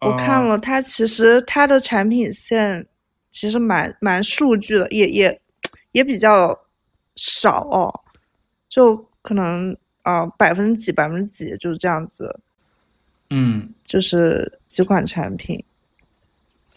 [0.01, 2.85] 我看了它，其实它的产品线
[3.31, 5.41] 其实蛮蛮数据的，也也
[5.93, 6.59] 也比较
[7.15, 8.01] 少哦，
[8.67, 12.37] 就可能啊百分之几百分之几就是这样子。
[13.33, 15.63] 嗯，就是几款产品，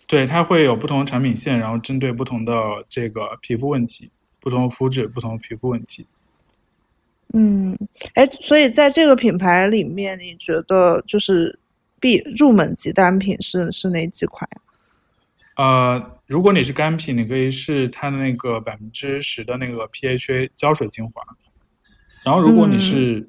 [0.07, 6.07] 对，它会有不同的产品线，然后针对不同的这个皮肤问题，不同的肤质，不同的皮肤问题。
[7.33, 7.77] 嗯，
[8.15, 11.59] 哎，所以在这个品牌里面，你觉得就是
[11.99, 14.61] 必入门级单品是是哪几款呀？
[15.57, 21.23] 呃，如果你是干皮，你可以试它的那个百分之十的那个 PHA 胶水精华，
[22.23, 23.29] 然后如果你是。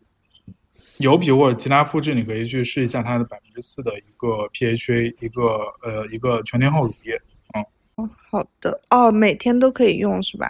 [0.97, 7.21] 油皮或者其他肤质，你可以去试一下它的百分之四的一个 PHA，一个呃一个全天候乳液，
[7.53, 7.65] 嗯。
[7.95, 10.49] 哦，好的，哦，每天都可以用是吧？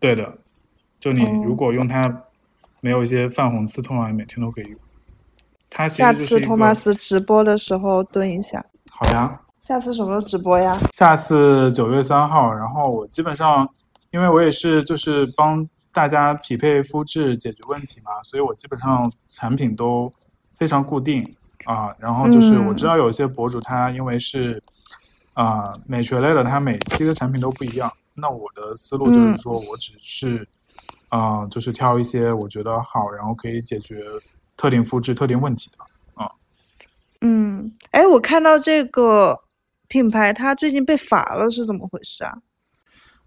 [0.00, 0.36] 对的，
[0.98, 2.22] 就你如果用它，
[2.80, 4.78] 没有一些泛红刺痛啊，每天都可以用。
[5.70, 8.64] 它下次托马斯直播的时候蹲一下。
[8.90, 9.40] 好呀。
[9.60, 10.78] 下次什么时候直播呀？
[10.92, 13.68] 下次九月三号，然后我基本上，
[14.10, 15.68] 因为我也是就是帮。
[15.92, 20.12] 大家匹配肤质解决问题嘛，所以我基本上产品都
[20.54, 21.28] 非常固定
[21.64, 21.92] 啊。
[21.98, 24.62] 然后就是我知道有些博主他因为是
[25.32, 27.92] 啊美学类的，他每期的产品都不一样。
[28.14, 30.46] 那我的思路就是说我只是
[31.08, 34.04] 啊，就是挑一些我觉得好，然后可以解决
[34.56, 36.30] 特定肤质、特定问题的啊。
[37.22, 39.40] 嗯，哎，我看到这个
[39.88, 42.38] 品牌它最近被罚了，是怎么回事啊？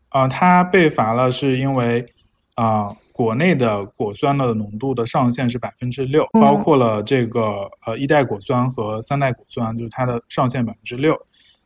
[0.10, 2.14] 啊，它被罚了是因为。
[2.62, 11.20] 啊，国内的果酸的浓度的上限是百分之六，包括了这个呃一代果酸和三代果酸，就是它的上限百分之六。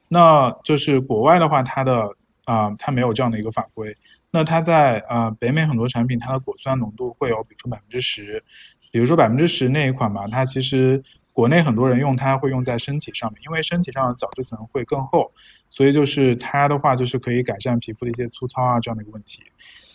[0.08, 2.10] 那就是国外的话，它的
[2.46, 3.94] 啊它没有这样的一个法规。
[4.32, 8.42] 那它在啊北美很多产品，它的果酸浓度会有，比如说百分之十，
[8.90, 11.04] 比如说百分之十那一款吧，它其实
[11.36, 15.30] 国内很多人用它会用在身体上面，因为身体上的角质层会更厚，
[15.70, 19.42] 所以就是它的话就是可以改善皮肤的一些粗糙啊这样的一个问题。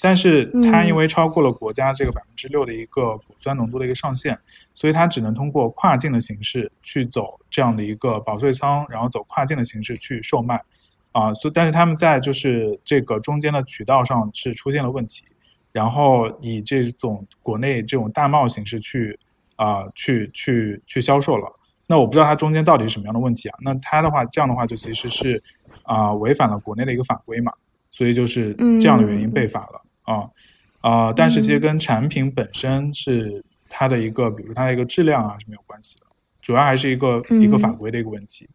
[0.02, 4.38] 但是它因为超过了国家这个百分之六的一个果酸浓度的一个上限，
[4.74, 10.62] 所以它只能通过跨境的形式去走这样的一个保税仓，然后走跨境的形式去售卖，
[11.12, 15.24] 啊，所以但是他们在就是这个中间的渠道上是出现了问题，
[15.72, 19.18] 然后以这种国内这种大贸形式去
[19.60, 21.46] 啊去去去销售了，
[21.86, 23.58] 那我不知道它中间到底是什么样的问题啊？
[23.60, 25.42] 那它的话这样的话就其实是
[25.82, 27.52] 啊违反了国内的一个法规嘛，
[27.90, 29.82] 所以就是这样的原因被罚了。
[30.04, 30.30] 啊，
[30.80, 36.06] 啊，但是其实跟产品本身是它的一个，比如它的一个质量啊是没有关系的，
[36.40, 38.48] 主要还是一个一个法规的一个问题。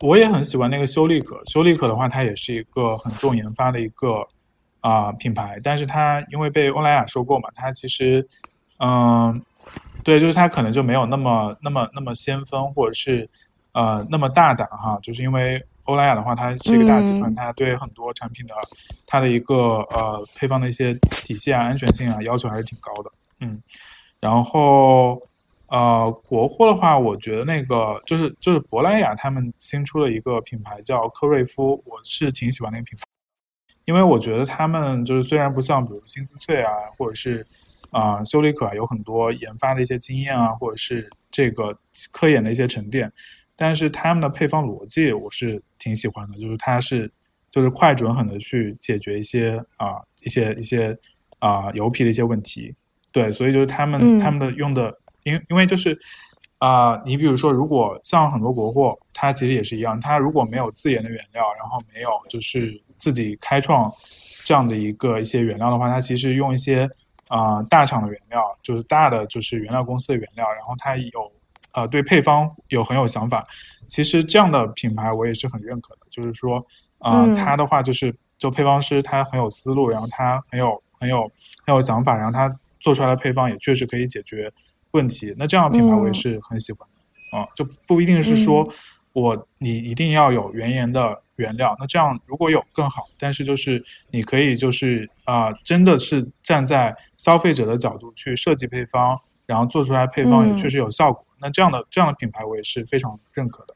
[0.00, 4.26] 我也很喜欢那个修丽可，修丽可的话，它也是一个很重研发的一个
[4.80, 8.26] 啊品牌，但是它因为被欧莱雅收购嘛，它其实，
[8.78, 9.40] 嗯，
[10.02, 13.28] 对，就是它可能就没有那么那么那么先锋，或者是
[13.72, 15.64] 呃那么大胆哈，就是因为。
[15.84, 18.54] 欧莱雅的话，它是一个大集团，它对很多产品的
[19.08, 23.10] 它的一个呃配方的一些体系啊、安全性啊要求还是挺高的。
[23.40, 23.60] 嗯，
[24.20, 25.20] 然后
[25.66, 33.04] 呃国货的话，我觉得那个就是就是珀莱雅他们新出了一个品牌叫科瑞夫，我是挺喜欢那个品牌，
[33.84, 37.44] 因为我觉得他们就是虽然不像比如新思翠啊，或者是
[37.90, 41.76] 啊修丽可啊有很多研发的一些经验啊，或者是这个
[42.12, 43.10] 科研的一些沉淀，
[43.56, 47.10] 但是他们的配方逻辑我是挺喜欢的，就是它是
[47.50, 50.96] 就是快准狠的去解决一些啊一些一些
[51.38, 52.74] 啊油皮的一些问题，
[53.12, 54.94] 对，所以就是他们他们的用的，
[55.24, 55.98] 因因为就是
[56.58, 63.92] 啊，你比如说如果像很多国货，它其实也是一样，它如果没有自研的原料，然后没有就是自己开创
[64.44, 66.88] 这样的一个一些原料的话，它其实用一些
[67.30, 71.32] 啊大厂的原料，就是大的就是原料公司的原料，然后它有
[71.72, 73.46] 呃对配方有很有想法，
[73.86, 76.66] 其实这样的品牌我也是很认可的，就是说
[76.98, 81.22] 啊，它的话就是就配方师他很有思路，然后他很有很有
[81.64, 84.52] 很有想法，然后他做出来的配方也确实可以解决
[84.90, 88.68] 问题，那这样的品牌我也是很喜欢的啊，就不一定是说。
[89.12, 93.06] 我你一定要有原研的原料，那这样如果有更好。
[93.18, 101.24] 但是就是你可以就是啊，真的是站在消费者的角度去设计配方，然后做出来配方也确实有效果。
[101.40, 103.74] 那这样的这样的品牌我也是非常认可的。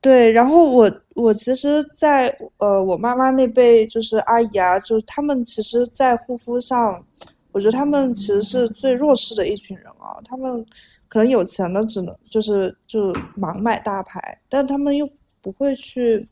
[0.00, 7.04] 对，然后我我其实，在呃我妈妈那辈就是阿姨啊，就是他们其实，在护肤上，
[7.52, 10.66] 我觉得他们其实是最弱势的一群人啊，他们。
[11.12, 15.10] 可能有钱的只能就是就盲买大牌，但他们又
[15.40, 16.24] 不会去，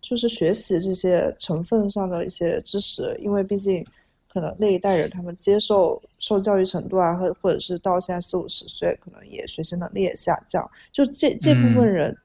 [0.00, 3.84] 就是学习这些成分上的一些知识，因为毕竟
[4.32, 10.64] 可能那一代人他们接受受教育程度啊，或或者是到现在四五十岁，可能也学习能力也下降。
[10.92, 12.16] 就这这部分人，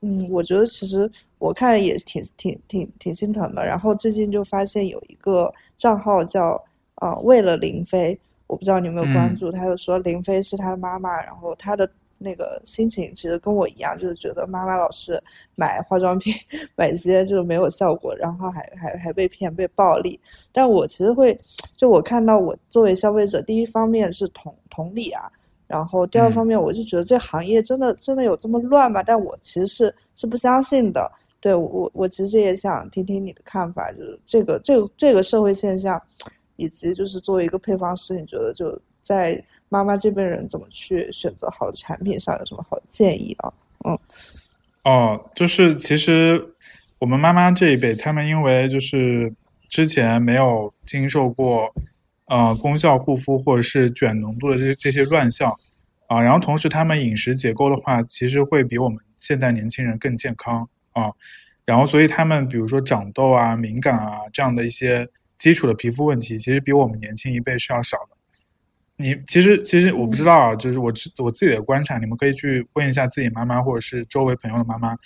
[0.00, 1.08] 嗯，我觉得其实
[1.38, 3.64] 我看也挺挺挺挺心疼的。
[3.64, 6.60] 然后最近就发现有一个账号叫
[6.96, 8.18] 啊为了林飞。
[8.46, 11.88] 我不知道你有没有关注，他就说林飞是他的妈妈，然后他的
[12.18, 15.22] 那个心情其实跟我一样，就是觉得妈妈老是
[15.54, 16.32] 买化妆品，
[16.76, 20.18] 买一些就是没有效果，然后还还还被骗被暴力。
[20.52, 21.38] 但我其实会，
[21.76, 25.30] 就我看到我作为消费者，第一方面是同同理啊，
[25.66, 29.02] 然后第二方面我就觉得这行业真的真的有这么乱吗？
[29.02, 31.10] 但我其实是是不相信的。
[31.40, 36.00] 对我我其实也想听听你的看法，就是这个这个这个社会现象。
[36.56, 43.52] 以及就是作为一个配方师，你觉得就在妈妈这辈人怎么去选择好的产品上有什么好的建议啊？
[43.84, 43.98] 嗯，
[44.84, 46.40] 哦，就是其实
[46.98, 49.32] 我们妈妈这一辈，他们因为就是
[49.68, 51.74] 之前没有经受过
[52.26, 55.52] 呃功效护肤或者是卷浓度的这这些乱象
[56.06, 61.10] 啊，然后同时他们饮食结构的话，其实会比我们现代年轻人更健康啊，
[61.64, 65.08] 然后所以他们比如说长痘啊、敏感啊这样的一些。
[65.38, 68.16] 基础的皮肤问题其实比我们年轻一辈是要少的。
[68.96, 74.96] 你其实其实我不知道啊，就是我我自己的观察，你们可以去问一下自己妈妈或者是周围朋友的妈妈，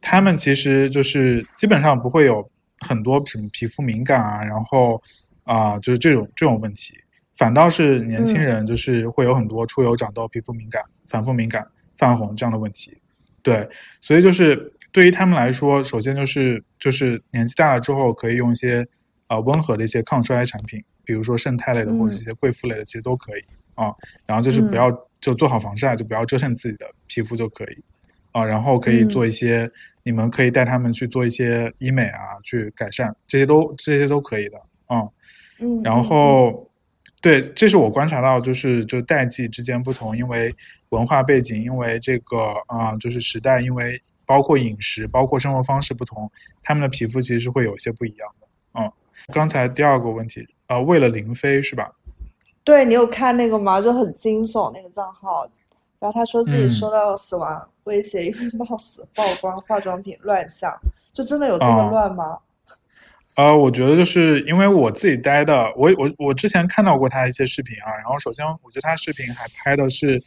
[0.00, 2.50] 他们其实就是基本上不会有
[2.80, 5.02] 很多什么皮肤敏感啊，然后
[5.44, 6.94] 啊就是这种这种问题，
[7.36, 11.66] 反倒是年轻人就是会有很多出油、长痘、皮肤敏感、反复敏感、
[11.98, 12.96] 泛红这样的问题。
[13.42, 13.68] 对，
[14.00, 18.88] 所以就是对于他们来说，首先就是就是年纪大了之后可以用一些。
[19.26, 23.44] 啊，温和的一些抗衰产品，比如说胜肽类的或者一些贵妇类的，其实都可以
[23.74, 23.92] 啊。
[24.24, 24.90] 然后就是不要
[25.20, 27.82] 就做好防晒，就不要折腾自己的皮肤就可以
[28.32, 28.44] 啊。
[28.44, 29.70] 然后可以做一些，
[30.02, 35.02] 你们可以带他们去做一些医美啊，去改善，这些都这些都可以的啊。
[35.60, 35.80] 嗯。
[35.82, 36.70] 然后，
[37.20, 40.54] 对，这是我观察到，就是就代际之间不同，因为
[40.90, 46.30] 文化背景，因为这个啊，就是时代，因为包括饮食，包括生活方式不同，
[46.62, 48.92] 他们的皮肤其实是会有一些不一样的啊。
[49.32, 51.90] 刚才第二个问题，呃，为了林飞是吧？
[52.62, 53.80] 对你有看那个吗？
[53.80, 55.48] 就很惊悚那个账号，
[55.98, 60.72] 然后他说自己收到死亡威胁，因为冒死曝光化妆品乱象，
[61.12, 62.38] 就真的有这么乱吗？
[63.36, 70.22] 呃，我觉得就是因为我自己待的，我我我之前看到过他一些视频啊，然后首先我觉得他视频还拍的是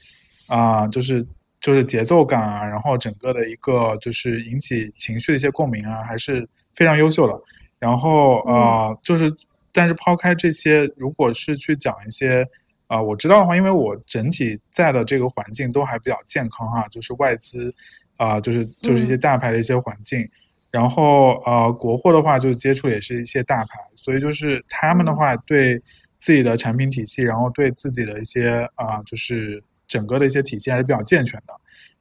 [0.47, 1.25] 啊，就是
[1.59, 7.33] 就是节奏感啊，然后整个的一个就是引起情绪的一些共鸣啊，还是非常优秀的。
[7.79, 9.33] 然后呃，就是，
[9.71, 12.45] 但是抛开这些，如果是去讲一些，
[12.87, 17.73] 啊，我知道的话，因为我整体在的这个环境都还比较健康哈，就是外资，
[18.17, 20.29] 啊，就是就是一些大牌的一些环境，
[20.69, 25.81] 然后呃，国货的话就接触也是一些大牌，所以就是他们的话对
[26.19, 31.53] 自己的产品体系，然后对自己的一些啊，就是整个的一些体系还是比较健全的，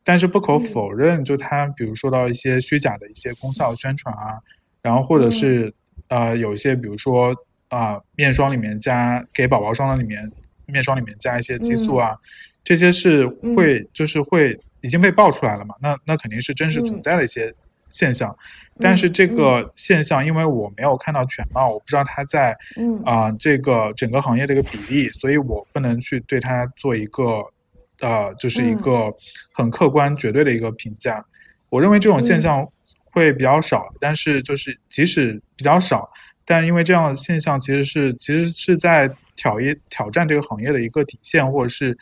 [0.02, 4.42] 但是不可否认，就他比如说到一些虚假的一些功效宣传啊。
[4.88, 5.70] 然后或者是，
[6.08, 7.36] 呃，有一些比如说
[7.68, 10.18] 啊，面霜里面加给宝宝霜的里面，
[10.64, 12.16] 面霜里面加一些激素啊，
[12.64, 15.74] 这些是会就是会已经被爆出来了嘛？
[15.82, 17.52] 那那肯定是真实存在的一些
[17.90, 18.34] 现象。
[18.80, 23.02] 但是这个现象，因为我没有看到全貌，我不知道它在嗯。
[23.04, 27.44] 啊、这个整个行业的一个比例，所以我不能去对它做一个
[28.00, 29.12] 呃，就是一个
[29.52, 31.22] 很客观绝对的一个评价。
[31.68, 32.66] 我认为这种现象
[33.10, 36.10] 会比较少，但是就是即使比较少，
[36.44, 41.96] 但因为这样的现象其实是其实是在挑一挑战这个行业的一个底线，或者是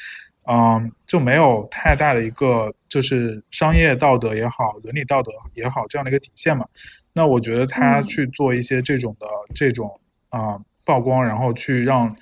[0.49, 6.67] 嗯就没有太大的一个就是商业道德也好，伦理道德也好这样的一个底线嘛。
[7.13, 12.15] 那我觉得他嗯去做一些这种的这种啊、曝光，然后去让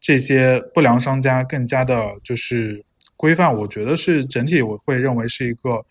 [0.00, 2.84] 这些不良商家更加的就是
[3.16, 5.84] 规范，我觉得是整体我会认为是一个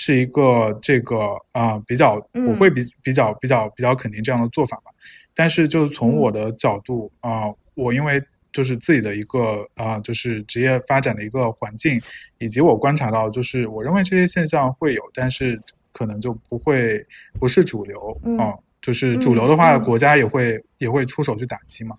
[0.00, 4.92] 是一个这个啊、比较我会比比较比较比较肯定这样的做法吧。
[5.34, 8.22] 但是就是从我的角度啊、我因为
[8.52, 12.00] 就是自己的一个啊、就是职业发展的一个环境，
[12.38, 15.58] 以及我观察到，就是我认为这些现象会有，但是
[15.90, 17.04] 可能就不会
[17.40, 21.96] 不是主流嗯啊、就是主流的话，国家也会也会出手去打击嘛。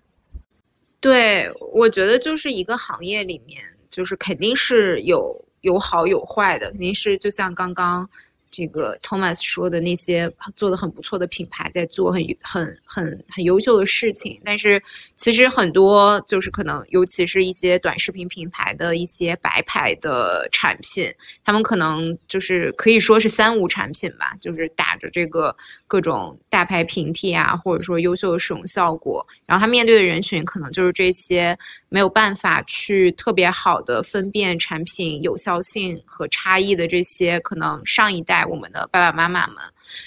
[1.00, 8.08] 对，我觉得就是一个行业里面，就是肯定是有有好有坏的，肯定是就像刚刚
[8.50, 14.82] 这个 Thomas 说的那些做的很不错的品牌在做很很很很优秀的事情，但是
[15.14, 21.08] 其实很多就是可能，尤其是一些短视频品牌的一些白牌的产品，
[21.44, 25.54] 他们可能就是可以说是三无产品吧，就是打着这个
[25.86, 31.56] 各种大牌平替啊，或者说优秀的使用效果，然后他面对的人群可能就是这些
[31.90, 39.56] 没有办法去特别好的分辨产品有效性和差异的这些可能上一代我们的爸爸妈妈们。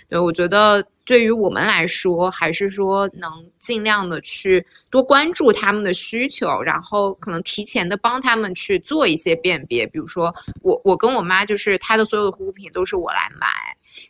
[0.07, 3.29] 对，我觉得对于我们来说，还是说能
[3.59, 9.85] 尽量的去多关注他们的需求，然后可能提前的帮他们去做一些辨别。
[9.85, 13.47] 比如说，我我跟我妈就是她的所有的护肤品都是我来买。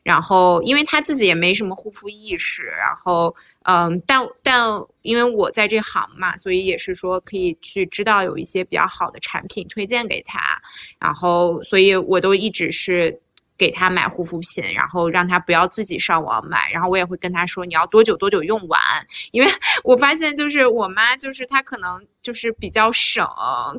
[0.03, 4.67] 然后，因为他自己也没什么护肤意识，然后，嗯，但但
[5.01, 10.39] 因为我在这行嘛，所以也是说可以去知道有一些比较好的产品推荐给他，
[10.99, 13.19] 然后，所以我都一直是
[13.57, 18.81] 给她买护肤品，然后让她不要自己上网买，然后我也会跟她说你要多久多久用完，
[19.31, 19.49] 因为
[19.83, 23.27] 我发现就是我妈就是她可能就是比较省，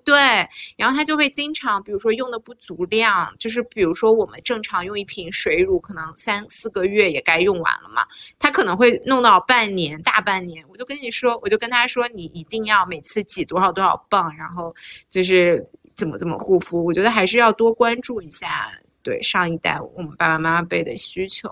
[0.04, 8.06] 对，然后她就会经常比如说用的不足量，就是比如说我们正常用一瓶水乳可能三四个月也该用完了嘛，
[8.38, 14.74] 她可能会弄到半年大半年，我就跟你说，我就跟她说你一定要每次挤多少多少泵，然后
[15.10, 15.64] 就是
[15.96, 18.70] 怎么怎么护肤，我觉得还是要多关注一下。
[19.04, 21.48] 对上一代我们爸爸妈妈辈的需求，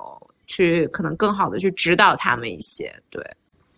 [0.49, 2.93] 去可能更好的去指导他们一些。
[3.11, 3.23] 对，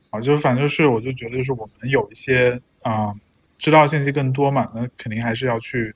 [0.09, 3.15] 啊，就反正是我就觉得就是我们有一些啊、
[3.59, 5.95] 知道信息更多嘛，那肯定还是要去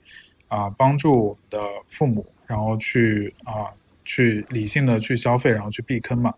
[0.48, 3.72] 啊、帮助我们的父母，然后去啊、
[4.04, 6.34] 去理性的去消费，然后去避坑嘛。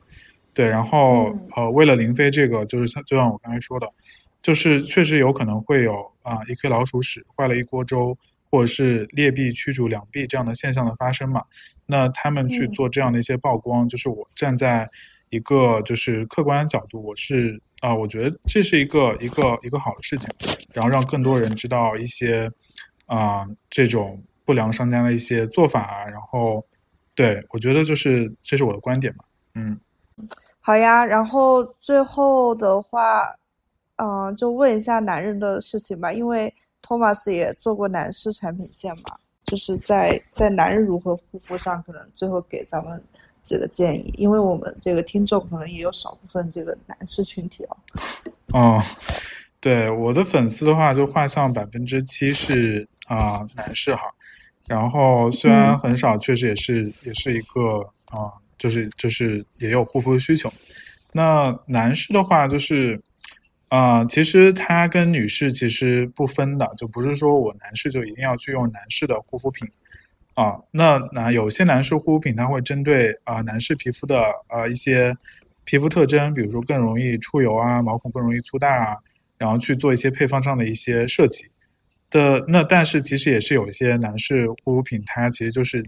[0.52, 3.88] 对，然后嗯呃，为了林飞这个，就是像就像我刚才说的，
[4.42, 8.18] 就是确实有可能会有啊、一颗老鼠屎坏了一锅粥，
[8.50, 11.44] 或者是劣币驱逐良币这样的现象的发生嘛。
[11.86, 14.88] 那他们去嗯做这样的一些曝光，就是我站在
[15.30, 20.28] 一个就是客观角度，我是啊、我觉得这是一个一个一个好的事情，
[20.74, 22.50] 然后让更多人知道一些
[23.06, 26.64] 啊、这种不良商家的一些做法啊，然后
[27.14, 29.24] 对我觉得就是这是我的观点嘛，
[29.54, 29.80] 嗯。
[30.60, 33.34] 好呀，然后最后的话，
[33.96, 36.52] 嗯、就问一下男人的事情吧，因为
[36.82, 43.02] 托马斯也做过男士产品线嘛，就是在在男人如何护肤上，可能最后给咱们
[43.42, 47.76] 几个建议，因为我们这个听众可能也有少部分这个男士群体哦。
[48.52, 48.82] 哦，
[49.60, 54.02] 对，我的粉丝的话，就画像百分之七是啊、男士哈，
[54.66, 60.50] 然后虽然嗯很少，确实也是也是一个啊、就是就是也有护肤需求。
[61.12, 63.00] 那男士的话，就是
[63.70, 69.68] 啊、其实他跟女士其实不分的，就不是说我男士就一定要去用男士的护肤品。
[70.34, 75.16] 啊，那那有些男士护肤品它会针对啊、男士皮肤的呃一些
[75.64, 78.96] 皮肤特征，比如说更容易出油啊，毛孔更容易粗大啊，
[79.38, 81.44] 然后去做一些配方上的一些设计
[82.10, 82.44] 的。
[82.48, 85.84] 那但是其实也是有一些男士护肤品，它其实就是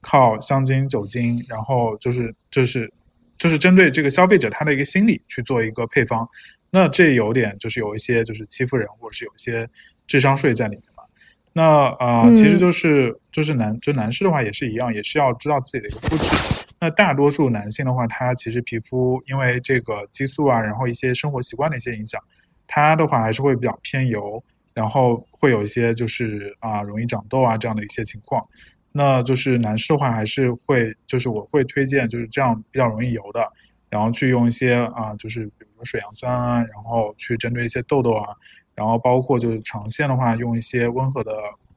[0.00, 2.92] 靠香精、酒精，然后就是就是
[3.38, 6.28] 就是针对这个消费者他的一个心理去做一个配方。
[6.76, 9.70] 那这有点就是有一些就是欺负人，或者是有一些
[10.08, 11.04] 智商税在里面嘛。
[11.52, 16.66] 那呃，嗯其实就是就是男就男士的话也是一样，也是要知道自己的一个肤质。
[16.80, 22.20] 那大多数男性的话，他其实皮肤因为这个激素啊，然后一些生活习惯的一些影响，
[22.66, 24.42] 他的话还是会比较偏油，
[24.74, 28.44] 然后会有一些就是啊、容易长痘啊这样的一些情况。
[28.90, 33.48] 那就是男士的话还是会，就是我会推荐就是这样比较容易油的，
[33.88, 38.34] 然后去用一些啊，就是比如说水杨酸啊，然后去针对一些痘痘啊，
[38.74, 41.32] 然后包括就是长线的话用一些温和的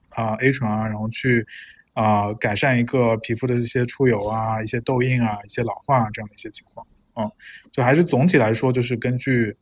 [0.09, 1.45] 啊 A 醇啊，然后去
[1.93, 6.85] 啊改善一个皮肤的一些出油啊、一些痘印啊、一些老化啊这样的一些情况。
[7.15, 7.31] 嗯，
[7.71, 9.55] 就还是总体来说就是根据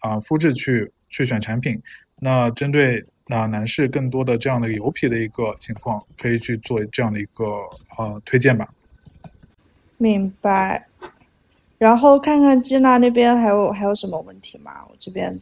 [0.00, 1.80] 啊肤质去去选产品。
[2.24, 7.44] 那针对那男士更多的这样的油皮的一个情况，可以去做这样的一个
[7.98, 8.68] 呃推荐吧。
[9.98, 10.86] 明白。
[11.82, 14.70] 然后看看吉娜那边还有还有什么问题吗？
[14.88, 15.36] 我这边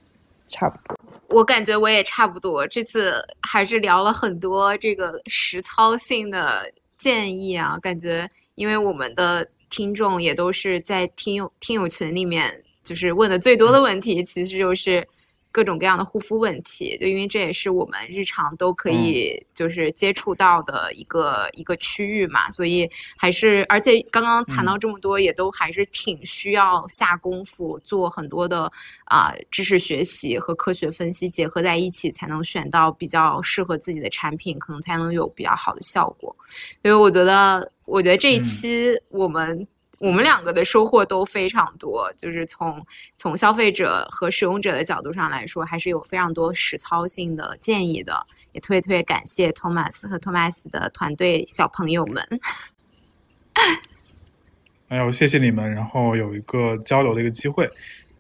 [0.46, 0.96] 差不多。
[1.28, 6.62] 我感觉我也差不多，这次还是聊了很多这个实操性的
[6.96, 7.76] 建议啊。
[7.82, 12.50] 感觉因为我们的听众也都是在听友听友群里面，
[12.82, 15.06] 就是问的最多的问题，其实就是。
[15.52, 28.70] 各种各样的护肤问题，就因为这也是我们日常都可以就是接触到的一个一个区域嘛，所以还是而且刚刚谈到这么多，也都还是挺需要下功夫做很多的
[29.04, 36.34] 啊知识学习和科学分析结合在一起，才能选到比较适合自己的产品，可能才能有比较好的效果。
[36.82, 39.66] 所以我觉得，我觉得这一期我们。
[40.00, 42.84] 我们两个的收获都非常多，就是从
[43.16, 48.26] 从消费者和使用者的角度上来说，还是有非常多实操性的建议的。
[48.52, 52.26] 也特别特别感谢托马斯和托马斯的团队小朋友们。
[54.88, 57.68] 哎呦，谢谢你们，然后有一个交流的一个机会。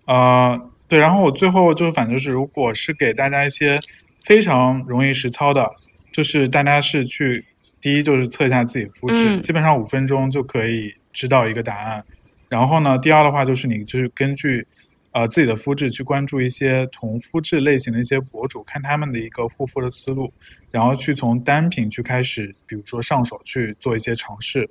[0.04, 3.80] 啊，对，然后我最后就反正是，如果是给大家一些
[4.22, 5.68] 非常容易实操的，
[6.12, 7.46] 就是大家是去
[7.80, 10.94] 第一就是测一下自己肤质，基本上五分钟就可以。
[11.20, 12.02] 知道一个答案，
[12.48, 14.66] 然后呢，第二的话就是你就是根据，
[15.12, 20.32] 呃自己的肤质去关注一些同肤质类型的一些博主，看他们的一个护肤的思路，
[20.70, 24.66] 然后去从单品去开始，比如说上手去做一些尝试，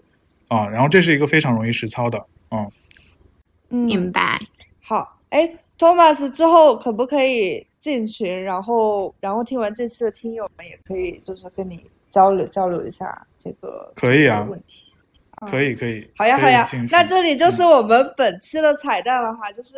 [0.47, 4.39] 啊，然后这是一个非常容易实操的，嗯，明白。
[4.81, 5.47] 好，哎
[5.77, 8.43] ，Thomas 之后可不可以进群？
[8.43, 14.95] 然后，然后听完这次的听友们也可以就是跟你交流交流一下这个可以啊问题。
[15.49, 19.77] 可以可以，好呀好呀，那这里就是我们本期的彩蛋了哈，就是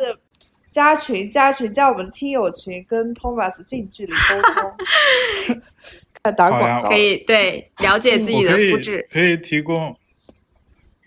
[0.70, 6.88] 加群加群加我们的听友群，跟 Thomas 近距离沟通，打广告。
[6.88, 9.96] 可以对了解自己的肤质，可以提供，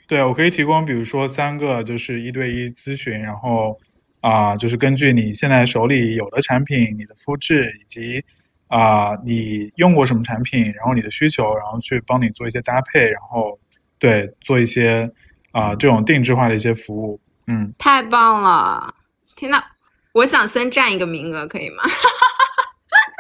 [0.08, 3.78] 对我可以提供，比如说三个就是一对一咨询，然后
[4.22, 8.24] 啊就是根据你现在手里有的产品、你的肤质以及
[8.68, 13.60] 啊你用过什么产品，然后你的需求，然后去帮你做一些搭配，然后。
[14.06, 15.12] 对，做一些
[15.52, 18.94] 啊这种定制化的一些服务，嗯，太棒了！
[19.36, 19.64] 天呐，
[20.12, 21.82] 我想先占一个名额，可以吗？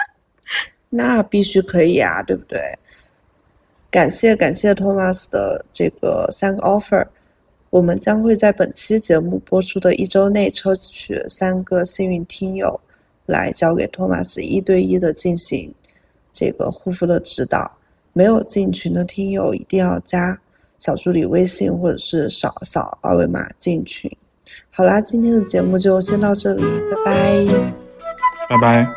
[0.92, 2.78] 那必须可以啊，对不对？
[3.90, 7.04] 感谢感谢托马斯的这个三个 offer，
[7.72, 12.80] 我们将会在本期节目播出的一周内抽取三个幸运听友，
[13.26, 15.74] 来交给托马斯一对一的进行
[16.32, 17.76] 这个护肤的指导。
[18.14, 20.40] 没有进群的听友一定要加。
[20.80, 24.12] 小助理微信，或者是扫扫二维码进群。
[24.70, 26.62] 好啦，今天的节目就先到这里，
[27.04, 27.46] 拜拜，
[28.50, 28.88] 拜拜。